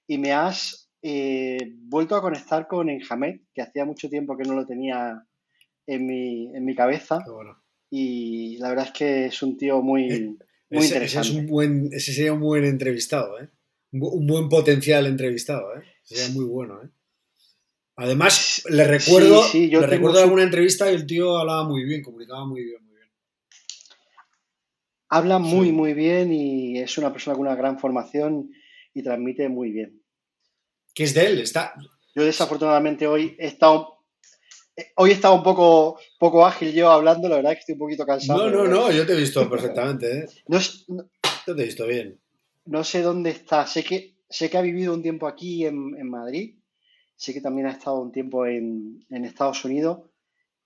Y 0.06 0.18
me 0.18 0.32
has 0.32 0.90
eh, 1.02 1.58
vuelto 1.82 2.16
a 2.16 2.22
conectar 2.22 2.66
con 2.66 2.88
Enjamet, 2.88 3.42
que 3.54 3.62
hacía 3.62 3.84
mucho 3.84 4.08
tiempo 4.08 4.36
que 4.36 4.48
no 4.48 4.54
lo 4.54 4.66
tenía 4.66 5.22
en 5.86 6.06
mi, 6.06 6.54
en 6.54 6.64
mi 6.64 6.74
cabeza. 6.74 7.18
Y 7.90 8.58
la 8.58 8.70
verdad 8.70 8.86
es 8.86 8.92
que 8.92 9.26
es 9.26 9.42
un 9.42 9.56
tío 9.56 9.80
muy, 9.80 10.10
eh, 10.10 10.36
muy 10.70 10.84
interesante. 10.84 11.28
Ese, 11.28 11.38
es 11.38 11.44
un 11.44 11.46
buen, 11.46 11.88
ese 11.92 12.12
sería 12.12 12.32
un 12.34 12.40
buen 12.40 12.64
entrevistado, 12.64 13.40
¿eh? 13.40 13.48
Un 13.92 14.26
buen 14.26 14.48
potencial 14.48 15.06
entrevistado, 15.06 15.76
¿eh? 15.76 15.84
Sería 16.02 16.28
muy 16.28 16.44
bueno, 16.44 16.82
¿eh? 16.82 16.88
Además, 18.00 18.62
le 18.70 18.84
recuerdo, 18.84 19.42
le 19.52 19.86
recuerdo 19.86 20.20
alguna 20.20 20.44
entrevista 20.44 20.90
y 20.90 20.94
el 20.94 21.04
tío 21.04 21.36
hablaba 21.36 21.64
muy 21.64 21.82
bien, 21.82 22.00
comunicaba 22.00 22.46
muy 22.46 22.62
bien, 22.62 22.84
muy 22.86 22.94
bien. 22.94 23.08
Habla 25.08 25.40
muy, 25.40 25.72
muy 25.72 25.94
bien 25.94 26.32
y 26.32 26.78
es 26.78 26.96
una 26.96 27.12
persona 27.12 27.36
con 27.36 27.46
una 27.48 27.56
gran 27.56 27.80
formación 27.80 28.52
y 28.94 29.02
transmite 29.02 29.48
muy 29.48 29.72
bien. 29.72 30.00
¿Qué 30.94 31.04
es 31.04 31.14
de 31.14 31.26
él? 31.26 31.40
Está... 31.40 31.74
Yo 32.14 32.24
desafortunadamente 32.24 33.06
hoy 33.08 33.36
he 33.38 33.48
estado 33.48 33.98
Hoy 34.94 35.10
he 35.10 35.14
estado 35.14 35.34
un 35.34 35.42
poco, 35.42 35.98
poco 36.20 36.46
ágil 36.46 36.72
yo 36.72 36.92
hablando, 36.92 37.28
la 37.28 37.36
verdad 37.36 37.50
es 37.50 37.56
que 37.56 37.60
estoy 37.62 37.72
un 37.72 37.80
poquito 37.80 38.06
cansado. 38.06 38.48
No, 38.48 38.64
no, 38.64 38.68
no, 38.68 38.92
yo 38.92 39.04
te 39.04 39.14
he 39.14 39.16
visto 39.16 39.50
perfectamente. 39.50 40.18
¿eh? 40.20 40.26
No, 40.46 40.60
te 41.44 41.50
he 41.50 41.66
visto 41.66 41.84
bien 41.84 42.16
no 42.68 42.84
sé 42.84 43.02
dónde 43.02 43.30
está. 43.30 43.66
Sé 43.66 43.82
que, 43.82 44.14
sé 44.28 44.50
que 44.50 44.58
ha 44.58 44.62
vivido 44.62 44.94
un 44.94 45.02
tiempo 45.02 45.26
aquí 45.26 45.64
en, 45.66 46.08
Madrid, 46.08 46.58
sé 47.16 47.32
que 47.32 47.40
también 47.40 47.66
ha 47.66 47.72
estado 47.72 48.00
un 48.00 48.12
tiempo 48.12 48.46
en, 48.46 49.06
Estados 49.10 49.64
Unidos 49.64 50.10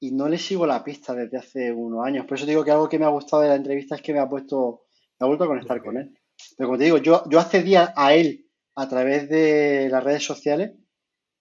y 0.01 0.11
no 0.11 0.29
le 0.29 0.39
sigo 0.39 0.67
la 0.67 0.83
pista 0.83 1.15
desde 1.15 1.39
hace 1.39 1.73
unos 1.73 2.05
años. 2.05 2.27
Por 2.27 2.37
eso 2.37 2.47
digo 2.47 2.65
que 2.65 2.73
algo 2.73 2.89
que 2.89 2.99
me 2.99 3.05
ha 3.05 3.09
gustado 3.11 3.43
de 3.43 3.49
la 3.49 3.55
entrevista 3.55 3.95
es 3.95 4.03
que 4.03 4.13
me 4.13 4.19
ha 4.19 4.29
puesto, 4.29 4.83
me 5.19 5.25
ha 5.25 5.29
vuelto 5.29 5.45
a 5.45 5.49
conectar 5.49 5.81
con 5.81 5.97
él. 5.97 6.19
Pero 6.57 6.69
como 6.69 6.79
te 6.79 6.85
digo, 6.85 6.99
yo, 6.99 7.23
yo 7.31 7.39
accedía 7.39 7.95
a 7.97 8.15
él 8.15 8.49
a 8.75 8.89
través 8.89 9.29
de 9.29 9.89
las 9.91 10.03
redes 10.03 10.25
sociales 10.25 10.73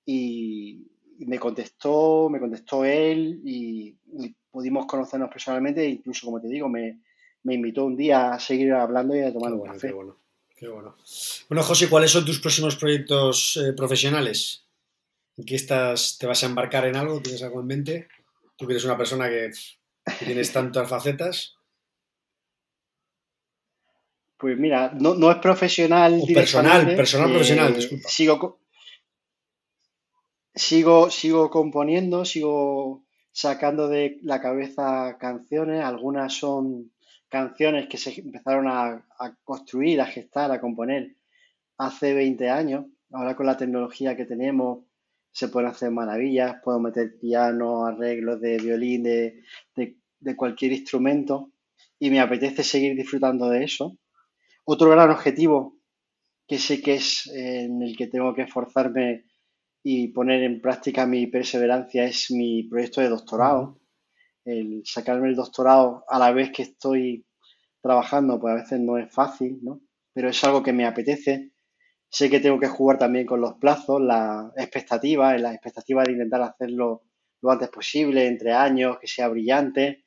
y, 0.06 0.88
me 1.26 1.38
contestó, 1.38 2.30
me 2.30 2.40
contestó 2.40 2.86
él 2.86 3.42
y, 3.46 3.98
pudimos 4.52 4.86
conocernos 4.86 5.30
personalmente 5.30 5.82
e 5.82 5.90
incluso, 5.90 6.26
como 6.26 6.42
te 6.42 6.50
digo, 6.50 6.68
me, 6.68 7.00
invitó 7.46 7.86
un 7.86 7.96
día 7.96 8.34
a 8.34 8.40
seguir 8.40 8.74
hablando 8.74 9.16
y 9.16 9.22
a 9.22 9.32
tomar 9.32 9.54
un 9.54 9.62
café. 9.62 9.94
Qué 10.62 10.68
bueno. 10.68 10.96
Bueno, 11.50 11.64
José, 11.64 11.90
¿cuáles 11.90 12.12
son 12.12 12.24
tus 12.24 12.40
próximos 12.40 12.76
proyectos 12.76 13.58
eh, 13.58 13.74
profesionales? 13.74 14.64
¿En 15.36 15.44
qué 15.44 15.56
estás, 15.56 16.20
te 16.20 16.28
vas 16.28 16.44
a 16.44 16.46
embarcar 16.46 16.86
en 16.86 16.96
algo? 16.96 17.20
¿Tienes 17.20 17.42
algo 17.42 17.62
en 17.62 17.66
mente? 17.66 18.08
Tú 18.58 18.68
que 18.68 18.74
eres 18.74 18.86
una 18.86 18.96
persona 18.96 19.28
que, 19.28 19.50
tienes 20.24 20.54
tantas 20.54 20.88
facetas. 20.88 21.56
Pues 24.38 24.56
mira, 24.56 24.94
no, 24.94 25.32
es 25.32 25.38
profesional. 25.38 26.22
personal, 26.32 26.96
personal, 26.96 27.30
eh, 27.30 27.34
profesional, 27.34 27.76
disculpa. 27.76 28.08
Sigo, 28.08 28.60
sigo, 30.54 31.10
sigo 31.10 31.50
componiendo, 31.50 32.24
sigo 32.24 33.04
sacando 33.32 33.88
de 33.88 34.20
la 34.22 34.40
cabeza 34.40 35.18
canciones. 35.20 35.84
Algunas 35.84 36.36
son 36.36 36.92
canciones 37.32 37.88
que 37.88 37.98
se 37.98 38.20
empezaron 38.20 38.68
a, 38.68 39.08
construir, 39.44 40.02
a 40.02 40.06
gestar, 40.06 40.52
a 40.52 40.60
componer 40.60 41.16
hace 41.78 42.14
20 42.14 42.50
años. 42.50 42.86
Ahora 43.12 43.36
con 43.36 43.46
la 43.46 43.58
tecnología 43.58 44.18
que 44.18 44.26
tenemos 44.26 44.86
se 45.32 45.48
pueden 45.48 45.70
hacer 45.70 45.92
maravillas, 45.92 46.58
puedo 46.62 46.82
meter 46.82 47.18
piano, 47.20 47.86
arreglos 47.86 48.42
de 48.42 48.58
violín, 48.58 49.04
de, 49.04 49.44
cualquier 50.36 50.74
instrumento 50.74 51.54
y 51.98 52.10
me 52.10 52.20
apetece 52.20 52.64
seguir 52.64 52.96
disfrutando 52.96 53.50
de 53.50 53.64
eso. 53.64 53.98
Otro 54.66 54.90
gran 54.90 55.10
objetivo 55.10 55.80
que 56.46 56.58
sé 56.58 56.82
que 56.82 56.96
es 56.96 57.28
en 57.28 57.82
el 57.82 57.96
que 57.96 58.08
tengo 58.08 58.36
que 58.36 58.44
esforzarme 58.44 59.24
y 59.82 60.10
poner 60.10 60.44
en 60.44 60.60
práctica 60.60 61.08
mi 61.08 61.28
perseverancia 61.28 62.04
es 62.04 62.30
mi 62.30 62.64
proyecto 62.64 63.00
de 63.00 63.10
doctorado 63.10 63.81
el 64.46 64.82
sacarme 64.86 65.30
el 65.30 65.36
doctorado 65.36 66.06
a 66.08 66.20
la 66.20 66.32
vez 66.32 66.52
que 66.52 66.64
estoy 66.64 67.26
trabajando, 67.82 68.40
pues 68.40 68.52
a 68.52 68.56
veces 68.58 68.80
no 68.80 68.98
es 68.98 69.12
fácil, 69.14 69.60
¿no? 69.62 69.82
Pero 70.14 70.30
es 70.30 70.44
algo 70.44 70.62
que 70.64 70.74
me 70.74 70.86
apetece. 70.86 71.52
Sé 72.10 72.30
que 72.30 72.40
tengo 72.40 72.60
que 72.60 72.68
jugar 72.68 72.98
también 72.98 73.26
con 73.26 73.42
los 73.42 73.56
plazos, 73.56 74.02
las 74.02 74.52
expectativas, 74.58 75.40
la 75.40 75.54
expectativa 75.54 76.04
de 76.04 76.12
intentar 76.12 76.42
hacerlo 76.42 77.04
lo 77.42 77.52
antes 77.52 77.70
posible, 77.70 78.28
entre 78.28 78.54
años, 78.54 79.00
que 79.00 79.08
sea 79.08 79.28
brillante, 79.28 80.06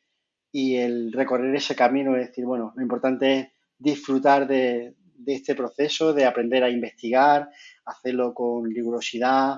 y 0.53 0.77
el 0.77 1.13
recorrer 1.13 1.55
ese 1.57 1.75
camino 1.75 2.17
es 2.17 2.29
decir, 2.29 2.45
bueno, 2.45 2.73
lo 2.77 2.83
importante 2.83 3.41
es 3.41 3.49
disfrutar 3.77 4.47
de, 4.47 4.95
este 5.27 5.55
proceso, 5.55 6.13
de 6.13 6.27
aprender 6.27 6.63
a 6.63 6.71
investigar, 6.71 7.51
hacerlo 7.85 8.33
con 8.33 8.71
rigurosidad, 8.71 9.57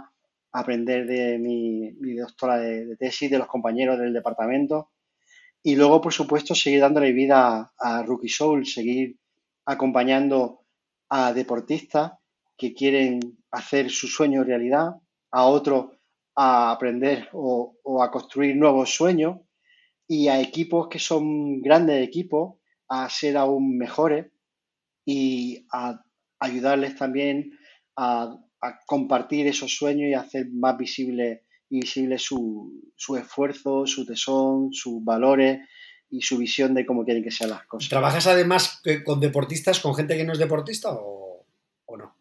aprender 0.53 1.07
de 1.07 1.39
mi, 1.39 2.15
doctora 2.15 2.59
de, 2.59 2.97
tesis, 2.97 3.31
de 3.31 3.39
los 3.39 3.47
compañeros 3.47 3.99
del 3.99 4.13
departamento. 4.13 4.91
Y 5.63 5.77
luego, 5.77 6.01
por 6.01 6.13
supuesto, 6.13 6.55
seguir 6.55 6.81
dándole 6.81 7.13
vida 7.13 7.73
a, 7.79 8.03
Rookie 8.03 8.29
Soul, 8.29 8.67
seguir 8.67 9.17
acompañando 9.65 10.61
a 11.09 11.33
deportistas 11.33 12.13
que 12.57 12.73
quieren 12.73 13.21
hacer 13.51 13.91
su 13.91 14.07
sueño 14.07 14.45
realidad, 14.45 14.95
a 15.31 15.47
otros 15.47 15.91
a 16.35 16.71
aprender 16.71 17.29
o, 17.33 17.77
o, 17.83 18.03
a 18.03 18.11
construir 18.11 18.57
nuevos 18.57 18.95
sueños 18.95 19.41
y 20.07 20.29
a 20.29 20.41
equipos 20.41 20.89
que 20.89 20.99
son 20.99 21.61
grandes 21.63 22.07
equipos 22.07 22.59
a 22.89 23.09
ser 23.09 23.37
aún 23.37 23.77
mejores 23.79 24.27
y 25.05 25.67
a 25.73 26.03
ayudarles 26.39 26.97
también 26.97 27.59
a 27.97 28.37
compartir 28.87 29.47
esos 29.47 29.75
sueños 29.75 30.09
y 30.09 30.15
hacer 30.15 30.49
más 30.51 30.77
visible, 30.77 31.45
visible 31.69 32.19
su, 32.19 32.93
su 32.97 33.17
esfuerzo, 33.17 33.87
su 33.87 34.07
tesón, 34.07 34.73
sus 34.73 35.05
valores 35.05 35.61
y 36.11 36.23
su 36.23 36.39
visión 36.39 36.75
de 36.75 36.87
cómo 36.87 37.05
quieren 37.05 37.23
que 37.23 37.31
sean 37.31 37.51
las 37.51 37.67
cosas. 37.67 37.89
¿Trabajas 37.89 38.27
además 38.27 38.83
con 39.05 39.21
deportistas, 39.21 39.81
con 39.81 39.95
gente 39.95 40.17
que 40.17 40.25
no 40.25 40.33
es 40.33 40.39
deportista 40.39 40.91
o, 40.93 41.45
no? 41.97 42.15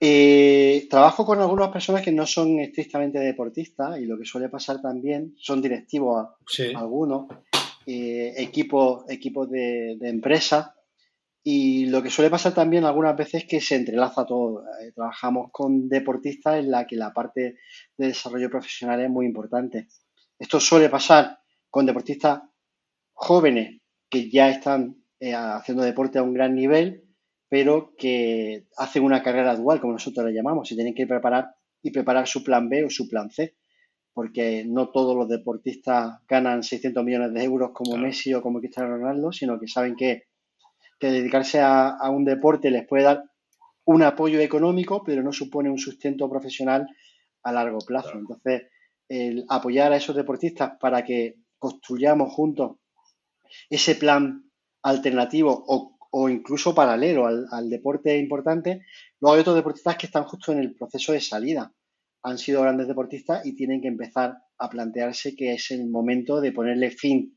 Eh, 0.00 0.86
trabajo 0.90 1.24
con 1.24 1.40
algunas 1.40 1.70
personas 1.70 2.02
que 2.02 2.12
no 2.12 2.26
son 2.26 2.58
estrictamente 2.60 3.18
deportistas 3.18 3.98
y 3.98 4.06
lo 4.06 4.18
que 4.18 4.26
suele 4.26 4.48
pasar 4.48 4.82
también 4.82 5.34
son 5.38 5.62
directivos 5.62 6.28
algunos, 6.76 7.26
eh, 7.86 8.34
equipos, 8.36 9.04
equipos 9.08 9.50
de, 9.50 9.96
de 9.98 10.08
empresas 10.08 10.70
y 11.46 11.84
lo 11.86 12.02
que 12.02 12.08
suele 12.08 12.30
pasar 12.30 12.54
también 12.54 12.86
algunas 12.86 13.14
veces 13.14 13.42
es 13.42 13.44
que 13.48 13.60
se 13.60 13.76
entrelaza 13.76 14.24
todo. 14.24 14.64
Eh, 14.80 14.92
trabajamos 14.94 15.50
con 15.52 15.90
deportistas 15.90 16.56
en 16.56 16.70
la 16.70 16.86
que 16.86 16.96
la 16.96 17.12
parte 17.12 17.58
de 17.98 18.06
desarrollo 18.06 18.48
profesional 18.48 19.02
es 19.02 19.10
muy 19.10 19.26
importante. 19.26 19.88
Esto 20.38 20.58
suele 20.58 20.88
pasar 20.88 21.38
con 21.68 21.84
deportistas 21.84 22.40
jóvenes 23.12 23.82
que 24.08 24.30
ya 24.30 24.48
están 24.48 25.04
eh, 25.20 25.34
haciendo 25.34 25.84
deporte 25.84 26.18
a 26.18 26.22
un 26.22 26.32
gran 26.32 26.54
nivel, 26.54 27.04
pero 27.50 27.94
que 27.98 28.66
hacen 28.78 29.04
una 29.04 29.22
carrera 29.22 29.54
dual, 29.54 29.82
como 29.82 29.92
nosotros 29.92 30.24
le 30.24 30.32
llamamos, 30.32 30.72
y 30.72 30.76
tienen 30.76 30.94
que 30.94 31.06
preparar 31.06 31.56
y 31.82 31.90
preparar 31.90 32.26
su 32.26 32.42
plan 32.42 32.70
B 32.70 32.86
o 32.86 32.90
su 32.90 33.06
plan 33.06 33.30
C, 33.30 33.54
porque 34.14 34.64
no 34.66 34.90
todos 34.90 35.14
los 35.14 35.28
deportistas 35.28 36.20
ganan 36.26 36.62
600 36.62 37.04
millones 37.04 37.34
de 37.34 37.44
euros 37.44 37.72
como 37.74 37.98
Messi 37.98 38.32
o 38.32 38.40
como 38.40 38.60
Cristiano 38.60 38.96
Ronaldo, 38.96 39.30
sino 39.30 39.60
que 39.60 39.68
saben 39.68 39.94
que 39.94 40.22
que 40.98 41.10
dedicarse 41.10 41.60
a, 41.60 41.98
un 42.10 42.24
deporte 42.24 42.70
les 42.70 42.86
puede 42.86 43.04
dar 43.04 43.24
un 43.84 44.02
apoyo 44.02 44.40
económico, 44.40 45.02
pero 45.04 45.22
no 45.22 45.32
supone 45.32 45.70
un 45.70 45.78
sustento 45.78 46.28
profesional 46.28 46.86
a 47.42 47.52
largo 47.52 47.78
plazo. 47.78 48.12
Entonces, 48.14 48.62
el 49.08 49.44
apoyar 49.48 49.92
a 49.92 49.96
esos 49.96 50.16
deportistas 50.16 50.72
para 50.80 51.04
que 51.04 51.36
construyamos 51.58 52.32
juntos 52.32 52.76
ese 53.68 53.96
plan 53.96 54.50
alternativo 54.82 55.64
o, 55.66 56.28
incluso 56.28 56.74
paralelo 56.74 57.26
al, 57.26 57.46
al, 57.50 57.68
deporte 57.68 58.16
importante, 58.16 58.84
luego 59.20 59.34
hay 59.34 59.40
otros 59.40 59.56
deportistas 59.56 59.96
que 59.96 60.06
están 60.06 60.24
justo 60.24 60.52
en 60.52 60.58
el 60.58 60.74
proceso 60.74 61.12
de 61.12 61.20
salida. 61.20 61.72
Han 62.22 62.38
sido 62.38 62.62
grandes 62.62 62.86
deportistas 62.86 63.44
y 63.44 63.54
tienen 63.54 63.82
que 63.82 63.88
empezar 63.88 64.38
a 64.56 64.70
plantearse 64.70 65.34
que 65.34 65.54
es 65.54 65.70
el 65.72 65.88
momento 65.88 66.40
de 66.40 66.52
ponerle 66.52 66.90
fin 66.90 67.36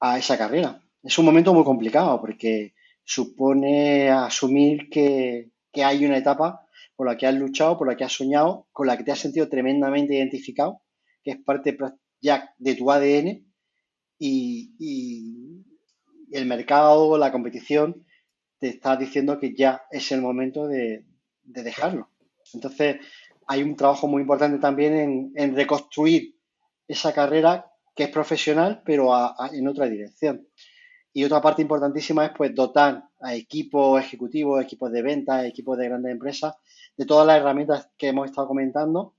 a 0.00 0.18
esa 0.18 0.36
carrera 0.36 0.82
es 1.02 1.18
un 1.18 1.24
momento 1.24 1.52
muy 1.52 1.64
complicado 1.64 2.20
porque 2.20 2.74
supone 3.04 4.10
asumir 4.10 4.88
que, 4.88 5.50
hay 5.74 6.04
una 6.04 6.18
etapa 6.18 6.66
por 6.94 7.06
la 7.06 7.16
que 7.16 7.26
has 7.26 7.34
luchado, 7.34 7.78
por 7.78 7.88
la 7.88 7.96
que 7.96 8.04
has 8.04 8.12
soñado, 8.12 8.68
con 8.72 8.86
la 8.86 8.96
que 8.96 9.04
te 9.04 9.12
has 9.12 9.18
sentido 9.18 9.48
tremendamente 9.48 10.14
identificado, 10.14 10.82
que 11.24 11.32
es 11.32 11.38
parte 11.38 11.76
ya 12.20 12.54
de 12.58 12.74
tu 12.74 12.90
ADN 12.90 13.46
y, 14.18 15.64
el 16.30 16.46
mercado, 16.46 17.18
la 17.18 17.32
competición, 17.32 18.06
te 18.58 18.68
está 18.68 18.96
diciendo 18.96 19.38
que 19.38 19.54
ya 19.54 19.82
es 19.90 20.12
el 20.12 20.22
momento 20.22 20.66
de, 20.66 21.04
dejarlo. 21.42 22.10
Entonces, 22.54 22.98
hay 23.46 23.62
un 23.62 23.76
trabajo 23.76 24.08
muy 24.08 24.22
importante 24.22 24.58
también 24.58 25.32
en, 25.34 25.56
reconstruir 25.56 26.36
esa 26.86 27.12
carrera 27.12 27.70
que 27.94 28.04
es 28.04 28.10
profesional, 28.10 28.82
pero 28.84 29.10
en 29.52 29.68
otra 29.68 29.88
dirección. 29.88 30.46
Y 31.12 31.24
otra 31.24 31.42
parte 31.42 31.62
importantísima 31.62 32.26
es 32.26 32.32
pues 32.36 32.54
dotar 32.54 33.04
a 33.20 33.34
equipos 33.34 34.00
ejecutivos, 34.00 34.62
equipos 34.62 34.90
de 34.90 35.02
ventas, 35.02 35.44
equipos 35.44 35.76
de 35.76 35.88
grandes 35.88 36.12
empresas, 36.12 36.54
de 36.96 37.04
todas 37.04 37.26
las 37.26 37.38
herramientas 37.38 37.90
que 37.98 38.08
hemos 38.08 38.26
estado 38.26 38.48
comentando, 38.48 39.14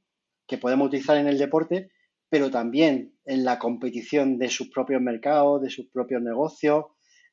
que 0.48 0.58
podemos 0.58 0.88
utilizar 0.88 1.18
en 1.18 1.28
el 1.28 1.38
deporte, 1.38 1.92
pero 2.30 2.50
también 2.50 3.16
en 3.26 3.46
la 3.46 3.60
competición 3.60 4.40
de 4.40 4.50
sus 4.50 4.70
propios 4.70 5.02
mercados, 5.02 5.62
de 5.62 5.70
sus 5.70 5.88
propios 5.88 6.22
negocios, 6.22 6.86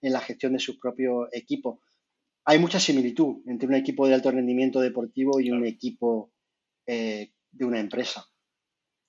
en 0.02 0.12
la 0.12 0.20
gestión 0.20 0.52
de 0.52 0.58
sus 0.58 0.78
propios 0.78 1.28
equipos. 1.32 1.78
Hay 2.44 2.58
mucha 2.58 2.78
similitud 2.78 3.42
entre 3.46 3.68
un 3.68 3.74
equipo 3.74 4.06
de 4.06 4.14
alto 4.14 4.30
rendimiento 4.30 4.80
deportivo 4.80 5.40
y 5.40 5.50
un 5.50 5.66
equipo 5.66 6.32
eh, 6.86 7.32
de 7.50 7.64
una 7.64 7.80
empresa. 7.80 8.26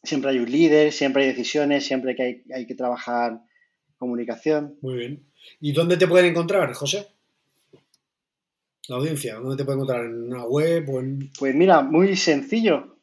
Siempre 0.04 0.32
hay 0.32 0.40
un 0.40 0.52
líder, 0.52 0.92
siempre 0.92 1.24
hay 1.24 1.30
decisiones, 1.30 1.86
siempre 1.86 2.16
que 2.16 2.24
hay, 2.24 2.44
hay 2.54 2.66
que 2.66 2.76
trabajar 2.76 3.42
comunicación. 4.02 4.78
Muy 4.82 4.96
bien. 4.96 5.26
¿Y 5.60 5.72
dónde 5.74 5.96
te 5.96 6.08
pueden 6.08 6.32
encontrar, 6.32 6.74
José? 6.74 7.08
La 8.88 8.96
audiencia, 8.96 9.36
¿dónde 9.36 9.58
te 9.58 9.64
pueden 9.64 9.80
encontrar? 9.80 10.06
¿En 10.06 10.24
una 10.24 10.44
web 10.44 10.90
o 10.90 11.00
en...? 11.00 11.30
Pues 11.38 11.54
mira, 11.54 11.84
muy 11.84 12.16
sencillo. 12.16 12.98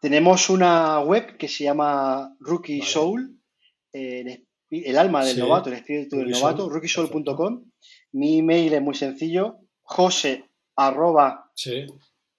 Tenemos 0.00 0.48
una 0.48 1.00
web 1.00 1.36
que 1.36 1.48
se 1.48 1.64
llama 1.64 2.34
Rookie 2.40 2.80
Soul, 2.80 3.38
eh, 3.92 4.44
el 4.70 4.98
alma 4.98 5.22
del 5.22 5.38
novato, 5.38 5.68
el 5.68 5.76
espíritu 5.76 6.16
del 6.16 6.30
novato, 6.30 6.68
rookiesoul.com. 6.70 7.64
Mi 8.12 8.38
email 8.38 8.72
es 8.72 8.82
muy 8.82 8.94
sencillo, 8.94 9.58
jose 9.82 10.44
arroba 10.76 11.50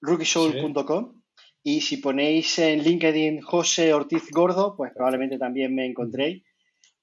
rookiesoul.com. 0.02 1.19
Y 1.64 1.82
si 1.82 1.98
ponéis 1.98 2.58
en 2.60 2.84
LinkedIn 2.84 3.42
José 3.42 3.94
Ortiz 3.94 4.30
Gordo, 4.32 4.76
pues 4.76 4.92
probablemente 4.94 5.38
también 5.38 5.76
me 5.76 5.86
encontréis. 5.86 6.44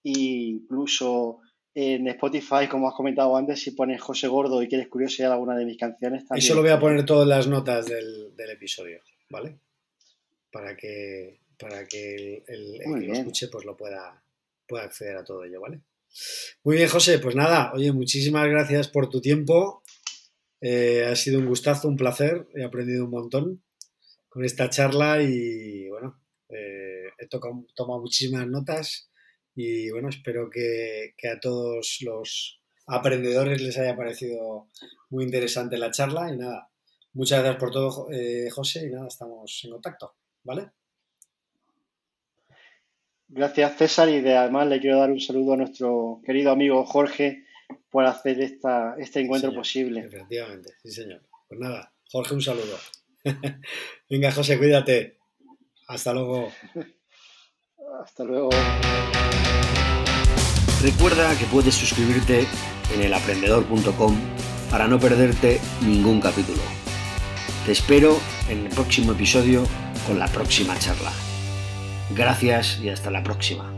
E 0.02 0.12
incluso 0.12 1.40
en 1.74 2.08
Spotify, 2.08 2.66
como 2.70 2.88
has 2.88 2.94
comentado 2.94 3.36
antes, 3.36 3.60
si 3.60 3.72
pones 3.72 4.00
José 4.00 4.28
Gordo 4.28 4.62
y 4.62 4.68
quieres 4.68 4.88
curiosidad 4.88 5.32
alguna 5.32 5.56
de 5.56 5.66
mis 5.66 5.76
canciones 5.76 6.26
también. 6.26 6.44
Eso 6.44 6.54
lo 6.54 6.62
voy 6.62 6.70
a 6.70 6.80
poner 6.80 7.04
todas 7.04 7.28
las 7.28 7.46
notas 7.46 7.86
del 7.86 8.50
episodio, 8.50 9.00
¿vale? 9.28 9.58
para 10.56 10.74
que, 10.74 11.40
para 11.58 11.86
que 11.86 12.42
el, 12.46 12.78
que 12.78 13.06
lo 13.06 13.12
escuche 13.12 13.48
pues 13.48 13.66
lo 13.66 13.76
pueda, 13.76 14.22
pueda 14.66 14.84
acceder 14.84 15.16
a 15.16 15.24
todo 15.24 15.44
ello, 15.44 15.60
¿vale? 15.60 15.82
Muy 16.64 16.76
bien, 16.76 16.88
José, 16.88 17.18
pues 17.18 17.36
nada, 17.36 17.72
oye, 17.74 17.92
muchísimas 17.92 18.48
gracias 18.48 18.88
por 18.88 19.10
tu 19.10 19.20
tiempo. 19.20 19.82
Eh, 20.62 21.04
ha 21.04 21.14
sido 21.14 21.40
un 21.40 21.46
gustazo, 21.46 21.88
un 21.88 21.98
placer, 21.98 22.46
he 22.54 22.64
aprendido 22.64 23.04
un 23.04 23.10
montón 23.10 23.62
con 24.36 24.44
esta 24.44 24.68
charla 24.68 25.22
y 25.22 25.88
bueno, 25.88 26.20
eh, 26.50 27.08
he 27.16 27.26
tocado, 27.26 27.64
tomado 27.74 28.02
muchísimas 28.02 28.46
notas 28.46 29.10
y 29.54 29.88
bueno, 29.90 30.10
espero 30.10 30.50
que, 30.50 31.14
a 31.26 31.40
todos 31.40 32.00
los 32.02 32.60
aprendedores 32.86 33.62
les 33.62 33.78
haya 33.78 33.96
parecido 33.96 34.68
muy 35.08 35.24
interesante 35.24 35.78
la 35.78 35.90
charla 35.90 36.30
y 36.30 36.36
nada, 36.36 36.68
muchas 37.14 37.40
gracias 37.40 37.58
por 37.58 37.70
todo, 37.70 38.08
eh, 38.12 38.50
José, 38.50 38.86
y 38.86 38.90
nada, 38.90 39.08
estamos 39.08 39.58
en 39.64 39.70
contacto. 39.70 40.14
¿vale? 40.44 40.70
Gracias 43.28 43.78
César 43.78 44.10
y 44.10 44.20
de, 44.20 44.36
además 44.36 44.68
le 44.68 44.80
quiero 44.80 44.98
dar 44.98 45.12
un 45.12 45.20
saludo 45.20 45.54
a 45.54 45.56
nuestro 45.56 46.20
querido 46.26 46.50
amigo 46.50 46.84
Jorge 46.84 47.46
por 47.88 48.04
hacer 48.04 48.42
esta, 48.42 48.96
este 48.98 49.20
encuentro 49.20 49.54
posible. 49.54 50.00
Efectivamente, 50.00 50.74
sí 50.82 50.90
señor. 50.90 51.22
Pues 51.48 51.58
nada, 51.58 51.90
Jorge, 52.12 52.34
un 52.34 52.42
saludo. 52.42 52.76
Venga 54.10 54.32
José, 54.32 54.58
cuídate. 54.58 55.18
Hasta 55.88 56.12
luego. 56.12 56.52
Hasta 58.02 58.24
luego. 58.24 58.50
Recuerda 60.82 61.36
que 61.38 61.46
puedes 61.46 61.74
suscribirte 61.74 62.46
en 62.94 63.02
elaprendedor.com 63.02 64.16
para 64.70 64.86
no 64.86 64.98
perderte 64.98 65.60
ningún 65.82 66.20
capítulo. 66.20 66.60
Te 67.64 67.72
espero 67.72 68.18
en 68.48 68.66
el 68.66 68.68
próximo 68.68 69.12
episodio 69.12 69.64
con 70.06 70.18
la 70.18 70.28
próxima 70.28 70.78
charla. 70.78 71.12
Gracias 72.14 72.78
y 72.80 72.90
hasta 72.90 73.10
la 73.10 73.22
próxima. 73.22 73.75